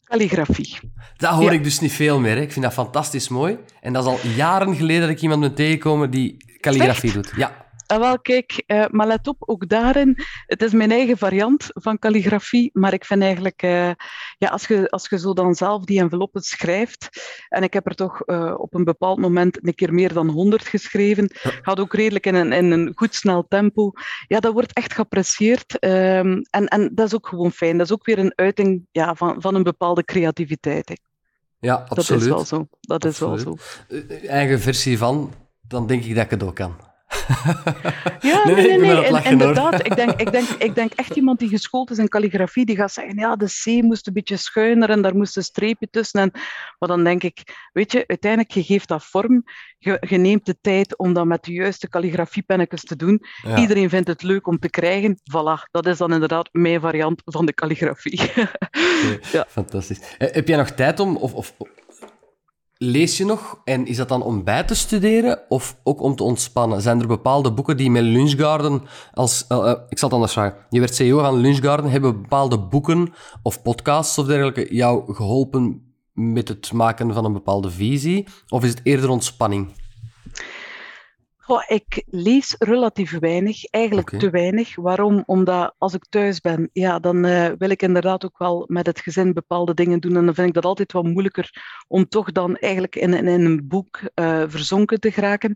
Calligrafie. 0.04 0.78
Dat 1.16 1.30
hoor 1.30 1.44
ja. 1.44 1.50
ik 1.50 1.64
dus 1.64 1.80
niet 1.80 1.92
veel 1.92 2.20
meer. 2.20 2.36
Hè. 2.36 2.40
Ik 2.40 2.52
vind 2.52 2.64
dat 2.64 2.74
fantastisch 2.74 3.28
mooi. 3.28 3.58
En 3.80 3.92
dat 3.92 4.04
is 4.04 4.10
al 4.10 4.28
jaren 4.36 4.74
geleden 4.76 5.00
dat 5.00 5.10
ik 5.10 5.20
iemand 5.20 5.40
ben 5.40 5.54
tegengekomen 5.54 6.10
die 6.10 6.36
calligrafie 6.60 7.12
doet. 7.12 7.32
Ja. 7.36 7.61
En 7.92 8.00
wel, 8.00 8.20
kijk, 8.20 8.62
uh, 8.66 8.84
maar 8.90 9.06
let 9.06 9.28
op, 9.28 9.36
ook 9.38 9.68
daarin, 9.68 10.16
het 10.46 10.62
is 10.62 10.72
mijn 10.72 10.90
eigen 10.90 11.18
variant 11.18 11.66
van 11.72 11.98
calligrafie, 11.98 12.70
maar 12.72 12.92
ik 12.92 13.04
vind 13.04 13.22
eigenlijk, 13.22 13.62
uh, 13.62 13.90
ja, 14.38 14.48
als 14.48 14.66
je, 14.66 14.90
als 14.90 15.08
je 15.08 15.18
zo 15.18 15.32
dan 15.32 15.54
zelf 15.54 15.84
die 15.84 16.00
enveloppen 16.00 16.42
schrijft, 16.42 17.08
en 17.48 17.62
ik 17.62 17.72
heb 17.72 17.86
er 17.86 17.94
toch 17.94 18.22
uh, 18.26 18.54
op 18.56 18.74
een 18.74 18.84
bepaald 18.84 19.18
moment 19.18 19.66
een 19.66 19.74
keer 19.74 19.94
meer 19.94 20.12
dan 20.12 20.28
100 20.28 20.66
geschreven, 20.66 21.30
gaat 21.32 21.80
ook 21.80 21.94
redelijk 21.94 22.26
in 22.26 22.34
een, 22.34 22.52
in 22.52 22.70
een 22.70 22.92
goed 22.94 23.14
snel 23.14 23.46
tempo, 23.48 23.92
ja, 24.26 24.40
dat 24.40 24.52
wordt 24.52 24.72
echt 24.72 24.92
geapprecieerd. 24.92 25.84
Um, 25.84 26.42
en, 26.50 26.66
en 26.66 26.90
dat 26.94 27.06
is 27.06 27.14
ook 27.14 27.28
gewoon 27.28 27.52
fijn. 27.52 27.78
Dat 27.78 27.86
is 27.86 27.92
ook 27.92 28.06
weer 28.06 28.18
een 28.18 28.32
uiting 28.34 28.86
ja, 28.90 29.14
van, 29.14 29.40
van 29.40 29.54
een 29.54 29.62
bepaalde 29.62 30.04
creativiteit. 30.04 30.88
Hè. 30.88 30.94
Ja, 31.58 31.86
absoluut. 31.88 31.96
Dat 31.96 32.20
is 32.20 32.26
wel 32.26 32.44
zo. 32.44 32.68
Dat 32.80 33.04
absoluut. 33.04 33.38
is 33.38 33.44
wel 33.44 33.58
zo. 34.18 34.26
Eigen 34.26 34.60
versie 34.60 34.98
van, 34.98 35.32
dan 35.60 35.86
denk 35.86 36.04
ik 36.04 36.14
dat 36.14 36.24
ik 36.24 36.30
het 36.30 36.42
ook 36.42 36.54
kan. 36.54 36.90
Ja, 38.20 38.44
nee, 38.44 38.54
nee, 38.54 38.78
nee. 38.78 39.10
nee. 39.10 39.22
inderdaad. 39.22 39.86
Ik 39.86 39.96
denk, 39.96 40.20
ik, 40.20 40.32
denk, 40.32 40.48
ik 40.48 40.74
denk 40.74 40.92
echt 40.92 41.16
iemand 41.16 41.38
die 41.38 41.48
geschoold 41.48 41.90
is 41.90 41.98
in 41.98 42.08
calligrafie, 42.08 42.64
die 42.64 42.76
gaat 42.76 42.92
zeggen, 42.92 43.18
ja, 43.18 43.36
de 43.36 43.46
C 43.46 43.82
moest 43.82 44.06
een 44.06 44.12
beetje 44.12 44.36
schuiner 44.36 44.90
en 44.90 45.02
daar 45.02 45.16
moest 45.16 45.36
een 45.36 45.42
streepje 45.42 45.88
tussen. 45.90 46.20
En, 46.20 46.30
maar 46.78 46.88
dan 46.88 47.04
denk 47.04 47.22
ik, 47.22 47.68
weet 47.72 47.92
je, 47.92 48.04
uiteindelijk, 48.06 48.52
je 48.52 48.62
geeft 48.62 48.88
dat 48.88 49.04
vorm, 49.04 49.44
je, 49.78 50.06
je 50.08 50.16
neemt 50.16 50.46
de 50.46 50.56
tijd 50.60 50.98
om 50.98 51.12
dat 51.12 51.26
met 51.26 51.44
de 51.44 51.52
juiste 51.52 51.88
calligrafiepennetjes 51.88 52.84
te 52.84 52.96
doen. 52.96 53.22
Ja. 53.42 53.58
Iedereen 53.58 53.88
vindt 53.88 54.08
het 54.08 54.22
leuk 54.22 54.46
om 54.46 54.58
te 54.58 54.70
krijgen. 54.70 55.20
Voilà, 55.30 55.70
dat 55.70 55.86
is 55.86 55.98
dan 55.98 56.12
inderdaad 56.12 56.48
mijn 56.52 56.80
variant 56.80 57.22
van 57.24 57.46
de 57.46 57.54
calligrafie. 57.54 58.20
Okay, 59.02 59.18
ja. 59.32 59.46
Fantastisch. 59.48 60.00
Heb 60.18 60.48
jij 60.48 60.56
nog 60.56 60.70
tijd 60.70 61.00
om, 61.00 61.16
of, 61.16 61.34
of 61.34 61.54
lees 62.82 63.16
je 63.16 63.24
nog? 63.24 63.60
En 63.64 63.86
is 63.86 63.96
dat 63.96 64.08
dan 64.08 64.22
om 64.22 64.44
bij 64.44 64.64
te 64.64 64.74
studeren 64.74 65.40
of 65.48 65.76
ook 65.82 66.00
om 66.00 66.16
te 66.16 66.22
ontspannen? 66.22 66.82
Zijn 66.82 67.00
er 67.00 67.06
bepaalde 67.06 67.52
boeken 67.52 67.76
die 67.76 67.90
met 67.90 68.02
Lunchgarden 68.02 68.82
als... 69.12 69.44
Uh, 69.48 69.58
uh, 69.58 69.72
ik 69.88 69.98
zal 69.98 70.08
het 70.08 70.12
anders 70.12 70.32
vragen. 70.32 70.54
Je 70.68 70.80
werd 70.80 70.94
CEO 70.94 71.18
van 71.18 71.36
Lunchgarden. 71.36 71.90
Hebben 71.90 72.22
bepaalde 72.22 72.58
boeken 72.58 73.12
of 73.42 73.62
podcasts 73.62 74.18
of 74.18 74.26
dergelijke 74.26 74.74
jou 74.74 75.14
geholpen 75.14 75.82
met 76.12 76.48
het 76.48 76.72
maken 76.72 77.14
van 77.14 77.24
een 77.24 77.32
bepaalde 77.32 77.70
visie? 77.70 78.26
Of 78.48 78.62
is 78.62 78.70
het 78.70 78.80
eerder 78.82 79.10
ontspanning? 79.10 79.72
Goh, 81.52 81.64
ik 81.66 82.04
lees 82.06 82.54
relatief 82.58 83.18
weinig, 83.18 83.64
eigenlijk 83.64 84.08
okay. 84.08 84.20
te 84.20 84.30
weinig. 84.30 84.76
Waarom? 84.76 85.22
Omdat 85.26 85.74
als 85.78 85.94
ik 85.94 86.06
thuis 86.08 86.40
ben, 86.40 86.70
ja, 86.72 86.98
dan 86.98 87.26
uh, 87.26 87.48
wil 87.58 87.70
ik 87.70 87.82
inderdaad 87.82 88.24
ook 88.24 88.38
wel 88.38 88.64
met 88.68 88.86
het 88.86 89.00
gezin 89.00 89.32
bepaalde 89.32 89.74
dingen 89.74 90.00
doen. 90.00 90.16
En 90.16 90.24
dan 90.24 90.34
vind 90.34 90.48
ik 90.48 90.54
dat 90.54 90.64
altijd 90.64 90.92
wat 90.92 91.04
moeilijker 91.04 91.50
om 91.88 92.08
toch 92.08 92.32
dan 92.32 92.56
eigenlijk 92.56 92.96
in, 92.96 93.14
in, 93.14 93.26
in 93.26 93.44
een 93.44 93.68
boek 93.68 94.00
uh, 94.14 94.44
verzonken 94.46 95.00
te 95.00 95.12
geraken. 95.12 95.54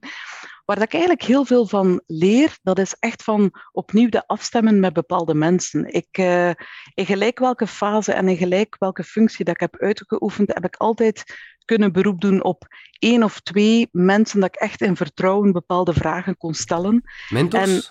Waar 0.66 0.82
ik 0.82 0.92
eigenlijk 0.92 1.22
heel 1.22 1.44
veel 1.44 1.66
van 1.66 2.02
leer, 2.06 2.58
dat 2.62 2.78
is 2.78 2.96
echt 2.98 3.22
van 3.22 3.50
opnieuw 3.72 4.08
de 4.08 4.26
afstemmen 4.26 4.80
met 4.80 4.92
bepaalde 4.92 5.34
mensen. 5.34 5.92
Ik, 5.92 6.18
uh, 6.18 6.48
in 6.94 7.06
gelijk 7.06 7.38
welke 7.38 7.66
fase 7.66 8.12
en 8.12 8.28
in 8.28 8.36
gelijk 8.36 8.76
welke 8.78 9.04
functie 9.04 9.44
dat 9.44 9.54
ik 9.54 9.60
heb 9.60 9.76
uitgeoefend, 9.76 10.54
heb 10.54 10.64
ik 10.64 10.76
altijd 10.76 11.24
kunnen 11.64 11.92
beroep 11.92 12.20
doen 12.20 12.42
op 12.42 12.66
één 12.98 13.22
of 13.22 13.40
twee 13.40 13.88
mensen 13.92 14.40
dat 14.40 14.48
ik 14.54 14.60
echt 14.60 14.80
in 14.80 14.96
vertrouwen 14.96 15.52
bepaalde 15.52 15.92
vragen 15.92 16.36
kon 16.36 16.54
stellen. 16.54 17.02
Mentors? 17.28 17.70
En, 17.70 17.82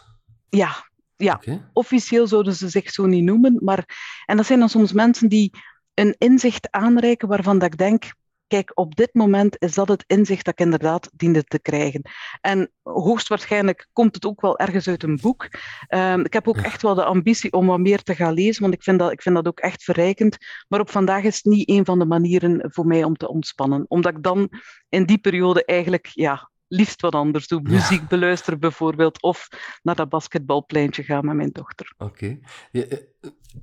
ja, 0.59 0.89
ja. 1.15 1.33
Okay. 1.33 1.69
officieel 1.73 2.27
zouden 2.27 2.53
ze 2.53 2.69
zich 2.69 2.91
zo 2.91 3.05
niet 3.05 3.23
noemen. 3.23 3.59
Maar, 3.63 3.85
en 4.25 4.37
dat 4.37 4.45
zijn 4.45 4.59
dan 4.59 4.69
soms 4.69 4.93
mensen 4.93 5.29
die 5.29 5.51
een 5.93 6.15
inzicht 6.17 6.71
aanreiken 6.71 7.27
waarvan 7.27 7.59
dat 7.59 7.71
ik 7.71 7.77
denk, 7.77 8.13
kijk, 8.47 8.71
op 8.73 8.95
dit 8.95 9.13
moment 9.13 9.61
is 9.61 9.73
dat 9.73 9.87
het 9.87 10.03
inzicht 10.07 10.45
dat 10.45 10.53
ik 10.53 10.65
inderdaad 10.65 11.09
diende 11.13 11.43
te 11.43 11.59
krijgen. 11.59 12.01
En 12.41 12.71
hoogstwaarschijnlijk 12.83 13.87
komt 13.93 14.15
het 14.15 14.25
ook 14.25 14.41
wel 14.41 14.59
ergens 14.59 14.87
uit 14.87 15.03
een 15.03 15.19
boek. 15.21 15.49
Um, 15.89 16.25
ik 16.25 16.33
heb 16.33 16.47
ook 16.47 16.57
echt 16.57 16.81
wel 16.81 16.95
de 16.95 17.03
ambitie 17.03 17.51
om 17.51 17.65
wat 17.65 17.79
meer 17.79 18.03
te 18.03 18.15
gaan 18.15 18.33
lezen, 18.33 18.61
want 18.61 18.73
ik 18.73 18.83
vind, 18.83 18.99
dat, 18.99 19.11
ik 19.11 19.21
vind 19.21 19.35
dat 19.35 19.47
ook 19.47 19.59
echt 19.59 19.83
verrijkend. 19.83 20.37
Maar 20.67 20.79
op 20.79 20.89
vandaag 20.89 21.23
is 21.23 21.35
het 21.35 21.45
niet 21.45 21.69
een 21.69 21.85
van 21.85 21.99
de 21.99 22.05
manieren 22.05 22.71
voor 22.71 22.85
mij 22.85 23.03
om 23.03 23.15
te 23.15 23.29
ontspannen. 23.29 23.85
Omdat 23.87 24.17
ik 24.17 24.23
dan 24.23 24.49
in 24.89 25.05
die 25.05 25.17
periode 25.17 25.65
eigenlijk, 25.65 26.09
ja, 26.13 26.49
liefst 26.67 27.01
wat 27.01 27.15
anders 27.15 27.47
doe. 27.47 27.61
Muziek 27.61 28.01
ja. 28.01 28.07
beluisteren 28.07 28.59
bijvoorbeeld, 28.59 29.21
of 29.21 29.47
naar 29.83 29.95
dat 29.95 30.09
basketbalpleintje 30.09 31.03
gaan 31.03 31.25
met 31.25 31.35
mijn 31.35 31.51
dochter. 31.51 31.93
Oké. 31.97 32.37
Okay. 32.71 33.09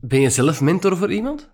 Ben 0.00 0.20
je 0.20 0.30
zelf 0.30 0.60
mentor 0.60 0.96
voor 0.96 1.12
iemand? 1.12 1.50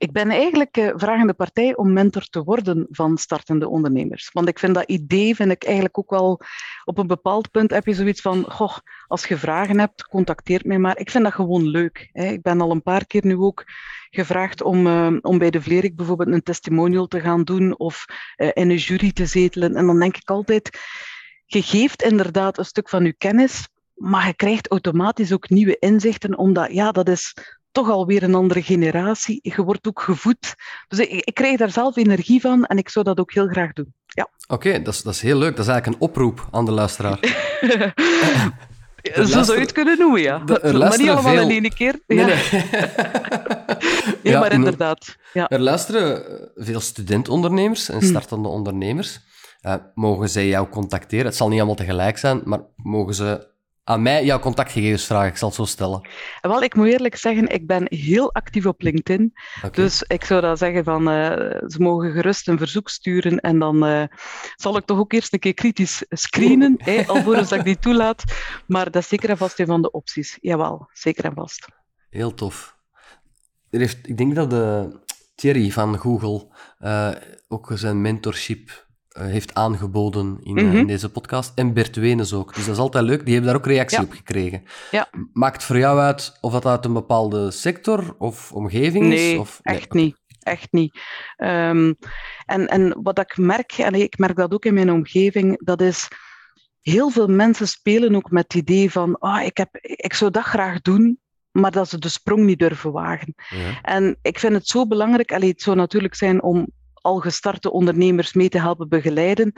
Ik 0.00 0.12
ben 0.12 0.30
eigenlijk 0.30 0.76
uh, 0.76 0.92
vragende 0.94 1.34
partij 1.34 1.76
om 1.76 1.92
mentor 1.92 2.22
te 2.22 2.42
worden 2.42 2.86
van 2.90 3.18
startende 3.18 3.68
ondernemers. 3.68 4.30
Want 4.32 4.48
ik 4.48 4.58
vind 4.58 4.74
dat 4.74 4.88
idee, 4.88 5.34
vind 5.34 5.50
ik 5.50 5.64
eigenlijk 5.64 5.98
ook 5.98 6.10
wel 6.10 6.40
op 6.84 6.98
een 6.98 7.06
bepaald 7.06 7.50
punt 7.50 7.70
heb 7.70 7.86
je 7.86 7.94
zoiets 7.94 8.20
van, 8.20 8.44
goh, 8.48 8.76
als 9.06 9.26
je 9.26 9.36
vragen 9.36 9.78
hebt, 9.78 10.06
contacteer 10.06 10.60
mij 10.64 10.78
maar. 10.78 10.98
Ik 10.98 11.10
vind 11.10 11.24
dat 11.24 11.32
gewoon 11.32 11.66
leuk. 11.66 12.08
Hè. 12.12 12.24
Ik 12.24 12.42
ben 12.42 12.60
al 12.60 12.70
een 12.70 12.82
paar 12.82 13.06
keer 13.06 13.26
nu 13.26 13.36
ook 13.36 13.64
gevraagd 14.10 14.62
om, 14.62 14.86
uh, 14.86 15.16
om 15.20 15.38
bij 15.38 15.50
de 15.50 15.62
Vlerik 15.62 15.96
bijvoorbeeld 15.96 16.32
een 16.32 16.42
testimonial 16.42 17.06
te 17.06 17.20
gaan 17.20 17.44
doen 17.44 17.78
of 17.78 18.04
uh, 18.36 18.48
in 18.52 18.70
een 18.70 18.76
jury 18.76 19.12
te 19.12 19.26
zetelen. 19.26 19.74
En 19.74 19.86
dan 19.86 19.98
denk 19.98 20.16
ik 20.16 20.30
altijd, 20.30 20.78
je 21.46 21.62
geeft 21.62 22.02
inderdaad 22.02 22.58
een 22.58 22.64
stuk 22.64 22.88
van 22.88 23.04
je 23.04 23.12
kennis, 23.12 23.68
maar 23.94 24.26
je 24.26 24.34
krijgt 24.34 24.70
automatisch 24.70 25.32
ook 25.32 25.48
nieuwe 25.48 25.76
inzichten, 25.78 26.38
omdat 26.38 26.72
ja, 26.72 26.92
dat 26.92 27.08
is 27.08 27.34
toch 27.72 27.90
alweer 27.90 28.22
een 28.22 28.34
andere 28.34 28.62
generatie. 28.62 29.38
Je 29.42 29.62
wordt 29.62 29.86
ook 29.86 30.00
gevoed. 30.00 30.54
Dus 30.88 30.98
ik, 30.98 31.10
ik 31.24 31.34
krijg 31.34 31.58
daar 31.58 31.70
zelf 31.70 31.96
energie 31.96 32.40
van 32.40 32.64
en 32.64 32.78
ik 32.78 32.88
zou 32.88 33.04
dat 33.04 33.20
ook 33.20 33.32
heel 33.32 33.46
graag 33.48 33.72
doen. 33.72 33.94
Ja. 34.06 34.28
Oké, 34.48 34.68
okay, 34.68 34.82
dat, 34.82 34.94
is, 34.94 35.02
dat 35.02 35.14
is 35.14 35.20
heel 35.22 35.38
leuk. 35.38 35.56
Dat 35.56 35.66
is 35.66 35.70
eigenlijk 35.72 36.02
een 36.02 36.08
oproep 36.08 36.48
aan 36.50 36.64
de 36.64 36.70
luisteraar. 36.72 37.18
Zo 39.14 39.24
zou 39.24 39.52
je 39.52 39.60
het 39.60 39.72
kunnen 39.72 39.98
noemen, 39.98 40.20
ja. 40.20 40.38
De- 40.38 40.60
maar 40.78 40.98
niet 40.98 41.08
allemaal 41.08 41.32
veel- 41.32 41.48
in 41.48 41.62
één 41.62 41.74
keer. 41.74 42.00
Ja. 42.06 42.26
nee. 42.26 42.36
Nee, 44.22 44.32
Ja, 44.32 44.40
maar 44.40 44.52
inderdaad. 44.52 45.16
Ja. 45.32 45.48
Er 45.48 45.60
luisteren 45.60 46.22
veel 46.54 46.80
studentondernemers 46.80 47.88
en 47.88 48.02
startende 48.02 48.48
ondernemers. 48.48 49.20
Eh, 49.60 49.74
mogen 49.94 50.28
zij 50.28 50.46
jou 50.48 50.68
contacteren? 50.68 51.26
Het 51.26 51.36
zal 51.36 51.48
niet 51.48 51.56
allemaal 51.58 51.74
tegelijk 51.74 52.18
zijn, 52.18 52.40
maar 52.44 52.60
mogen 52.76 53.14
ze 53.14 53.48
aan 53.90 54.02
mij 54.02 54.24
jouw 54.24 54.38
contactgegevens 54.38 55.04
vragen? 55.04 55.28
Ik 55.28 55.36
zal 55.36 55.48
het 55.48 55.56
zo 55.56 55.64
stellen. 55.64 56.00
En 56.40 56.50
Wel, 56.50 56.62
ik 56.62 56.74
moet 56.74 56.86
eerlijk 56.86 57.16
zeggen, 57.16 57.48
ik 57.48 57.66
ben 57.66 57.86
heel 57.88 58.34
actief 58.34 58.66
op 58.66 58.82
LinkedIn. 58.82 59.32
Dus 59.72 60.02
ik 60.02 60.24
zou 60.24 60.40
dan 60.40 60.56
zeggen 60.56 60.84
van, 60.84 61.10
eh, 61.10 61.30
ze 61.68 61.76
mogen 61.78 62.12
gerust 62.12 62.48
een 62.48 62.58
verzoek 62.58 62.88
sturen 62.88 63.40
en 63.40 63.58
dan 63.58 63.84
eh, 63.84 64.04
zal 64.56 64.76
ik 64.76 64.84
toch 64.84 64.98
ook 64.98 65.12
eerst 65.12 65.32
een 65.32 65.38
keer 65.38 65.54
kritisch 65.54 66.04
screenen, 66.08 66.74
hè, 66.78 67.06
alvorens 67.06 67.48
dat 67.48 67.58
ik 67.58 67.64
die 67.64 67.78
toelaat. 67.78 68.24
Maar 68.66 68.90
dat 68.90 69.02
is 69.02 69.08
zeker 69.08 69.30
en 69.30 69.38
vast 69.38 69.58
een 69.58 69.66
van 69.66 69.82
de 69.82 69.90
opties. 69.90 70.38
Jawel, 70.40 70.88
zeker 70.92 71.24
en 71.24 71.34
vast. 71.34 71.68
Heel 72.10 72.34
tof. 72.34 72.76
Er 73.70 73.78
heeft, 73.78 74.08
ik 74.08 74.16
denk 74.16 74.34
dat 74.34 74.50
de 74.50 74.98
Thierry 75.34 75.70
van 75.70 75.98
Google 75.98 76.46
eh, 76.78 77.10
ook 77.48 77.70
zijn 77.74 78.00
mentorship 78.00 78.68
eh, 78.68 78.89
heeft 79.18 79.54
aangeboden 79.54 80.38
in, 80.42 80.58
eh, 80.58 80.64
Mhm. 80.64 80.76
in 80.76 80.86
deze 80.86 81.10
podcast. 81.10 81.52
En 81.54 81.72
Bert 81.72 81.96
Wenes 81.96 82.32
ook. 82.32 82.54
Dus 82.54 82.64
dat 82.64 82.74
is 82.74 82.80
altijd 82.80 83.04
leuk. 83.04 83.24
Die 83.24 83.34
hebben 83.34 83.52
daar 83.52 83.60
ook 83.60 83.66
reactie 83.66 83.98
Ja. 83.98 84.04
op 84.04 84.12
gekregen. 84.12 84.62
Ja. 84.90 85.08
Maakt 85.32 85.64
voor 85.64 85.78
jou 85.78 85.98
uit 85.98 86.38
of 86.40 86.52
dat 86.52 86.66
uit 86.66 86.84
een 86.84 86.92
bepaalde 86.92 87.50
sector 87.50 88.14
of 88.18 88.52
omgeving 88.52 89.04
Nee, 89.06 89.32
is? 89.32 89.38
Of, 89.38 89.60
echt 89.62 89.92
niet. 89.92 90.18
Echt 90.40 90.72
niet. 90.72 91.00
Ehm, 91.36 91.92
en, 92.46 92.66
en 92.66 92.98
wat 93.02 93.18
ik 93.18 93.36
merk, 93.36 93.72
en 93.72 93.94
ik 93.94 94.18
merk 94.18 94.36
dat 94.36 94.52
ook 94.52 94.64
in 94.64 94.74
mijn 94.74 94.92
omgeving, 94.92 95.64
dat 95.64 95.80
is 95.80 96.08
heel 96.80 97.10
veel 97.10 97.26
mensen 97.28 97.68
spelen 97.68 98.14
ook 98.14 98.30
met 98.30 98.42
het 98.42 98.54
idee 98.54 98.90
van 98.90 99.18
ah, 99.18 99.44
ik, 99.44 99.56
heb, 99.56 99.68
ik 99.80 100.14
zou 100.14 100.30
dat 100.30 100.42
graag 100.44 100.80
doen, 100.80 101.18
maar 101.50 101.70
dat 101.70 101.88
ze 101.88 101.98
de 101.98 102.08
sprong 102.08 102.44
niet 102.44 102.58
durven 102.58 102.92
wagen. 102.92 103.34
Ja. 103.48 103.80
En 103.82 104.18
ik 104.22 104.38
vind 104.38 104.52
het 104.52 104.66
zo 104.66 104.86
belangrijk, 104.86 105.32
allee, 105.32 105.48
het 105.50 105.62
zou 105.62 105.76
natuurlijk 105.76 106.14
zijn 106.14 106.42
om 106.42 106.66
al 107.00 107.18
gestarte 107.18 107.70
ondernemers 107.70 108.32
mee 108.32 108.48
te 108.48 108.60
helpen 108.60 108.88
begeleiden, 108.88 109.52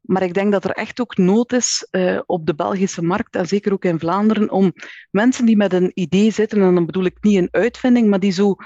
maar 0.00 0.22
ik 0.22 0.34
denk 0.34 0.52
dat 0.52 0.64
er 0.64 0.70
echt 0.70 1.00
ook 1.00 1.16
nood 1.16 1.52
is 1.52 1.86
eh, 1.90 2.20
op 2.26 2.46
de 2.46 2.54
Belgische 2.54 3.02
markt, 3.02 3.36
en 3.36 3.46
zeker 3.46 3.72
ook 3.72 3.84
in 3.84 3.98
Vlaanderen, 3.98 4.50
om 4.50 4.72
mensen 5.10 5.46
die 5.46 5.56
met 5.56 5.72
een 5.72 5.90
idee 5.94 6.30
zitten, 6.30 6.62
en 6.62 6.74
dan 6.74 6.86
bedoel 6.86 7.04
ik 7.04 7.16
niet 7.20 7.36
een 7.36 7.48
uitvinding, 7.50 8.08
maar 8.08 8.20
die 8.20 8.32
zo 8.32 8.56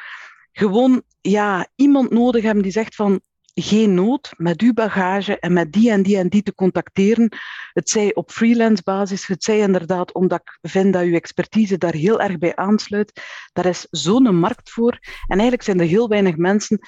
gewoon 0.53 1.03
ja, 1.21 1.69
iemand 1.75 2.11
nodig 2.11 2.43
hebben 2.43 2.63
die 2.63 2.73
zegt 2.73 2.95
van 2.95 3.21
geen 3.55 3.95
nood 3.95 4.35
met 4.37 4.61
uw 4.61 4.73
bagage 4.73 5.39
en 5.39 5.53
met 5.53 5.73
die 5.73 5.91
en 5.91 6.03
die 6.03 6.17
en 6.17 6.29
die 6.29 6.43
te 6.43 6.55
contacteren. 6.55 7.37
Het 7.73 7.91
zij 7.91 8.15
op 8.15 8.31
freelance 8.31 8.83
basis, 8.83 9.27
het 9.27 9.45
zij 9.45 9.59
inderdaad 9.59 10.13
omdat 10.13 10.41
ik 10.41 10.71
vind 10.71 10.93
dat 10.93 11.03
uw 11.03 11.15
expertise 11.15 11.79
daar 11.79 11.95
heel 11.95 12.21
erg 12.21 12.39
bij 12.39 12.57
aansluit. 12.57 13.23
Daar 13.53 13.67
is 13.67 13.87
zo'n 13.91 14.37
markt 14.39 14.71
voor. 14.71 14.99
En 15.03 15.39
eigenlijk 15.39 15.63
zijn 15.63 15.81
er 15.81 15.87
heel 15.87 16.09
weinig 16.09 16.37
mensen, 16.37 16.79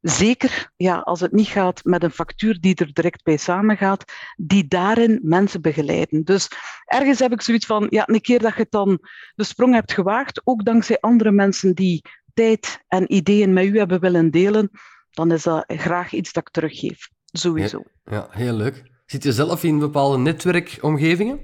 zeker 0.00 0.72
ja, 0.76 0.98
als 0.98 1.20
het 1.20 1.32
niet 1.32 1.46
gaat 1.46 1.84
met 1.84 2.02
een 2.02 2.10
factuur 2.10 2.60
die 2.60 2.74
er 2.74 2.92
direct 2.92 3.22
bij 3.22 3.36
samengaat, 3.36 4.04
die 4.36 4.68
daarin 4.68 5.20
mensen 5.22 5.62
begeleiden. 5.62 6.24
Dus 6.24 6.48
ergens 6.84 7.18
heb 7.18 7.32
ik 7.32 7.42
zoiets 7.42 7.66
van, 7.66 7.86
ja, 7.90 8.08
een 8.08 8.20
keer 8.20 8.38
dat 8.38 8.56
je 8.56 8.66
dan 8.70 8.98
de 9.34 9.44
sprong 9.44 9.74
hebt 9.74 9.92
gewaagd, 9.92 10.40
ook 10.44 10.64
dankzij 10.64 10.98
andere 11.00 11.30
mensen 11.30 11.74
die 11.74 12.04
tijd 12.34 12.84
en 12.88 13.12
ideeën 13.12 13.52
met 13.52 13.64
u 13.64 13.78
hebben 13.78 14.00
willen 14.00 14.30
delen, 14.30 14.70
dan 15.10 15.32
is 15.32 15.42
dat 15.42 15.64
graag 15.66 16.12
iets 16.12 16.32
dat 16.32 16.42
ik 16.42 16.52
teruggeef. 16.52 17.08
Sowieso. 17.24 17.82
ja, 18.04 18.26
heel 18.30 18.52
leuk. 18.52 18.90
Zit 19.06 19.22
je 19.22 19.32
zelf 19.32 19.64
in 19.64 19.78
bepaalde 19.78 20.18
netwerkomgevingen? 20.18 21.40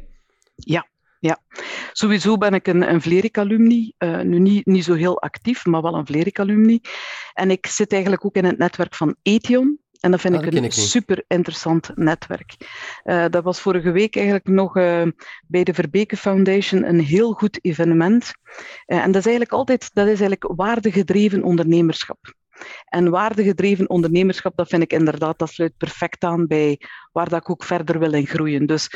Sowieso 1.92 2.36
ben 2.36 2.54
ik 2.54 2.66
een, 2.66 2.90
een 2.90 3.02
Vlerick-alumni. 3.02 3.92
Eh, 3.98 4.20
nu 4.20 4.38
niet, 4.38 4.66
niet 4.66 4.84
zo 4.84 4.94
heel 4.94 5.20
actief, 5.20 5.64
maar 5.64 5.82
wel 5.82 5.94
een 5.94 6.06
Vlerick-alumni. 6.06 6.80
En 7.32 7.50
ik 7.50 7.66
zit 7.66 7.92
eigenlijk 7.92 8.24
ook 8.24 8.34
in 8.34 8.44
het 8.44 8.58
netwerk 8.58 8.94
van 8.94 9.16
Ethion. 9.22 9.78
En 10.00 10.10
dat 10.10 10.20
vind 10.20 10.34
Ah, 10.34 10.40
ik 10.40 10.46
dat 10.46 10.58
een 10.58 10.64
ik 10.64 10.72
super 10.72 11.24
interessant 11.26 11.90
netwerk. 11.94 12.56
Eh, 13.02 13.24
dat 13.30 13.44
was 13.44 13.60
vorige 13.60 13.90
week 13.90 14.16
eigenlijk 14.16 14.46
nog 14.46 14.76
eh, 14.76 15.02
bij 15.46 15.64
de 15.64 15.74
Verbeke 15.74 16.16
Foundation 16.16 16.84
een 16.88 17.00
heel 17.00 17.32
goed 17.32 17.58
evenement. 17.64 18.32
En 18.86 19.06
dat 19.06 19.20
is 19.20 19.26
eigenlijk 19.26 19.52
altijd 19.52 19.90
dat 19.92 20.04
is 20.04 20.20
eigenlijk 20.20 20.52
waardegedreven 20.56 21.42
ondernemerschap. 21.42 22.34
En 22.84 23.10
waardegedreven 23.10 23.90
ondernemerschap, 23.90 24.56
dat 24.56 24.68
vind 24.68 24.82
ik 24.82 24.92
inderdaad, 24.92 25.38
dat 25.38 25.50
sluit 25.50 25.76
perfect 25.76 26.24
aan 26.24 26.46
bij 26.46 26.80
waar 27.12 27.28
dat 27.28 27.40
ik 27.40 27.50
ook 27.50 27.64
verder 27.64 27.98
wil 27.98 28.12
in 28.12 28.26
groeien. 28.26 28.66
Dus 28.66 28.90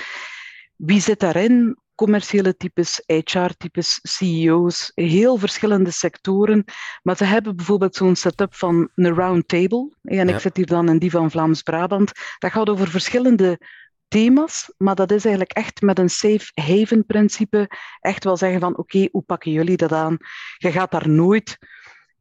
wie 0.76 1.00
zit 1.00 1.20
daarin? 1.20 1.76
Commerciële 2.00 2.56
types, 2.56 3.02
HR-types, 3.06 3.98
CEO's, 4.02 4.92
heel 4.94 5.36
verschillende 5.36 5.90
sectoren. 5.90 6.64
Maar 7.02 7.16
ze 7.16 7.24
hebben 7.24 7.56
bijvoorbeeld 7.56 7.94
zo'n 7.94 8.16
setup 8.16 8.54
van 8.54 8.88
een 8.94 9.14
round 9.14 9.48
table. 9.48 9.88
En 10.02 10.28
Ja. 10.28 10.34
ik 10.34 10.40
zit 10.40 10.56
hier 10.56 10.66
dan 10.66 10.88
in 10.88 10.98
die 10.98 11.10
van 11.10 11.30
Vlaams-Brabant. 11.30 12.12
Dat 12.38 12.52
gaat 12.52 12.68
over 12.68 12.88
verschillende 12.88 13.60
thema's, 14.08 14.72
maar 14.76 14.94
dat 14.94 15.10
is 15.10 15.24
eigenlijk 15.24 15.56
echt 15.56 15.82
met 15.82 15.98
een 15.98 16.08
safe 16.10 16.50
haven 16.54 17.06
principe. 17.06 17.68
Echt 18.00 18.24
wel 18.24 18.36
zeggen 18.36 18.60
van 18.60 18.76
oké, 18.76 19.08
hoe 19.12 19.22
pakken 19.22 19.52
jullie 19.52 19.76
dat 19.76 19.92
aan? 19.92 20.16
Je 20.56 20.72
gaat 20.72 20.90
daar 20.90 21.08
nooit 21.08 21.58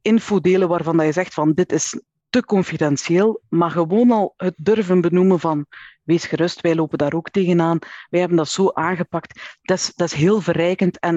info 0.01 0.39
delen 0.39 0.67
waarvan 0.67 0.97
dat 0.97 1.05
je 1.05 1.11
zegt 1.11 1.34
van 1.34 1.53
dit 1.53 1.71
is 1.71 2.01
te 2.30 2.45
confidentieel, 2.45 3.41
maar 3.49 3.71
gewoon 3.71 4.11
al 4.11 4.34
het 4.38 4.53
durven 4.57 5.01
benoemen 5.01 5.39
van 5.39 5.65
wees 6.03 6.25
gerust, 6.25 6.61
wij 6.61 6.75
lopen 6.75 6.97
daar 6.97 7.13
ook 7.13 7.30
tegenaan, 7.30 7.80
wij 8.09 8.19
hebben 8.19 8.38
dat 8.38 8.49
zo 8.49 8.69
aangepakt. 8.69 9.57
Dat 9.61 9.77
is, 9.77 9.93
dat 9.95 10.11
is 10.11 10.17
heel 10.17 10.41
verrijkend 10.41 10.99
en 10.99 11.15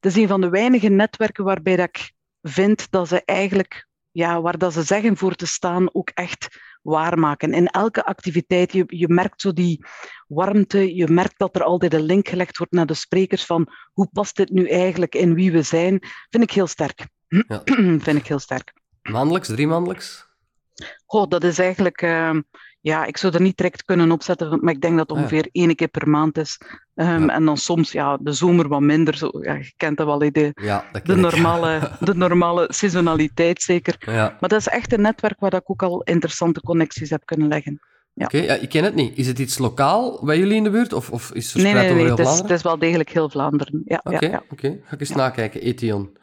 het 0.00 0.06
is 0.10 0.16
een 0.16 0.28
van 0.28 0.40
de 0.40 0.48
weinige 0.48 0.88
netwerken 0.88 1.44
waarbij 1.44 1.76
dat 1.76 1.88
ik 1.88 2.12
vind 2.42 2.90
dat 2.90 3.08
ze 3.08 3.22
eigenlijk, 3.24 3.86
ja, 4.10 4.40
waar 4.40 4.58
dat 4.58 4.72
ze 4.72 4.82
zeggen 4.82 5.16
voor 5.16 5.34
te 5.34 5.46
staan, 5.46 5.94
ook 5.94 6.08
echt 6.08 6.48
waarmaken. 6.82 7.52
In 7.52 7.66
elke 7.66 8.04
activiteit, 8.04 8.72
je, 8.72 8.84
je 8.86 9.08
merkt 9.08 9.40
zo 9.40 9.52
die 9.52 9.84
warmte, 10.26 10.94
je 10.94 11.08
merkt 11.08 11.38
dat 11.38 11.56
er 11.56 11.62
altijd 11.62 11.94
een 11.94 12.02
link 12.02 12.28
gelegd 12.28 12.58
wordt 12.58 12.72
naar 12.72 12.86
de 12.86 12.94
sprekers 12.94 13.44
van 13.44 13.68
hoe 13.92 14.08
past 14.12 14.36
dit 14.36 14.50
nu 14.50 14.68
eigenlijk 14.68 15.14
in 15.14 15.34
wie 15.34 15.52
we 15.52 15.62
zijn, 15.62 15.98
vind 16.30 16.42
ik 16.42 16.50
heel 16.50 16.66
sterk. 16.66 17.06
Ja. 17.28 17.62
vind 18.04 18.18
ik 18.18 18.26
heel 18.26 18.38
sterk. 18.38 18.72
Maandelijks, 19.02 19.48
drie 19.48 19.66
maandelijks? 19.66 20.30
Goh, 21.06 21.28
dat 21.28 21.44
is 21.44 21.58
eigenlijk, 21.58 22.02
ehm, 22.02 22.40
ja, 22.80 23.04
ik 23.04 23.16
zou 23.16 23.34
er 23.34 23.40
niet 23.40 23.56
direct 23.56 23.84
kunnen 23.84 24.10
opzetten, 24.12 24.58
maar 24.60 24.74
ik 24.74 24.80
denk 24.80 24.96
dat 24.96 25.08
het 25.08 25.10
Ah, 25.10 25.16
ja. 25.16 25.22
ongeveer 25.22 25.48
één 25.52 25.74
keer 25.74 25.88
per 25.88 26.08
maand 26.08 26.38
is. 26.38 26.58
Ehm, 26.94 27.22
Ja. 27.26 27.34
En 27.34 27.44
dan 27.44 27.56
soms, 27.56 27.92
ja, 27.92 28.16
de 28.20 28.32
zomer 28.32 28.68
wat 28.68 28.80
minder. 28.80 29.16
Zo, 29.16 29.30
ja, 29.40 29.54
je 29.54 29.72
kent 29.76 29.96
dat 29.96 30.06
wel, 30.06 30.18
de, 30.18 30.50
Ja, 30.62 30.84
dat 30.92 31.04
de, 31.06 31.12
ik. 31.12 31.18
normale, 31.18 31.90
de 32.00 32.14
normale 32.14 32.66
seasonaliteit 32.72 33.62
zeker. 33.62 33.96
Ja. 33.98 34.36
Maar 34.40 34.48
dat 34.48 34.60
is 34.60 34.68
echt 34.68 34.92
een 34.92 35.00
netwerk 35.00 35.40
waar 35.40 35.54
ik 35.54 35.70
ook 35.70 35.82
al 35.82 36.02
interessante 36.02 36.60
connecties 36.60 37.10
heb 37.10 37.22
kunnen 37.24 37.48
leggen. 37.48 37.80
Ja. 38.14 38.24
Oké, 38.24 38.36
ja, 38.38 38.54
ik 38.54 38.68
ken 38.68 38.84
het 38.84 38.94
niet. 38.94 39.16
Is 39.18 39.26
het 39.26 39.38
iets 39.38 39.58
lokaal 39.58 40.20
bij 40.24 40.38
jullie 40.38 40.54
in 40.56 40.64
de 40.64 40.70
buurt 40.70 40.92
of, 40.92 41.10
of 41.10 41.32
is 41.32 41.52
het 41.52 41.62
Nee, 41.62 41.72
verspreid 41.72 41.94
nee, 41.94 42.02
nee, 42.04 42.12
over 42.12 42.18
het 42.18 42.18
is, 42.18 42.24
het 42.24 42.34
Vlaanderen? 42.34 42.56
is 42.56 42.62
wel 42.62 42.78
degelijk 42.78 43.10
heel 43.10 43.30
Vlaanderen. 43.30 43.82
Ja, 43.84 44.00
Oké, 44.04 44.26
ja, 44.26 44.30
ja. 44.32 44.42
oké. 44.50 44.78
ga 44.84 44.94
ik 44.94 45.00
eens 45.00 45.08
Ja. 45.08 45.16
nakijken. 45.16 45.60
Ethion. 45.62 46.16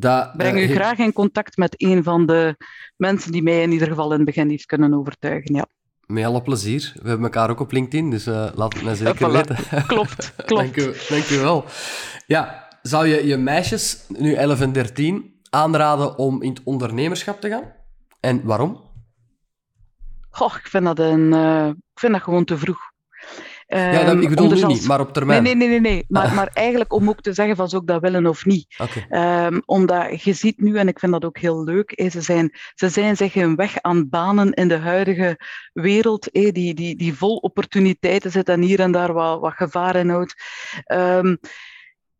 Dat, 0.00 0.36
Breng 0.36 0.56
eh, 0.56 0.62
u 0.62 0.66
he- 0.66 0.74
graag 0.74 0.98
in 0.98 1.12
contact 1.12 1.56
met 1.56 1.74
een 1.82 2.02
van 2.02 2.26
de 2.26 2.56
mensen 2.96 3.32
die 3.32 3.42
mij 3.42 3.62
in 3.62 3.72
ieder 3.72 3.88
geval 3.88 4.10
in 4.10 4.16
het 4.16 4.24
begin 4.24 4.48
heeft 4.50 4.66
kunnen 4.66 4.94
overtuigen. 4.94 5.54
Ja, 5.54 5.66
Met 6.06 6.24
alle 6.24 6.42
plezier. 6.42 6.92
We 7.02 7.08
hebben 7.08 7.26
elkaar 7.26 7.50
ook 7.50 7.60
op 7.60 7.72
LinkedIn, 7.72 8.10
dus 8.10 8.26
eh, 8.26 8.48
laat 8.54 8.72
het 8.74 8.82
mij 8.82 8.94
zeker 8.94 9.28
voilà. 9.28 9.32
weten. 9.32 9.56
klopt, 9.86 10.32
klopt. 10.46 10.74
Dank 10.74 10.76
u, 10.76 10.92
dank 11.08 11.28
u 11.28 11.38
wel. 11.38 11.64
Ja, 12.26 12.68
zou 12.82 13.06
je 13.06 13.26
je 13.26 13.36
meisjes, 13.36 14.04
nu 14.08 14.32
11 14.34 14.60
en 14.60 14.72
13, 14.72 15.34
aanraden 15.50 16.18
om 16.18 16.42
in 16.42 16.50
het 16.50 16.60
ondernemerschap 16.64 17.40
te 17.40 17.48
gaan? 17.48 17.72
En 18.20 18.44
waarom? 18.44 18.80
Goh, 20.30 20.54
ik 20.62 20.66
vind 20.68 20.84
dat, 20.84 20.98
een, 20.98 21.32
eh, 21.32 21.66
ik 21.66 22.00
vind 22.00 22.12
dat 22.12 22.22
gewoon 22.22 22.44
te 22.44 22.58
vroeg. 22.58 22.89
Ja, 23.76 23.92
dat, 24.04 24.14
Ehm, 24.14 24.22
ik 24.22 24.28
bedoel 24.28 24.48
nu 24.48 24.56
zelfs- 24.56 24.74
niet, 24.74 24.86
maar 24.86 25.00
op 25.00 25.12
termijn. 25.12 25.42
Nee, 25.42 25.54
nee, 25.54 25.68
nee, 25.68 25.80
nee. 25.80 25.92
nee. 25.92 26.04
Maar, 26.08 26.34
maar 26.34 26.50
eigenlijk 26.52 26.92
om 26.92 27.08
ook 27.08 27.20
te 27.20 27.32
zeggen 27.32 27.56
van 27.56 27.68
zou 27.68 27.82
ik 27.82 27.88
dat 27.88 28.00
willen 28.00 28.26
of 28.26 28.44
niet. 28.44 28.76
Ehm, 29.08 29.60
omdat 29.64 30.22
je 30.22 30.32
ziet 30.32 30.60
nu, 30.60 30.76
en 30.76 30.88
ik 30.88 30.98
vind 30.98 31.12
dat 31.12 31.24
ook 31.24 31.38
heel 31.38 31.64
leuk, 31.64 31.90
eh, 31.90 32.10
ze, 32.10 32.20
zijn, 32.20 32.52
ze 32.74 32.88
zijn 32.88 33.16
zich 33.16 33.34
een 33.34 33.56
weg 33.56 33.80
aan 33.80 34.08
banen 34.08 34.52
in 34.52 34.68
de 34.68 34.76
huidige 34.76 35.38
wereld, 35.72 36.30
eh, 36.30 36.52
die, 36.52 36.74
die, 36.74 36.96
die 36.96 37.14
vol 37.14 37.36
opportuniteiten 37.36 38.30
zit 38.30 38.48
en 38.48 38.60
hier 38.60 38.80
en 38.80 38.92
daar 38.92 39.12
wat, 39.12 39.40
wat 39.40 39.52
gevaar 39.52 39.96
inhoudt. 39.96 40.34
Ehm, 40.84 41.36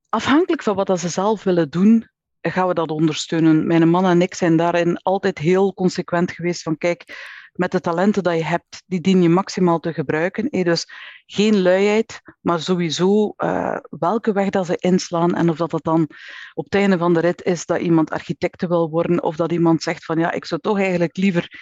afhankelijk 0.08 0.62
van 0.62 0.74
wat 0.74 0.86
dat 0.86 1.00
ze 1.00 1.08
zelf 1.08 1.42
willen 1.42 1.70
doen, 1.70 2.08
gaan 2.40 2.68
we 2.68 2.74
dat 2.74 2.90
ondersteunen. 2.90 3.66
Mijn 3.66 3.88
man 3.88 4.06
en 4.06 4.22
ik 4.22 4.34
zijn 4.34 4.56
daarin 4.56 4.96
altijd 5.02 5.38
heel 5.38 5.74
consequent 5.74 6.32
geweest 6.32 6.62
van 6.62 6.78
kijk, 6.78 7.04
met 7.52 7.70
de 7.72 7.80
talenten 7.80 8.22
dat 8.22 8.34
je 8.36 8.44
hebt, 8.44 8.82
die 8.86 9.00
dien 9.00 9.22
je 9.22 9.28
maximaal 9.28 9.78
te 9.80 9.92
gebruiken. 9.92 10.48
eh, 10.48 10.64
Dus 10.64 10.86
geen 11.26 11.62
luiheid, 11.62 12.20
maar 12.40 12.60
sowieso 12.60 13.32
eh, 13.36 13.76
welke 13.90 14.32
weg 14.32 14.50
dat 14.50 14.66
ze 14.66 14.76
inslaan 14.76 15.34
en 15.34 15.50
of 15.50 15.56
dat, 15.56 15.70
dat 15.70 15.84
dan 15.84 16.08
op 16.54 16.64
het 16.64 16.74
einde 16.74 16.98
van 16.98 17.14
de 17.14 17.20
rit 17.20 17.42
is 17.42 17.66
dat 17.66 17.80
iemand 17.80 18.10
architecte 18.10 18.68
wil 18.68 18.90
worden 18.90 19.22
of 19.22 19.36
dat 19.36 19.52
iemand 19.52 19.82
zegt 19.82 20.04
van 20.04 20.18
ja, 20.18 20.32
ik 20.32 20.44
zou 20.44 20.60
toch 20.60 20.78
eigenlijk 20.78 21.16
liever 21.16 21.58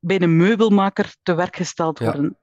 bij 0.00 0.20
een 0.20 0.36
meubelmaker 0.36 1.14
te 1.22 1.34
werk 1.34 1.56
gesteld 1.56 1.98
Ja. 1.98 2.04
worden. 2.04 2.38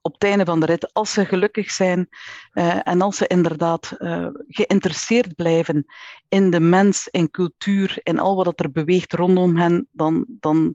op 0.00 0.12
het 0.12 0.24
einde 0.24 0.44
van 0.44 0.60
de 0.60 0.66
rit, 0.66 0.92
als 0.94 1.12
ze 1.12 1.24
gelukkig 1.24 1.70
zijn 1.70 2.08
uh, 2.52 2.86
en 2.88 3.00
als 3.00 3.16
ze 3.16 3.26
inderdaad 3.26 3.94
uh, 3.98 4.28
geïnteresseerd 4.48 5.34
blijven 5.34 5.84
in 6.28 6.50
de 6.50 6.60
mens, 6.60 7.08
in 7.10 7.30
cultuur, 7.30 7.98
in 8.02 8.18
al 8.18 8.36
wat 8.44 8.60
er 8.60 8.70
beweegt 8.72 9.12
rondom 9.12 9.56
hen, 9.56 9.88
dan, 9.92 10.26
dan 10.28 10.74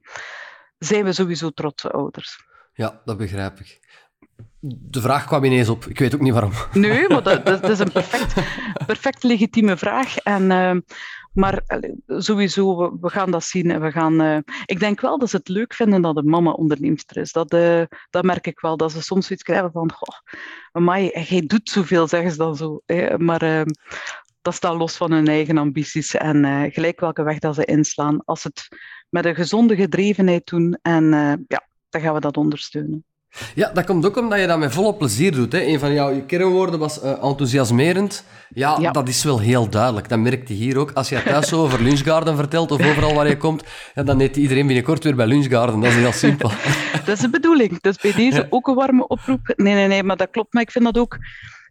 zijn 0.86 1.04
we 1.04 1.14
sowieso 1.14 1.50
trotse 1.50 1.92
ouders. 1.92 2.46
Ja, 2.74 3.02
dat 3.06 3.18
begrijp 3.18 3.60
ik. 3.60 3.80
De 4.60 5.02
vraag 5.02 5.26
kwam 5.26 5.44
ineens 5.44 5.70
op. 5.70 5.86
Ik 5.86 6.00
weet 6.00 6.16
ook 6.16 6.22
niet 6.22 6.34
waarom. 6.34 6.52
Nee, 6.74 7.08
maar 7.10 7.24
dat, 7.24 7.46
dat 7.46 7.70
is 7.70 7.80
een 7.80 7.92
perfect, 7.92 8.34
perfect 8.86 9.24
legitieme 9.24 9.78
vraag. 9.78 10.18
En, 10.18 10.52
uh, 10.52 10.76
maar 11.34 11.64
sowieso, 12.08 12.78
we, 12.78 12.98
we, 13.02 13.10
gaan 13.10 13.32
dat 13.32 13.44
zien. 13.44 13.72
En 13.72 13.82
we 13.82 13.92
gaan, 13.92 14.22
uh, 14.22 14.38
ik 14.66 14.80
denk 14.80 15.02
wel 15.02 15.20
dat 15.20 15.30
ze 15.30 15.36
het 15.38 15.48
leuk 15.48 15.74
vinden 15.74 16.02
dat 16.02 16.16
de 16.16 16.24
mama 16.24 16.52
onderneemster 16.52 17.18
is. 17.18 17.32
Dat, 17.32 17.54
uh, 17.54 17.84
dat 18.10 18.24
merk 18.24 18.48
ik 18.48 18.60
wel. 18.60 18.78
Dat 18.78 18.92
ze 18.92 19.02
soms 19.02 19.26
zoiets 19.26 19.46
krijgen 19.46 19.72
van... 19.72 19.92
Goh, 19.92 20.18
amai, 20.72 21.10
jij 21.28 21.46
doet 21.46 21.70
zoveel, 21.70 22.08
zeggen 22.08 22.32
ze 22.32 22.38
dan 22.38 22.56
zo. 22.56 22.82
Maar 23.18 23.42
ehm, 23.42 23.70
dat 24.42 24.54
staat 24.54 24.76
los 24.76 24.98
van 24.98 25.12
hun 25.12 25.28
eigen 25.28 25.58
ambities. 25.58 26.16
En 26.16 26.46
eh, 26.46 26.74
gelijk 26.74 27.00
welke 27.00 27.24
weg 27.24 27.40
dat 27.40 27.56
ze 27.56 27.66
inslaan. 27.66 28.26
Als 28.26 28.44
het 28.44 28.68
met 29.12 29.26
een 29.26 29.36
gezonde 29.36 29.76
gedrevenheid 29.76 30.48
doen. 30.48 30.78
En 30.82 31.06
ja, 31.48 31.68
dan 31.90 32.02
gaan 32.02 32.14
we 32.14 32.20
dat 32.20 32.38
ondersteunen. 32.38 33.06
Ja, 33.56 33.72
dat 33.74 33.86
komt 33.86 34.06
ook 34.06 34.18
omdat 34.18 34.40
je 34.40 34.48
dat 34.48 34.60
met 34.60 34.74
volle 34.74 34.96
plezier 34.96 35.32
doet. 35.32 35.52
Hè. 35.52 35.62
Een 35.62 35.80
van 35.80 35.94
jouw 35.94 36.26
kernwoorden 36.26 36.80
was 36.80 37.04
uh, 37.04 37.12
enthousiasmerend. 37.12 38.24
Ja, 38.54 38.92
dat 38.92 39.08
is 39.08 39.24
wel 39.24 39.40
heel 39.40 39.70
duidelijk. 39.70 40.10
Dat 40.10 40.20
merkt 40.20 40.48
je 40.48 40.54
hier 40.54 40.78
ook. 40.78 40.92
Als 40.92 41.10
je 41.10 41.24
thuis 41.24 41.54
over 41.54 41.82
Lunchgarden 41.82 42.36
vertelt 42.36 42.72
of 42.72 42.86
overal 42.86 43.14
waar 43.14 43.28
je 43.28 43.38
komt, 43.38 43.64
ja, 43.94 44.04
dan 44.04 44.20
eet 44.20 44.38
iedereen 44.38 44.66
binnenkort 44.66 45.04
weer 45.04 45.16
bij 45.16 45.28
Lunchgarden. 45.28 45.80
Dat 45.80 45.90
is 45.90 45.96
heel 45.96 46.12
simpel. 46.12 46.50
dat 47.06 47.16
is 47.16 47.20
de 47.20 47.30
bedoeling. 47.30 47.82
Dus 47.82 47.98
bij 47.98 48.14
deze 48.14 48.48
ook 48.50 48.68
een 48.68 48.76
warme 48.76 49.08
oproep. 49.08 49.54
Nee, 49.56 49.74
nee, 49.74 49.88
nee, 49.88 50.04
maar 50.04 50.18
dat 50.18 50.30
klopt. 50.32 50.54
Maar 50.54 50.64
ik 50.64 50.72
vind 50.72 50.86
dat 50.86 50.98
ook 50.98 51.18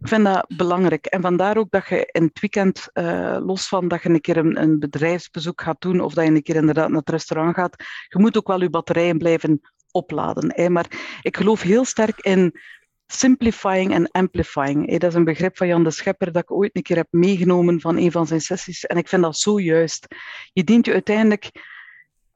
ik 0.00 0.08
vind 0.08 0.24
dat 0.24 0.46
belangrijk. 0.56 1.06
En 1.06 1.20
vandaar 1.20 1.56
ook 1.56 1.70
dat 1.70 1.88
je 1.88 2.08
in 2.12 2.22
het 2.22 2.40
weekend, 2.40 2.88
uh, 2.94 3.36
los 3.40 3.68
van 3.68 3.88
dat 3.88 4.02
je 4.02 4.08
een 4.08 4.20
keer 4.20 4.36
een, 4.36 4.62
een, 4.62 4.78
bedrijfsbezoek 4.78 5.60
gaat 5.60 5.80
doen 5.80 6.00
of 6.00 6.14
dat 6.14 6.24
je 6.24 6.30
een 6.30 6.42
keer 6.42 6.56
inderdaad 6.56 6.88
naar 6.88 6.98
het 6.98 7.10
restaurant 7.10 7.54
gaat, 7.54 7.84
je 8.08 8.18
moet 8.18 8.36
ook 8.36 8.46
wel 8.46 8.62
je 8.62 8.70
batterijen 8.70 9.18
blijven 9.18 9.60
opladen. 9.90 10.72
Maar 10.72 10.86
ik 11.22 11.36
geloof 11.36 11.62
heel 11.62 11.84
sterk 11.84 12.20
in 12.20 12.60
simplifying 13.06 13.92
en 13.92 14.10
amplifying. 14.10 14.98
Dat 14.98 15.10
is 15.10 15.14
een 15.14 15.24
begrip 15.24 15.56
van 15.56 15.66
Jan 15.66 15.84
de 15.84 15.90
Schepper 15.90 16.32
dat 16.32 16.42
ik 16.42 16.50
ooit 16.50 16.76
een 16.76 16.82
keer 16.82 16.96
heb 16.96 17.08
meegenomen 17.10 17.80
van 17.80 17.96
een 17.96 18.12
van 18.12 18.26
zijn 18.26 18.40
sessies. 18.40 18.86
En 18.86 18.96
ik 18.96 19.08
vind 19.08 19.22
dat 19.22 19.36
zo 19.36 19.60
juist. 19.60 20.06
Je 20.52 20.64
dient 20.64 20.86
je 20.86 20.92
uiteindelijk 20.92 21.50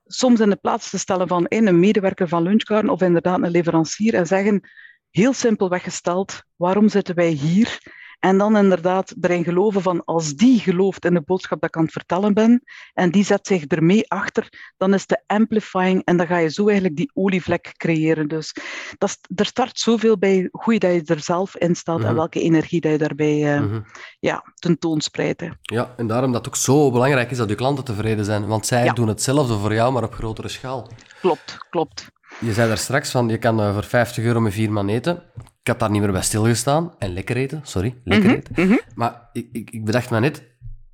soms 0.07 0.41
in 0.41 0.51
de 0.51 0.57
plaats 0.57 0.91
te 0.91 0.99
stellen 0.99 1.29
van 1.29 1.47
een 1.49 1.81
medewerker 1.81 2.29
van 2.29 2.43
Lunchgarden 2.43 2.91
of 2.91 3.01
inderdaad 3.01 3.43
een 3.43 3.51
leverancier 3.51 4.15
en 4.15 4.27
zeggen, 4.27 4.69
heel 5.15 5.33
simpel 5.33 5.69
weggesteld, 5.69 6.43
waarom 6.57 6.89
zitten 6.89 7.15
wij 7.15 7.29
hier? 7.29 7.79
En 8.19 8.39
dan 8.39 8.57
inderdaad 8.57 9.15
erin 9.21 9.45
geloven 9.45 9.83
van 9.83 10.05
als 10.05 10.35
die 10.35 10.59
gelooft 10.59 11.05
in 11.05 11.15
de 11.15 11.23
boodschap 11.23 11.61
dat 11.61 11.69
ik 11.69 11.77
aan 11.77 11.83
het 11.83 11.93
vertellen 11.93 12.35
ben 12.35 12.63
en 12.95 13.11
die 13.11 13.25
zet 13.25 13.47
zich 13.47 13.65
ermee 13.65 14.11
achter, 14.11 14.73
dan 14.77 14.95
is 14.95 15.07
de 15.07 15.23
amplifying 15.27 16.05
en 16.05 16.17
dan 16.17 16.27
ga 16.27 16.39
je 16.39 16.51
zo 16.51 16.67
eigenlijk 16.67 16.97
die 16.97 17.11
olievlek 17.15 17.75
creëren. 17.77 18.29
Dus 18.29 18.55
dat 18.99 19.19
er 19.35 19.47
start 19.47 19.79
zoveel 19.79 20.19
bij 20.19 20.49
hoe 20.51 20.73
je 20.73 21.03
er 21.07 21.21
zelf 21.21 21.57
in 21.57 21.75
staat 21.75 22.01
en 22.01 22.05
mhm. 22.05 22.15
welke 22.15 22.41
energie 22.41 22.81
dat 22.81 22.93
je 22.93 22.99
daarbij 22.99 23.61
mm 23.61 23.71
-hmm. 23.71 23.85
ja, 24.21 24.45
tentoonspreidt. 24.55 25.43
Ja, 25.63 25.95
en 25.97 26.07
daarom 26.07 26.33
dat 26.33 26.45
het 26.45 26.55
ook 26.55 26.61
zo 26.61 26.91
belangrijk 26.91 27.31
is 27.31 27.37
dat 27.37 27.49
je 27.49 27.55
klanten 27.55 27.85
tevreden 27.85 28.25
zijn, 28.25 28.47
want 28.47 28.67
zij 28.67 28.93
doen 28.93 29.09
hetzelfde 29.09 29.59
voor 29.59 29.75
jou, 29.75 29.93
maar 29.93 30.05
op 30.05 30.15
grotere 30.15 30.49
schaal. 30.49 30.89
Klopt, 31.21 31.59
klopt. 31.71 32.13
Je 32.41 32.53
zei 32.53 32.69
daar 32.69 32.79
straks 32.79 33.11
van, 33.11 33.29
je 33.29 33.39
kan 33.39 33.61
uh, 33.61 33.73
voor 33.75 33.85
50 33.85 34.25
euro 34.25 34.41
met 34.41 34.53
vier 34.53 34.73
man 34.73 34.89
eten. 34.89 35.23
Ik 35.63 35.67
had 35.71 35.79
daar 35.79 35.91
niet 35.91 36.01
meer 36.03 36.13
bij 36.13 36.23
stilgestaan. 36.23 36.95
En 36.99 37.13
lekker 37.13 37.37
eten, 37.37 37.61
sorry, 37.63 38.01
lekker 38.05 38.29
Mhm, 38.31 38.39
eten. 38.39 38.67
mhm. 38.67 38.77
Maar 38.95 39.29
ik, 39.33 39.49
ik, 39.53 39.71
ik 39.71 39.85
bedacht 39.85 40.11
me 40.11 40.21
net, 40.21 40.43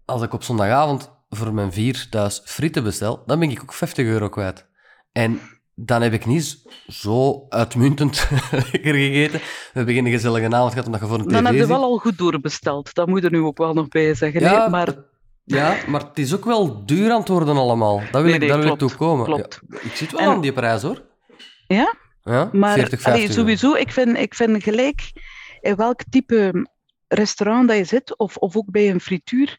als 0.05 0.23
ik 0.23 0.33
op 0.33 0.43
zondagavond 0.43 1.11
voor 1.29 1.55
mijn 1.55 1.73
vier 1.73 2.07
thuis 2.11 2.41
frieten 2.45 2.83
bestel, 2.85 3.23
dan 3.27 3.39
ben 3.39 3.51
ik 3.51 3.63
ook 3.63 3.73
50 3.73 4.07
euro 4.07 4.29
kwijt. 4.29 4.67
En 5.13 5.41
dan 5.75 6.03
heb 6.03 6.13
ik 6.13 6.27
niet 6.27 6.63
zo 6.89 7.47
uitmuntend 7.49 8.29
lekker 8.73 8.95
gegeten. 8.95 9.39
We 9.39 9.71
hebben 9.73 9.95
geen 9.95 10.07
gezellige 10.11 10.47
avond 10.55 10.71
gehad 10.71 10.87
omdat 10.87 11.01
je 11.01 11.07
voor 11.07 11.19
een 11.19 11.27
tv 11.27 11.33
Dan 11.33 11.45
heb 11.45 11.55
je 11.55 11.67
wel 11.67 11.83
al 11.83 11.99
goed 11.99 12.19
doorbesteld. 12.19 12.95
Dat 12.95 13.07
moet 13.07 13.25
er 13.25 13.31
nu 13.31 13.41
ook 13.41 13.59
wel 13.59 13.75
nog 13.75 13.89
bij 13.89 14.15
zeggen. 14.15 14.41
Ja, 14.41 14.59
nee, 14.61 14.69
maar 14.69 14.95
Ja, 15.45 15.77
maar 15.87 16.01
het 16.01 16.19
is 16.19 16.35
ook 16.35 16.45
wel 16.45 16.87
duur 16.87 17.11
aan 17.13 17.19
het 17.19 17.29
worden 17.29 17.57
allemaal. 17.57 17.99
Dat 18.11 18.23
wil 18.23 18.31
Nee, 18.31 18.39
ik, 18.41 18.49
daar 18.49 18.61
wil 18.61 18.73
ik 18.73 18.79
toe 18.79 18.97
komen. 18.97 19.25
klopt. 19.25 19.61
Ja, 19.69 19.79
ik 19.83 19.97
zit 19.97 20.13
wel 20.13 20.21
En- 20.21 20.27
aan 20.29 20.41
die 20.41 20.53
prijs, 20.53 20.83
hoor. 20.83 21.09
Ja? 21.75 21.95
Ja, 22.23 22.51
Maar 22.53 22.75
40, 22.75 23.01
50 23.01 23.07
allee, 23.07 23.21
euro. 23.21 23.33
sowieso, 23.33 23.75
ik 23.75 23.93
vind, 23.93 24.17
ik 24.17 24.35
vind 24.35 24.63
gelijk 24.63 25.13
in 25.61 25.77
welk 25.77 26.01
type 26.11 26.69
restaurant 27.09 27.69
dat 27.69 27.77
je 27.77 27.85
zit, 27.85 28.19
of, 28.19 28.37
of 28.37 28.57
ook 28.57 28.71
bij 28.71 28.91
een 28.91 29.01
frituur, 29.01 29.59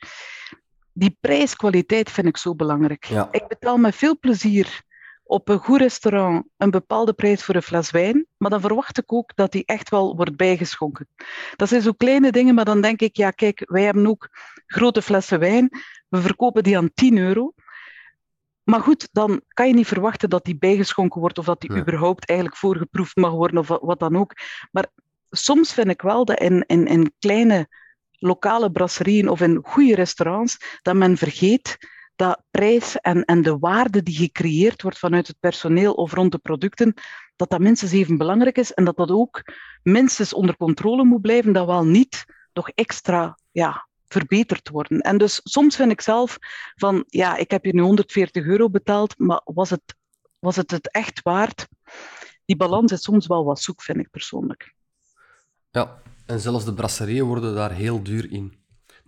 die 0.93 1.18
prijs-kwaliteit 1.20 2.12
vind 2.12 2.28
ik 2.28 2.38
zo 2.38 2.55
belangrijk. 2.55 3.05
Ja. 3.05 3.28
Ik 3.32 3.47
betaal 3.47 3.78
met 3.78 3.95
veel 3.95 4.20
plezier 4.20 4.82
op 5.24 5.49
een 5.49 5.59
goed 5.59 5.80
restaurant 5.80 6.45
een 6.57 6.72
bepaalde 6.72 7.14
prijs 7.14 7.43
voor 7.43 7.55
een 7.55 7.62
fles 7.62 7.91
wijn, 7.91 8.26
maar 8.38 8.49
dan 8.49 8.62
verwacht 8.62 8.97
ik 8.97 9.14
ook 9.14 9.36
dat 9.36 9.51
die 9.51 9.66
echt 9.66 9.89
wel 9.89 10.16
wordt 10.16 10.36
bijgeschonken. 10.36 11.07
Dat 11.55 11.70
zijn 11.70 11.82
zo 11.82 11.91
kleine 11.91 12.32
dingen, 12.32 12.55
maar 12.55 12.66
dan 12.66 12.82
denk 12.82 13.01
ik, 13.01 13.18
ja 13.18 13.32
kijk, 13.32 13.64
wij 13.66 13.84
hebben 13.84 14.07
ook 14.07 14.30
grote 14.68 15.01
flessen 15.01 15.39
wijn, 15.39 15.70
we 16.09 16.22
verkopen 16.22 16.64
die 16.64 16.78
aan 16.78 16.93
10 16.93 17.18
euro. 17.18 17.53
Maar 18.64 18.82
goed, 18.82 19.09
dan 19.12 19.41
kan 19.47 19.68
je 19.68 19.74
niet 19.74 19.88
verwachten 19.88 20.30
dat 20.30 20.45
die 20.45 20.57
bijgeschonken 20.57 21.22
wordt 21.22 21.38
of 21.38 21.45
dat 21.45 21.62
die 21.62 21.72
überhaupt 21.72 22.26
eigenlijk 22.30 22.59
voorgeproefd 22.59 23.16
mag 23.16 23.32
worden 23.32 23.57
of 23.57 23.68
wat- 23.68 23.82
wat 23.82 23.99
dan 23.99 24.16
ook. 24.18 24.34
Maar 24.72 24.86
soms 25.30 25.74
vind 25.74 25.89
ik 25.89 26.01
wel 26.01 26.26
dat 26.26 26.39
in, 26.39 26.64
in, 26.68 26.88
in 26.88 27.14
kleine 27.20 27.68
lokale 28.12 28.72
brasserieën 28.72 29.30
of 29.30 29.41
in 29.41 29.59
goede 29.64 29.95
restaurants, 29.95 30.80
dat 30.82 30.95
men 30.95 31.18
vergeet 31.18 31.78
dat 32.16 32.43
prijs 32.51 32.97
en, 32.99 33.26
en 33.26 33.41
de 33.41 33.57
waarde 33.57 34.03
die 34.03 34.16
gecreëerd 34.16 34.82
wordt 34.82 34.97
vanuit 34.97 35.28
het 35.28 35.39
personeel 35.39 35.93
of 35.93 36.14
rond 36.14 36.32
de 36.32 36.38
producten, 36.38 36.93
dat 37.36 37.49
dat 37.49 37.59
minstens 37.59 37.91
even 37.91 38.18
belangrijk 38.18 38.57
is 38.57 38.74
en 38.74 38.84
dat 38.86 38.97
dat 38.97 39.12
ook 39.12 39.41
minstens 39.84 40.34
onder 40.34 40.57
controle 40.57 41.03
moet 41.03 41.22
blijven, 41.22 41.53
dat 41.53 41.66
wel 41.66 41.86
niet 41.86 42.26
nog 42.53 42.70
extra 42.70 43.38
ja, 43.51 43.88
verbeterd 44.12 44.70
worden. 44.70 44.99
En 44.99 45.18
dus 45.18 45.39
soms 45.43 45.76
vind 45.76 45.91
ik 45.91 46.01
zelf 46.01 46.38
van, 46.76 47.03
ja, 47.07 47.36
ik 47.38 47.51
heb 47.51 47.64
hier 47.64 47.74
nu 47.74 47.82
140 47.82 48.45
euro 48.45 48.70
betaald, 48.70 49.18
maar 49.18 49.41
was 49.43 49.70
het 49.70 49.95
was 50.41 50.55
het, 50.55 50.72
het 50.72 50.91
echt 50.91 51.22
waard? 51.22 51.68
Die 52.45 52.55
balans 52.55 52.91
is 52.91 53.01
soms 53.01 53.28
wel 53.28 53.45
wat 53.45 53.62
zoek, 53.62 53.82
vind 53.82 53.97
ik 53.97 54.09
persoonlijk. 54.09 54.74
Ja, 55.72 56.01
en 56.26 56.39
zelfs 56.39 56.66
de 56.66 56.74
brasserieën 56.74 57.26
worden 57.26 57.55
daar 57.55 57.72
heel 57.72 58.03
duur 58.03 58.32
in. 58.32 58.61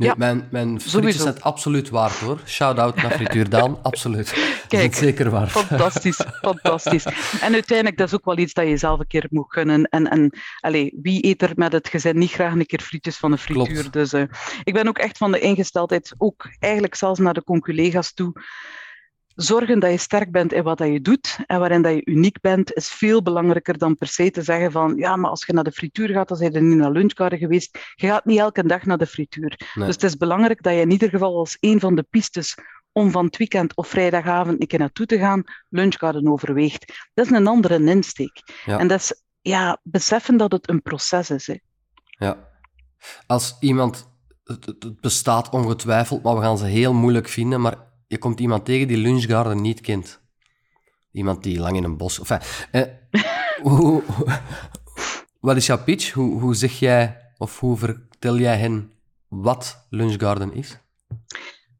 Ja, 0.03 0.13
mijn, 0.17 0.47
mijn 0.51 0.81
frietjes 0.81 1.15
zijn 1.15 1.33
het 1.33 1.43
absoluut 1.43 1.89
waard 1.89 2.19
hoor. 2.19 2.39
Shout-out 2.45 2.95
naar 2.95 3.11
Frituur 3.11 3.49
Daan, 3.49 3.77
absoluut. 3.81 4.33
Kijk, 4.67 4.95
zeker 4.95 5.29
waard. 5.29 5.51
Fantastisch, 5.51 6.19
fantastisch. 6.41 7.05
En 7.41 7.53
uiteindelijk, 7.53 7.97
dat 7.97 8.07
is 8.07 8.13
ook 8.13 8.25
wel 8.25 8.37
iets 8.37 8.53
dat 8.53 8.67
je 8.67 8.77
zelf 8.77 8.99
een 8.99 9.07
keer 9.07 9.27
moet 9.29 9.53
gunnen. 9.53 9.87
En, 9.89 10.09
en 10.09 10.39
allez, 10.59 10.91
wie 11.01 11.25
eet 11.25 11.41
er 11.41 11.51
met 11.55 11.71
het 11.71 11.87
gezin 11.87 12.17
niet 12.17 12.31
graag 12.31 12.53
een 12.53 12.65
keer 12.65 12.81
frietjes 12.81 13.17
van 13.17 13.31
de 13.31 13.37
frituur? 13.37 13.73
Klopt. 13.73 13.93
Dus 13.93 14.13
eh, 14.13 14.23
ik 14.63 14.73
ben 14.73 14.87
ook 14.87 14.97
echt 14.97 15.17
van 15.17 15.31
de 15.31 15.39
ingesteldheid, 15.39 16.13
ook 16.17 16.49
eigenlijk 16.59 16.95
zelfs 16.95 17.19
naar 17.19 17.33
de 17.33 17.43
conculega's 17.43 18.13
toe. 18.13 18.33
Zorgen 19.35 19.79
dat 19.79 19.91
je 19.91 19.97
sterk 19.97 20.31
bent 20.31 20.53
in 20.53 20.63
wat 20.63 20.77
dat 20.77 20.87
je 20.87 21.01
doet 21.01 21.37
en 21.45 21.59
waarin 21.59 21.81
dat 21.81 21.93
je 21.93 22.05
uniek 22.05 22.41
bent, 22.41 22.73
is 22.73 22.89
veel 22.89 23.21
belangrijker 23.21 23.77
dan 23.77 23.97
per 23.97 24.07
se 24.07 24.31
te 24.31 24.41
zeggen 24.41 24.71
van 24.71 24.95
ja, 24.95 25.15
maar 25.15 25.29
als 25.29 25.45
je 25.45 25.53
naar 25.53 25.63
de 25.63 25.71
frituur 25.71 26.09
gaat, 26.09 26.27
dan 26.27 26.37
zijn 26.37 26.51
je 26.51 26.61
niet 26.61 26.77
naar 26.77 26.91
lunchgarden 26.91 27.39
geweest. 27.39 27.93
Je 27.95 28.07
gaat 28.07 28.25
niet 28.25 28.39
elke 28.39 28.65
dag 28.65 28.85
naar 28.85 28.97
de 28.97 29.05
frituur. 29.05 29.71
Nee. 29.73 29.85
Dus 29.85 29.95
het 29.95 30.03
is 30.03 30.17
belangrijk 30.17 30.63
dat 30.63 30.73
je 30.73 30.79
in 30.79 30.91
ieder 30.91 31.09
geval 31.09 31.37
als 31.37 31.57
een 31.59 31.79
van 31.79 31.95
de 31.95 32.05
pistes 32.09 32.57
om 32.91 33.11
van 33.11 33.25
het 33.25 33.37
weekend 33.37 33.75
of 33.75 33.87
vrijdagavond 33.87 34.61
een 34.61 34.67
keer 34.67 34.79
naartoe 34.79 35.05
te 35.05 35.17
gaan, 35.17 35.43
lunchgarden 35.69 36.27
overweegt. 36.27 37.09
Dat 37.13 37.25
is 37.25 37.31
een 37.31 37.47
andere 37.47 37.85
insteek. 37.85 38.41
Ja. 38.65 38.79
En 38.79 38.87
dat 38.87 38.99
is 38.99 39.23
ja, 39.41 39.79
beseffen 39.83 40.37
dat 40.37 40.51
het 40.51 40.69
een 40.69 40.81
proces 40.81 41.29
is. 41.29 41.47
Hè. 41.47 41.55
Ja. 42.03 42.37
Als 43.27 43.57
iemand... 43.59 44.11
Het 44.43 45.01
bestaat 45.01 45.49
ongetwijfeld, 45.49 46.23
maar 46.23 46.35
we 46.35 46.41
gaan 46.41 46.57
ze 46.57 46.65
heel 46.65 46.93
moeilijk 46.93 47.27
vinden. 47.27 47.61
Maar 47.61 47.77
je 48.07 48.17
komt 48.17 48.39
iemand 48.39 48.65
tegen 48.65 48.87
die 48.87 48.97
Lunchgarden 48.97 49.61
niet 49.61 49.81
kent. 49.81 50.21
Iemand 51.11 51.43
die 51.43 51.59
lang 51.59 51.77
in 51.77 51.83
een 51.83 51.97
bos... 51.97 52.19
Enfin, 52.19 52.39
eh, 52.71 52.81
hoe, 53.71 54.03
wat 55.39 55.55
is 55.55 55.65
jouw 55.65 55.83
pitch? 55.83 56.11
Hoe, 56.11 56.41
hoe 56.41 56.55
zeg 56.55 56.79
jij, 56.79 57.31
of 57.37 57.59
hoe 57.59 57.77
vertel 57.77 58.37
jij 58.37 58.57
hen 58.57 58.91
wat 59.27 59.85
Lunchgarden 59.89 60.53
is? 60.53 60.77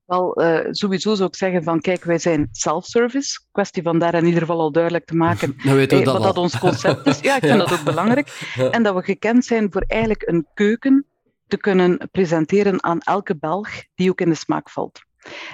Wel, 0.05 0.34
eh, 0.36 0.67
sowieso 0.71 1.15
zou 1.15 1.30
ik 1.30 1.36
zeggen 1.36 1.63
van 1.63 1.82
kijk, 1.82 2.03
wij 2.03 2.17
zijn 2.17 2.49
self-service. 2.51 3.39
Kwestie 3.51 3.84
van 3.84 3.99
daar 3.99 4.13
in 4.13 4.26
ieder 4.26 4.39
geval 4.39 4.59
al 4.59 4.71
duidelijk 4.71 5.05
te 5.05 5.15
maken 5.15 5.55
weten 5.63 5.97
we 5.97 6.03
eh, 6.03 6.05
dat 6.05 6.13
wat 6.13 6.24
dat 6.24 6.38
ons 6.38 6.59
concept 6.59 7.05
is. 7.05 7.19
Ja, 7.19 7.36
ik 7.36 7.43
vind 7.43 7.53
Ja. 7.59 7.65
dat 7.65 7.74
ook 7.74 7.84
belangrijk. 7.84 8.51
Ja. 8.55 8.69
En 8.69 8.84
dat 8.84 8.95
we 8.95 9.01
gekend 9.01 9.45
zijn 9.45 9.71
voor 9.71 9.84
eigenlijk 9.88 10.28
een 10.28 10.47
keuken 10.53 11.05
te 11.47 11.57
kunnen 11.57 12.09
presenteren 12.11 12.84
aan 12.84 12.99
elke 12.99 13.38
Belg 13.38 13.69
die 13.95 14.09
ook 14.09 14.21
in 14.21 14.30
de 14.30 14.36
smaak 14.36 14.69
valt. 14.69 15.01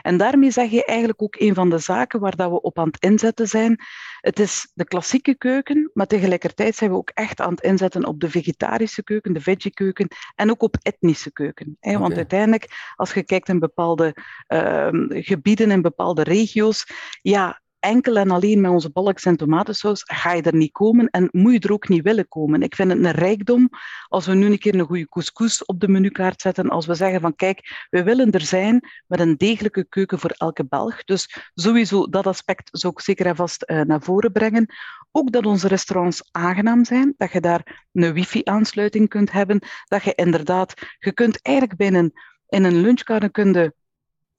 En 0.01 0.17
daarmee 0.17 0.51
zeg 0.51 0.69
je 0.69 0.85
eigenlijk 0.85 1.21
ook 1.21 1.35
een 1.35 1.53
van 1.53 1.69
de 1.69 1.77
zaken 1.77 2.19
waar 2.19 2.35
dat 2.35 2.49
we 2.49 2.61
op 2.61 2.79
aan 2.79 2.87
het 2.87 3.03
inzetten 3.03 3.47
zijn. 3.47 3.79
Het 4.19 4.39
is 4.39 4.71
de 4.73 4.85
klassieke 4.85 5.35
keuken, 5.35 5.91
maar 5.93 6.07
tegelijkertijd 6.07 6.75
zijn 6.75 6.91
we 6.91 6.97
ook 6.97 7.11
echt 7.13 7.41
aan 7.41 7.51
het 7.51 7.61
inzetten 7.61 8.05
op 8.05 8.19
de 8.19 8.29
vegetarische 8.29 9.03
keuken, 9.03 9.33
de 9.33 9.41
veggie-keuken 9.41 10.07
en 10.35 10.49
ook 10.49 10.61
op 10.61 10.77
etnische 10.81 11.31
keuken. 11.31 11.77
Hè? 11.79 11.97
Want 11.97 12.15
uiteindelijk, 12.15 12.93
als 12.95 13.13
je 13.13 13.23
kijkt 13.23 13.49
in 13.49 13.59
bepaalde 13.59 14.15
ehm, 14.47 15.05
gebieden, 15.09 15.71
in 15.71 15.81
bepaalde 15.81 16.23
regio's, 16.23 16.85
ja, 17.21 17.61
enkel 17.79 18.17
en 18.17 18.31
alleen 18.31 18.61
met 18.61 18.71
onze 18.71 18.89
balks 18.89 19.25
en 19.25 19.37
tomatensaus 19.37 20.01
ga 20.05 20.33
je 20.33 20.41
er 20.41 20.55
niet 20.55 20.71
komen 20.71 21.09
en 21.09 21.29
moet 21.31 21.53
je 21.53 21.59
er 21.59 21.71
ook 21.71 21.87
niet 21.87 22.03
willen 22.03 22.27
komen. 22.27 22.61
Ik 22.61 22.75
vind 22.75 22.91
het 22.91 23.05
een 23.05 23.11
rijkdom 23.11 23.69
als 24.07 24.25
we 24.25 24.33
nu 24.33 24.45
een 24.45 24.57
keer 24.57 24.75
een 24.75 24.85
goede 24.85 25.09
couscous 25.09 25.65
op 25.65 25.79
de 25.79 25.87
menukaart 25.87 26.41
zetten, 26.41 26.69
als 26.69 26.85
we 26.85 26.93
zeggen 26.93 27.21
van 27.21 27.35
kijk, 27.35 27.87
we 27.89 28.03
willen 28.03 28.31
er 28.31 28.41
zijn 28.41 28.89
met 29.07 29.19
een 29.19 29.37
degelijke 29.37 29.85
keuken 29.89 30.19
voor 30.19 30.33
elke 30.37 30.65
Belg. 30.65 31.03
Dus 31.03 31.51
sowieso 31.53 32.07
dat 32.07 32.27
aspect 32.27 32.69
zou 32.71 32.93
ik 32.93 33.01
zeker 33.01 33.25
en 33.25 33.35
vast 33.35 33.61
eh, 33.61 33.81
naar 33.81 34.01
voren 34.01 34.31
brengen. 34.31 34.73
Ook 35.11 35.31
dat 35.31 35.45
onze 35.45 35.67
restaurants 35.67 36.27
aangenaam 36.31 36.85
zijn, 36.85 37.13
dat 37.17 37.31
je 37.31 37.41
daar 37.41 37.87
een 37.91 38.13
wifi-aansluiting 38.13 39.09
kunt 39.09 39.31
hebben, 39.31 39.59
dat 39.85 40.03
je 40.03 40.13
inderdaad, 40.15 40.73
je 40.99 41.13
kunt 41.13 41.41
eigenlijk 41.41 41.77
binnen 41.77 42.11
in 42.47 42.63
een 42.63 42.81
je 42.81 43.73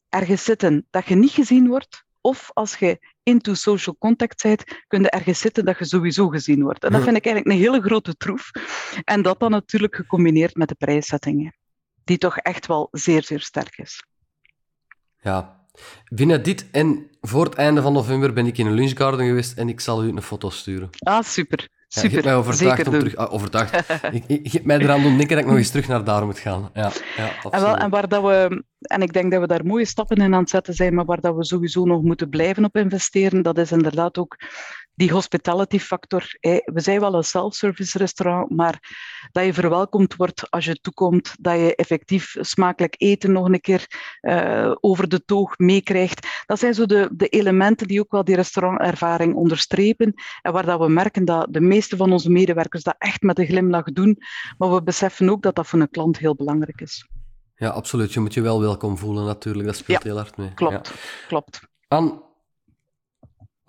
ergens 0.08 0.44
zitten 0.44 0.86
dat 0.90 1.06
je 1.06 1.14
niet 1.14 1.30
gezien 1.30 1.68
wordt, 1.68 2.04
of 2.20 2.50
als 2.52 2.76
je 2.76 2.98
into 3.22 3.54
social 3.54 3.96
contact 3.98 4.42
bent, 4.42 4.64
kun 4.86 5.02
je 5.02 5.10
ergens 5.10 5.38
zitten 5.38 5.64
dat 5.64 5.78
je 5.78 5.84
sowieso 5.84 6.28
gezien 6.28 6.62
wordt. 6.62 6.84
En 6.84 6.92
dat 6.92 7.02
vind 7.02 7.16
ik 7.16 7.24
eigenlijk 7.24 7.56
een 7.56 7.62
hele 7.62 7.82
grote 7.82 8.16
troef. 8.16 8.50
En 9.04 9.22
dat 9.22 9.40
dan 9.40 9.50
natuurlijk 9.50 9.94
gecombineerd 9.94 10.54
met 10.54 10.68
de 10.68 10.74
prijszettingen, 10.74 11.54
die 12.04 12.18
toch 12.18 12.36
echt 12.36 12.66
wel 12.66 12.88
zeer, 12.90 13.22
zeer 13.22 13.40
sterk 13.40 13.78
is. 13.78 14.04
Ja. 15.20 15.58
Binnen 16.08 16.42
dit 16.42 16.70
en 16.70 17.10
voor 17.20 17.44
het 17.44 17.54
einde 17.54 17.82
van 17.82 17.92
november 17.92 18.32
ben 18.32 18.46
ik 18.46 18.58
in 18.58 18.66
een 18.66 18.72
lunchgarden 18.72 19.26
geweest 19.26 19.58
en 19.58 19.68
ik 19.68 19.80
zal 19.80 20.04
u 20.04 20.08
een 20.08 20.22
foto 20.22 20.50
sturen. 20.50 20.90
Ah, 20.98 21.22
super. 21.22 21.68
Ja, 21.92 22.00
Super. 22.00 22.14
hebt 22.14 22.24
mij 22.24 22.36
overtuigd 22.36 22.86
om 22.86 22.92
doen. 22.92 23.00
terug... 23.00 23.16
ah, 23.16 23.32
overtuigd. 23.32 23.88
ik, 24.16 24.24
ik, 24.26 24.64
mij 24.64 24.78
eraan 24.78 25.02
doen 25.02 25.16
denken 25.16 25.36
dat 25.36 25.44
ik 25.44 25.50
nog 25.50 25.56
eens 25.56 25.70
terug 25.70 25.88
naar 25.88 26.04
daar 26.04 26.24
moet 26.24 26.38
gaan. 26.38 26.70
Ja, 26.74 26.90
ja 27.16 27.30
En, 27.50 27.60
wel, 27.60 27.76
en 27.76 27.90
waar 27.90 28.08
dat 28.08 28.22
we, 28.22 28.64
en 28.80 29.02
ik 29.02 29.12
denk 29.12 29.30
dat 29.32 29.40
we 29.40 29.46
daar 29.46 29.66
mooie 29.66 29.84
stappen 29.84 30.16
in 30.16 30.34
aan 30.34 30.40
het 30.40 30.50
zetten 30.50 30.74
zijn, 30.74 30.94
maar 30.94 31.04
waar 31.04 31.20
dat 31.20 31.36
we 31.36 31.44
sowieso 31.44 31.84
nog 31.84 32.02
moeten 32.02 32.28
blijven 32.28 32.64
op 32.64 32.76
investeren, 32.76 33.42
dat 33.42 33.58
is 33.58 33.72
inderdaad 33.72 34.18
ook 34.18 34.36
die 35.00 35.12
hospitality 35.12 35.78
factor. 35.78 36.36
hè. 36.40 36.60
We 36.64 36.80
zijn 36.80 37.00
wel 37.00 37.14
een 37.14 37.24
self-service 37.24 37.98
restaurant, 37.98 38.50
maar 38.50 38.78
dat 39.32 39.44
je 39.44 39.52
verwelkomd 39.54 40.16
wordt 40.16 40.50
als 40.50 40.64
je 40.64 40.80
toekomt, 40.80 41.34
dat 41.40 41.54
je 41.54 41.74
effectief 41.74 42.36
smakelijk 42.40 42.94
eten 42.98 43.32
nog 43.32 43.46
een 43.48 43.60
keer 43.60 43.86
eh, 44.20 44.72
over 44.80 45.08
de 45.08 45.24
toog 45.24 45.58
meekrijgt. 45.58 46.26
Dat 46.46 46.58
zijn 46.58 46.74
zo 46.74 46.86
de, 46.86 47.08
de 47.12 47.28
elementen 47.28 47.86
die 47.86 48.00
ook 48.00 48.10
wel 48.10 48.24
die 48.24 48.34
restaurantervaring 48.34 49.34
onderstrepen 49.34 50.14
en 50.42 50.52
waar 50.52 50.66
dat 50.66 50.80
we 50.80 50.88
merken 50.88 51.24
dat 51.24 51.46
de 51.50 51.60
meeste 51.60 51.96
van 51.96 52.12
onze 52.12 52.30
medewerkers 52.30 52.82
dat 52.82 52.94
echt 52.98 53.22
met 53.22 53.38
een 53.38 53.46
glimlach 53.46 53.84
doen, 53.84 54.18
maar 54.58 54.74
we 54.74 54.82
beseffen 54.82 55.30
ook 55.30 55.42
dat 55.42 55.54
dat 55.54 55.66
voor 55.66 55.80
een 55.80 55.90
klant 55.90 56.18
heel 56.18 56.34
belangrijk 56.34 56.80
is. 56.80 57.08
Ja, 57.54 57.68
absoluut. 57.68 58.12
Je 58.12 58.20
moet 58.20 58.34
je 58.34 58.40
wel 58.40 58.60
welkom 58.60 58.98
voelen 58.98 59.24
natuurlijk. 59.24 59.66
Dat 59.66 59.76
speelt 59.76 60.02
heel 60.02 60.16
hard 60.16 60.36
mee. 60.36 60.54
Klopt, 60.54 60.88
Ja. 60.88 60.94
klopt. 61.28 61.60
Anne, 61.88 62.22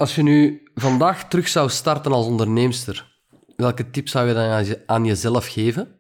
als 0.02 0.16
je 0.16 0.24
nu 0.24 0.64
vandaag 0.76 1.28
terug 1.28 1.48
zou 1.48 1.70
starten 1.70 2.12
als 2.12 2.26
onderneemster, 2.26 3.18
welke 3.56 3.90
tip 3.90 4.08
zou 4.08 4.28
je 4.28 4.34
dan 4.34 4.44
aan, 4.50 4.66
je- 4.66 4.84
aan 4.86 5.06
jezelf 5.06 5.48
geven? 5.48 6.00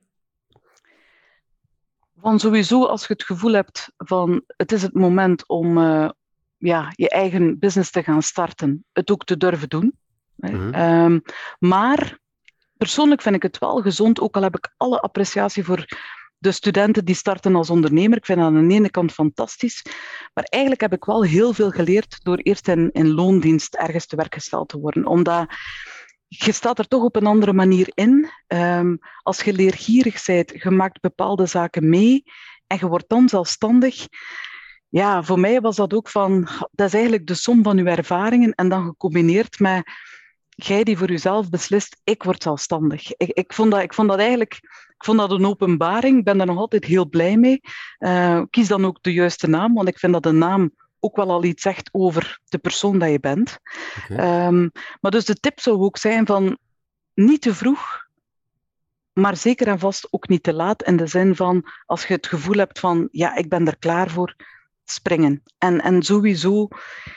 Van 2.18 2.40
sowieso, 2.40 2.86
als 2.86 3.08
je 3.08 3.14
het 3.14 3.24
gevoel 3.24 3.54
hebt 3.54 3.92
van 3.98 4.44
het 4.58 4.72
is 4.72 4.82
het 4.82 4.94
moment 4.94 5.48
om 5.48 5.78
eh, 5.78 6.10
ja, 6.58 6.92
je 6.96 7.10
eigen 7.10 7.60
business 7.60 7.92
te 7.92 8.04
gaan 8.04 8.22
starten, 8.22 8.86
het 8.94 9.12
ook 9.12 9.24
te 9.26 9.38
durven 9.38 9.70
doen. 9.70 9.98
Mhm. 10.36 10.74
Ehm, 10.74 11.20
maar 11.60 12.20
persoonlijk 12.78 13.22
vind 13.22 13.36
ik 13.36 13.44
het 13.44 13.58
wel 13.58 13.82
gezond, 13.82 14.20
ook 14.20 14.36
al 14.36 14.42
heb 14.44 14.58
ik 14.58 14.74
alle 14.78 15.00
appreciatie 15.00 15.64
voor 15.64 15.86
de 16.42 16.52
studenten 16.52 17.06
die 17.06 17.16
starten 17.16 17.56
als 17.56 17.70
ondernemer. 17.70 18.18
Ik 18.18 18.26
vind 18.26 18.40
dat 18.40 18.48
aan 18.48 18.68
de 18.68 18.74
ene 18.74 18.90
kant 18.90 19.12
fantastisch, 19.12 19.86
maar 20.34 20.44
eigenlijk 20.44 20.82
heb 20.82 20.94
ik 20.94 21.06
wel 21.06 21.24
heel 21.24 21.54
veel 21.54 21.70
geleerd 21.70 22.24
door 22.24 22.38
eerst 22.38 22.68
in, 22.68 23.12
loondienst 23.14 23.76
ergens 23.76 24.06
te 24.06 24.16
werk 24.16 24.34
gesteld 24.34 24.70
te 24.70 24.80
worden, 24.80 25.06
omdat 25.06 25.46
je 26.28 26.52
staat 26.52 26.80
er 26.80 26.88
toch 26.88 27.04
op 27.04 27.16
een 27.16 27.26
andere 27.26 27.54
manier 27.54 27.92
in. 27.94 28.30
Ehm, 28.48 28.96
als 29.24 29.42
je 29.42 29.54
leergierig 29.54 30.26
bent, 30.26 30.52
je 30.64 30.70
maakt 30.70 31.02
bepaalde 31.02 31.46
zaken 31.46 31.90
mee 31.90 32.24
en 32.68 32.78
je 32.80 32.88
wordt 32.88 33.10
dan 33.10 33.30
zelfstandig. 33.30 34.08
Ja, 34.90 35.24
voor 35.24 35.40
mij 35.40 35.62
was 35.62 35.76
dat 35.76 35.94
ook 35.94 36.10
van, 36.10 36.48
dat 36.72 36.88
is 36.88 36.94
eigenlijk 36.94 37.28
de 37.28 37.34
som 37.34 37.64
van 37.64 37.78
je 37.78 37.84
ervaringen 37.84 38.52
en 38.52 38.70
dan 38.70 38.86
gecombineerd 38.86 39.60
met 39.60 39.84
jij 40.64 40.84
die 40.84 40.98
voor 40.98 41.10
jezelf 41.10 41.50
beslist, 41.50 42.02
ik 42.04 42.24
word 42.24 42.44
zelfstandig. 42.44 43.14
Ik, 43.14 43.30
ik, 43.30 43.54
vond, 43.54 43.72
dat, 43.72 43.82
ik 43.82 43.94
vond 43.94 44.10
dat 44.10 44.20
eigenlijk 44.20 44.60
ik 45.02 45.08
vond 45.08 45.20
dat 45.20 45.32
een 45.32 45.46
openbaring, 45.46 46.18
ik 46.18 46.24
ben 46.24 46.38
daar 46.38 46.48
nog 46.48 46.58
altijd 46.58 46.86
heel 46.86 47.10
blij 47.10 47.38
mee. 47.38 47.62
Eh, 47.98 48.42
kies 48.50 48.68
dan 48.68 48.86
ook 48.86 48.98
de 49.02 49.14
juiste 49.14 49.48
naam, 49.48 49.74
want 49.74 49.88
ik 49.88 50.00
vind 50.00 50.14
dat 50.14 50.24
de 50.24 50.32
naam 50.32 50.72
ook 51.00 51.16
wel 51.16 51.30
al 51.30 51.44
iets 51.44 51.62
zegt 51.62 51.90
over 51.92 52.40
de 52.46 52.58
persoon 52.58 53.00
dat 53.00 53.10
je 53.10 53.20
bent. 53.20 53.58
Ehm, 54.10 54.70
maar 55.00 55.12
dus 55.12 55.26
de 55.26 55.36
tip 55.36 55.60
zou 55.60 55.78
ook 55.82 55.98
zijn 55.98 56.26
van 56.26 56.58
niet 57.14 57.42
te 57.42 57.56
vroeg, 57.56 58.08
maar 59.14 59.38
zeker 59.38 59.68
en 59.68 59.80
vast 59.80 60.08
ook 60.10 60.28
niet 60.28 60.44
te 60.44 60.54
laat. 60.54 60.84
In 60.84 60.98
de 60.98 61.08
zin 61.08 61.36
van 61.36 61.66
als 61.86 62.08
je 62.08 62.14
het 62.14 62.28
gevoel 62.28 62.58
hebt 62.58 62.80
van 62.80 63.08
ja, 63.12 63.36
ik 63.36 63.50
ben 63.50 63.68
er 63.68 63.78
klaar 63.78 64.10
voor, 64.10 64.36
springen. 64.86 65.44
En, 65.58 65.82
en 65.82 66.04
sowieso, 66.04 66.68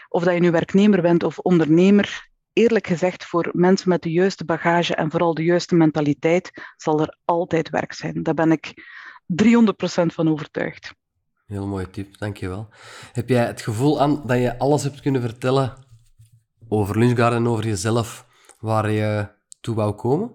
of 0.08 0.24
dat 0.24 0.34
je 0.34 0.40
nu 0.40 0.50
werknemer 0.50 1.02
bent 1.02 1.22
of 1.22 1.38
ondernemer, 1.38 2.28
eerlijk 2.54 2.86
gezegd, 2.86 3.24
voor 3.24 3.48
mensen 3.52 3.88
met 3.88 4.02
de 4.02 4.10
juiste 4.10 4.44
bagage 4.44 4.94
en 4.94 5.10
vooral 5.10 5.34
de 5.34 5.44
juiste 5.44 5.74
mentaliteit, 5.74 6.50
zal 6.76 7.00
er 7.00 7.18
altijd 7.24 7.70
werk 7.70 7.92
zijn. 7.92 8.22
Daar 8.22 8.34
ben 8.34 8.52
ik 8.52 8.72
300% 9.26 10.06
van 10.06 10.28
overtuigd. 10.28 10.94
Heel 11.46 11.66
mooie 11.66 11.90
tip, 11.90 12.18
dankjewel. 12.18 12.68
Heb 13.12 13.28
jij 13.28 13.46
het 13.46 13.62
gevoel 13.62 14.00
aan 14.00 14.22
dat 14.26 14.38
je 14.38 14.58
alles 14.58 14.82
hebt 14.82 15.00
kunnen 15.00 15.20
vertellen 15.20 15.72
over 16.68 16.98
Lunchgarden 16.98 17.38
en 17.38 17.48
over 17.48 17.66
jezelf 17.66 18.26
waar 18.58 18.90
je 18.90 19.28
toe 19.60 19.74
wou 19.74 19.92
komen? 19.92 20.30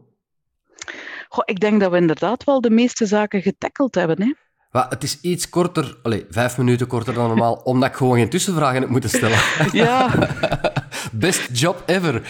Goh, 1.28 1.43
ik 1.45 1.59
denk 1.59 1.82
dat 1.82 1.91
we 1.91 1.97
inderdaad 1.97 2.43
wel 2.43 2.61
de 2.61 2.70
meeste 2.70 3.05
zaken 3.05 3.41
getackeld 3.41 3.95
hebben. 3.95 4.22
Hè? 4.22 4.34
Maar 4.72 4.89
het 4.89 5.03
is 5.03 5.22
iets 5.22 5.49
korter, 5.49 5.97
allez, 6.03 6.24
vijf 6.30 6.57
minuten 6.57 6.88
korter 6.88 7.13
dan 7.13 7.28
normaal, 7.28 7.53
omdat 7.63 7.89
ik 7.89 7.95
gewoon 7.95 8.17
geen 8.17 8.30
tussenvragen 8.30 8.82
heb 8.82 8.89
moeten 8.89 9.09
stellen. 9.09 9.39
Ja, 9.72 10.09
Best 11.12 11.60
job 11.60 11.84
ever. 11.86 12.14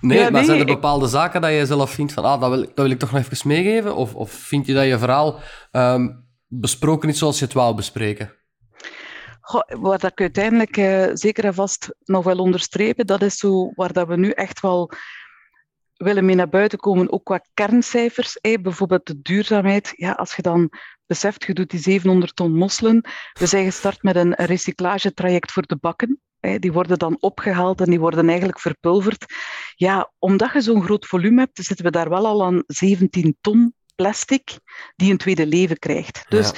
nee, 0.00 0.18
Ja, 0.18 0.30
maar 0.30 0.44
zijn 0.44 0.56
er 0.60 0.66
ik- 0.68 0.74
bepaalde 0.74 1.06
zaken 1.08 1.40
dat 1.40 1.50
je 1.50 1.66
zelf 1.66 1.90
vindt 1.90 2.12
van, 2.12 2.24
ah, 2.24 2.40
dat 2.40 2.50
wil, 2.50 2.62
ik- 2.62 2.66
dat 2.74 2.84
wil 2.84 2.90
ik 2.90 2.98
toch 2.98 3.12
nog 3.12 3.20
even 3.22 3.48
meegeven? 3.48 3.96
Of, 3.96 4.14
of 4.14 4.30
vind 4.30 4.66
je 4.66 4.74
dat 4.74 4.84
je 4.86 4.98
verhaal 4.98 5.40
ehm, 5.70 6.08
besproken 6.46 7.08
is 7.08 7.18
zoals 7.18 7.38
je 7.38 7.44
het 7.44 7.54
wou 7.54 7.74
bespreken? 7.74 8.32
Goh, 9.40 9.98
dat 9.98 10.02
ik 10.10 10.20
uiteindelijk 10.20 10.76
eh, 10.76 11.10
zeker 11.12 11.44
en 11.44 11.54
vast 11.54 11.94
nog 12.04 12.24
wel 12.24 12.38
onderstrepen, 12.38 13.06
dat 13.06 13.22
is 13.22 13.36
zo 13.36 13.72
waar 13.74 13.92
dat 13.92 14.08
we 14.08 14.16
nu 14.16 14.30
echt 14.30 14.60
wel 14.60 14.90
willen 15.94 16.24
mee 16.24 16.34
naar 16.34 16.48
buiten 16.48 16.78
komen, 16.78 17.12
ook 17.12 17.24
qua 17.24 17.40
kerncijfers. 17.54 18.38
bijvoorbeeld 18.40 19.06
de 19.06 19.22
duurzaamheid. 19.22 19.92
Ja, 19.96 20.12
als 20.12 20.36
je 20.36 20.42
dan 20.42 20.70
beseft, 21.06 21.44
je 21.44 21.52
doet 21.52 21.70
die 21.70 21.80
700 21.80 22.36
ton 22.36 22.54
mosselen. 22.54 23.04
We 23.32 23.46
zijn 23.46 23.64
gestart 23.64 24.02
met 24.02 24.16
een 24.16 24.34
recyclagetraject 24.34 25.52
voor 25.52 25.66
de 25.66 25.76
bakken. 25.80 26.20
Die 26.58 26.72
worden 26.72 26.98
dan 26.98 27.16
opgehaald 27.20 27.80
en 27.80 27.90
die 27.90 28.00
worden 28.00 28.28
eigenlijk 28.28 28.60
verpulverd. 28.60 29.24
Ja, 29.74 30.12
omdat 30.18 30.52
je 30.52 30.60
zo'n 30.60 30.84
groot 30.84 31.06
volume 31.06 31.40
hebt, 31.40 31.64
zitten 31.64 31.84
we 31.84 31.90
daar 31.90 32.08
wel 32.08 32.26
al 32.26 32.44
aan 32.44 32.62
17 32.66 33.36
ton 33.40 33.74
plastic 33.94 34.58
die 34.96 35.10
een 35.10 35.18
tweede 35.18 35.46
leven 35.46 35.78
krijgt. 35.78 36.24
Dus 36.28 36.52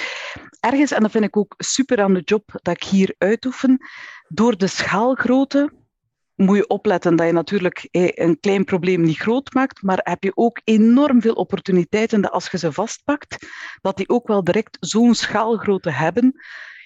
ergens, 0.60 0.90
en 0.90 1.02
dat 1.02 1.10
vind 1.10 1.24
ik 1.24 1.36
ook 1.36 1.54
super 1.56 2.02
aan 2.02 2.14
de 2.14 2.22
job 2.24 2.58
dat 2.62 2.74
ik 2.74 2.82
hier 2.82 3.14
uitoefen, 3.18 3.78
door 4.28 4.56
de 4.56 4.66
schaalgrootte 4.66 5.72
moet 6.36 6.56
je 6.56 6.66
opletten 6.68 7.16
dat 7.16 7.26
je 7.26 7.32
natuurlijk 7.32 7.88
eh, 7.90 8.08
een 8.14 8.40
klein 8.40 8.64
probleem 8.64 9.00
niet 9.00 9.18
groot 9.18 9.54
maakt, 9.54 9.82
maar 9.82 10.00
heb 10.02 10.22
je 10.22 10.32
ook 10.34 10.60
enorm 10.64 11.20
veel 11.20 11.34
opportuniteiten 11.34 12.20
dat 12.20 12.30
als 12.30 12.48
je 12.50 12.58
ze 12.58 12.72
vastpakt, 12.72 13.46
dat 13.80 13.96
die 13.96 14.08
ook 14.08 14.26
wel 14.28 14.44
direct 14.44 14.76
zo'n 14.80 15.14
schaalgrootte 15.14 15.90
hebben, 15.90 16.34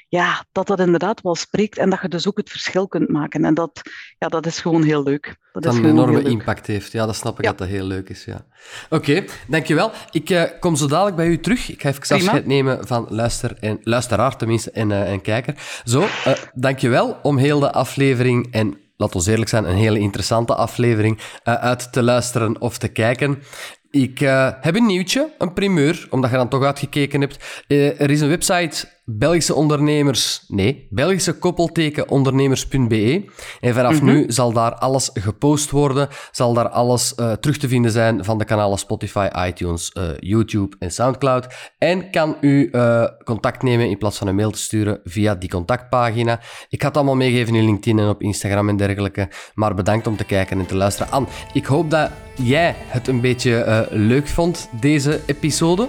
ja, 0.08 0.44
dat 0.52 0.66
dat 0.66 0.80
inderdaad 0.80 1.20
wel 1.22 1.34
spreekt 1.34 1.78
en 1.78 1.90
dat 1.90 2.00
je 2.02 2.08
dus 2.08 2.28
ook 2.28 2.36
het 2.36 2.50
verschil 2.50 2.88
kunt 2.88 3.08
maken. 3.08 3.44
En 3.44 3.54
dat, 3.54 3.80
ja, 4.18 4.28
dat 4.28 4.46
is 4.46 4.60
gewoon 4.60 4.82
heel 4.82 5.02
leuk. 5.02 5.36
Dat 5.52 5.62
Dat 5.62 5.72
is 5.72 5.78
een 5.78 5.84
enorme 5.84 6.22
impact 6.22 6.66
heeft. 6.66 6.92
Ja, 6.92 7.06
dat 7.06 7.16
snap 7.16 7.38
ik 7.38 7.44
Ja. 7.44 7.50
dat 7.50 7.58
dat 7.58 7.68
heel 7.68 7.84
leuk 7.84 8.08
is. 8.08 8.24
Ja. 8.24 8.46
Oké, 8.88 9.24
dankjewel. 9.48 9.90
Ik 10.10 10.30
eh, 10.30 10.42
kom 10.60 10.76
zo 10.76 10.86
dadelijk 10.86 11.16
bij 11.16 11.26
u 11.26 11.40
terug. 11.40 11.68
Ik 11.68 11.82
ga 11.82 11.88
even 11.88 12.00
Prima. 12.00 12.20
afscheid 12.20 12.46
nemen 12.46 12.86
van 12.86 13.06
luister 13.08 13.56
en, 13.60 13.78
luisteraar 13.82 14.36
tenminste 14.36 14.70
en, 14.70 14.92
eh, 14.92 15.12
en 15.12 15.20
kijker. 15.20 15.54
Zo, 15.84 16.00
eh 16.00 16.32
dankjewel 16.52 17.18
om 17.22 17.36
heel 17.36 17.60
de 17.60 17.72
aflevering 17.72 18.52
en 18.52 18.78
laat 19.00 19.14
ons 19.14 19.26
eerlijk 19.26 19.50
zijn, 19.50 19.68
een 19.68 19.76
hele 19.76 19.98
interessante 19.98 20.54
aflevering 20.54 21.18
eh, 21.42 21.54
uit 21.54 21.92
te 21.92 22.02
luisteren 22.02 22.60
of 22.60 22.78
te 22.78 22.88
kijken. 22.88 23.42
Ik 23.90 24.20
eh, 24.20 24.50
heb 24.60 24.76
een 24.76 24.86
nieuwtje, 24.86 25.34
een 25.38 25.52
primeur, 25.52 26.06
omdat 26.10 26.30
je 26.30 26.36
dan 26.36 26.48
toch 26.48 26.64
uitgekeken 26.64 27.20
hebt. 27.20 27.64
Eh, 27.66 28.00
er 28.00 28.10
is 28.10 28.20
een 28.20 28.28
website 28.28 28.88
Belgische 29.18 29.54
ondernemers, 29.54 30.44
nee, 30.48 30.86
Belgische 30.90 31.32
koppeltekenondernemers.be. 31.32 33.24
En 33.60 33.74
vanaf 33.74 34.02
nu 34.02 34.24
zal 34.28 34.52
daar 34.52 34.74
alles 34.74 35.10
gepost 35.14 35.70
worden, 35.70 36.08
zal 36.30 36.54
daar 36.54 36.68
alles 36.68 37.12
uh, 37.16 37.32
terug 37.32 37.58
te 37.58 37.68
vinden 37.68 37.90
zijn 37.90 38.24
van 38.24 38.38
de 38.38 38.44
kanalen 38.44 38.78
Spotify, 38.78 39.28
iTunes, 39.46 39.90
uh, 39.94 40.04
YouTube 40.18 40.76
en 40.78 40.90
Soundcloud. 40.90 41.72
En 41.78 42.10
kan 42.10 42.36
u 42.40 42.68
uh, 42.72 43.04
contact 43.24 43.62
nemen 43.62 43.88
in 43.88 43.98
plaats 43.98 44.18
van 44.18 44.26
een 44.26 44.34
mail 44.34 44.50
te 44.50 44.58
sturen 44.58 45.00
via 45.04 45.34
die 45.34 45.48
contactpagina. 45.48 46.40
Ik 46.68 46.80
ga 46.80 46.86
het 46.88 46.96
allemaal 46.96 47.16
meegeven 47.16 47.54
in 47.54 47.64
LinkedIn 47.64 47.98
en 47.98 48.08
op 48.08 48.22
Instagram 48.22 48.68
en 48.68 48.76
dergelijke. 48.76 49.28
Maar 49.54 49.74
bedankt 49.74 50.06
om 50.06 50.16
te 50.16 50.24
kijken 50.24 50.58
en 50.58 50.66
te 50.66 50.76
luisteren. 50.76 51.12
Anne, 51.12 51.28
ik 51.52 51.66
hoop 51.66 51.90
dat 51.90 52.10
jij 52.34 52.74
het 52.78 53.08
een 53.08 53.20
beetje 53.20 53.86
leuk 53.90 54.28
vond, 54.28 54.68
deze 54.80 55.20
episode. 55.26 55.88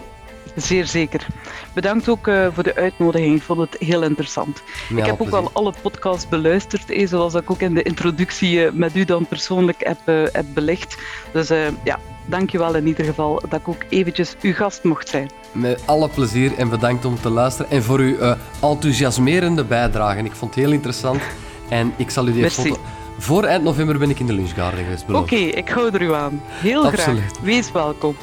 Zeer 0.70 0.86
zeker. 0.86 1.28
Bedankt 1.74 2.10
ook 2.10 2.28
uh, 2.28 2.48
voor 2.54 2.64
de 2.64 2.76
uitnodiging. 2.76 3.36
Ik 3.36 3.42
vond 3.42 3.60
het 3.60 3.76
heel 3.80 4.04
interessant. 4.04 4.64
ik 4.96 5.06
heb 5.06 5.22
ook 5.22 5.30
wel 5.30 5.50
alle 5.54 5.74
podcasts 5.82 6.30
beluisterd, 6.30 6.90
eh, 6.90 7.08
zoals 7.08 7.34
ik 7.34 7.52
ook 7.52 7.62
in 7.62 7.74
de 7.74 7.82
introductie 7.82 8.58
uh, 8.58 8.72
met 8.72 8.96
u 8.96 9.06
dan 9.06 9.26
persoonlijk 9.26 9.84
heb, 9.84 10.00
uh, 10.06 10.28
heb 10.32 10.46
belegd. 10.54 10.98
Dus 11.34 11.48
ja, 11.84 12.00
dankjewel 12.26 12.76
in 12.76 12.88
ieder 12.88 13.06
geval 13.06 13.42
dat 13.50 13.60
ik 13.60 13.68
ook 13.68 13.84
eventjes 13.90 14.36
uw 14.42 14.54
gast 14.54 14.84
mocht 14.84 15.10
zijn. 15.10 15.30
Met 15.52 15.82
alle 15.86 16.10
plezier 16.10 16.58
en 16.58 16.70
bedankt 16.70 17.06
om 17.06 17.20
te 17.22 17.30
luisteren 17.30 17.72
en 17.72 17.84
voor 17.84 18.00
uw 18.00 18.36
enthousiasmerende 18.62 19.64
bijdrage. 19.64 20.24
Ik 20.24 20.36
vond 20.36 20.56
het 20.56 20.64
heel 20.64 20.74
interessant 20.74 21.22
en 21.70 21.94
ik 21.98 22.10
zal 22.10 22.28
u 22.28 22.34
die 22.34 22.50
foto... 22.50 22.78
Voor 23.18 23.44
eind 23.44 23.64
november 23.64 23.98
ben 23.98 24.10
ik 24.10 24.20
in 24.20 24.26
de 24.26 24.34
lunchgarden 24.34 24.84
geweest. 24.84 25.10
Oké, 25.10 25.36
ik 25.36 25.70
hou 25.70 25.94
er 25.94 26.02
u 26.02 26.14
aan. 26.14 26.42
Heel 26.46 26.86
Absoluut. 26.86 27.22
graag. 27.22 27.42
Wees 27.42 27.72
welkom. 27.72 28.16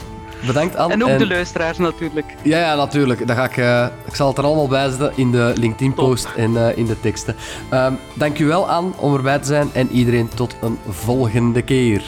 Bedankt, 0.47 0.77
Anne. 0.77 0.95
En 0.95 1.05
ook 1.05 1.19
de 1.19 1.27
luisteraars 1.27 1.79
natuurlijk. 1.79 2.35
Ja, 2.43 2.59
ja 2.59 2.75
natuurlijk. 2.75 3.27
Dat 3.27 3.37
ga 3.37 3.45
ik, 3.45 3.57
uh, 3.57 3.87
ik 4.07 4.15
zal 4.15 4.29
het 4.29 4.39
er 4.39 4.45
allemaal 4.45 4.69
bij 4.69 4.89
zetten 4.89 5.13
in 5.15 5.31
de 5.31 5.53
LinkedIn-post 5.55 6.29
en 6.37 6.51
uh, 6.51 6.77
in 6.77 6.87
de 6.87 7.01
teksten. 7.01 7.37
Um, 7.73 7.99
dankjewel, 8.15 8.69
Anne, 8.69 8.91
om 8.97 9.15
erbij 9.15 9.39
te 9.39 9.47
zijn. 9.47 9.69
En 9.73 9.91
iedereen 9.91 10.29
tot 10.35 10.57
een 10.61 10.79
volgende 10.89 11.63
keer. 11.63 12.03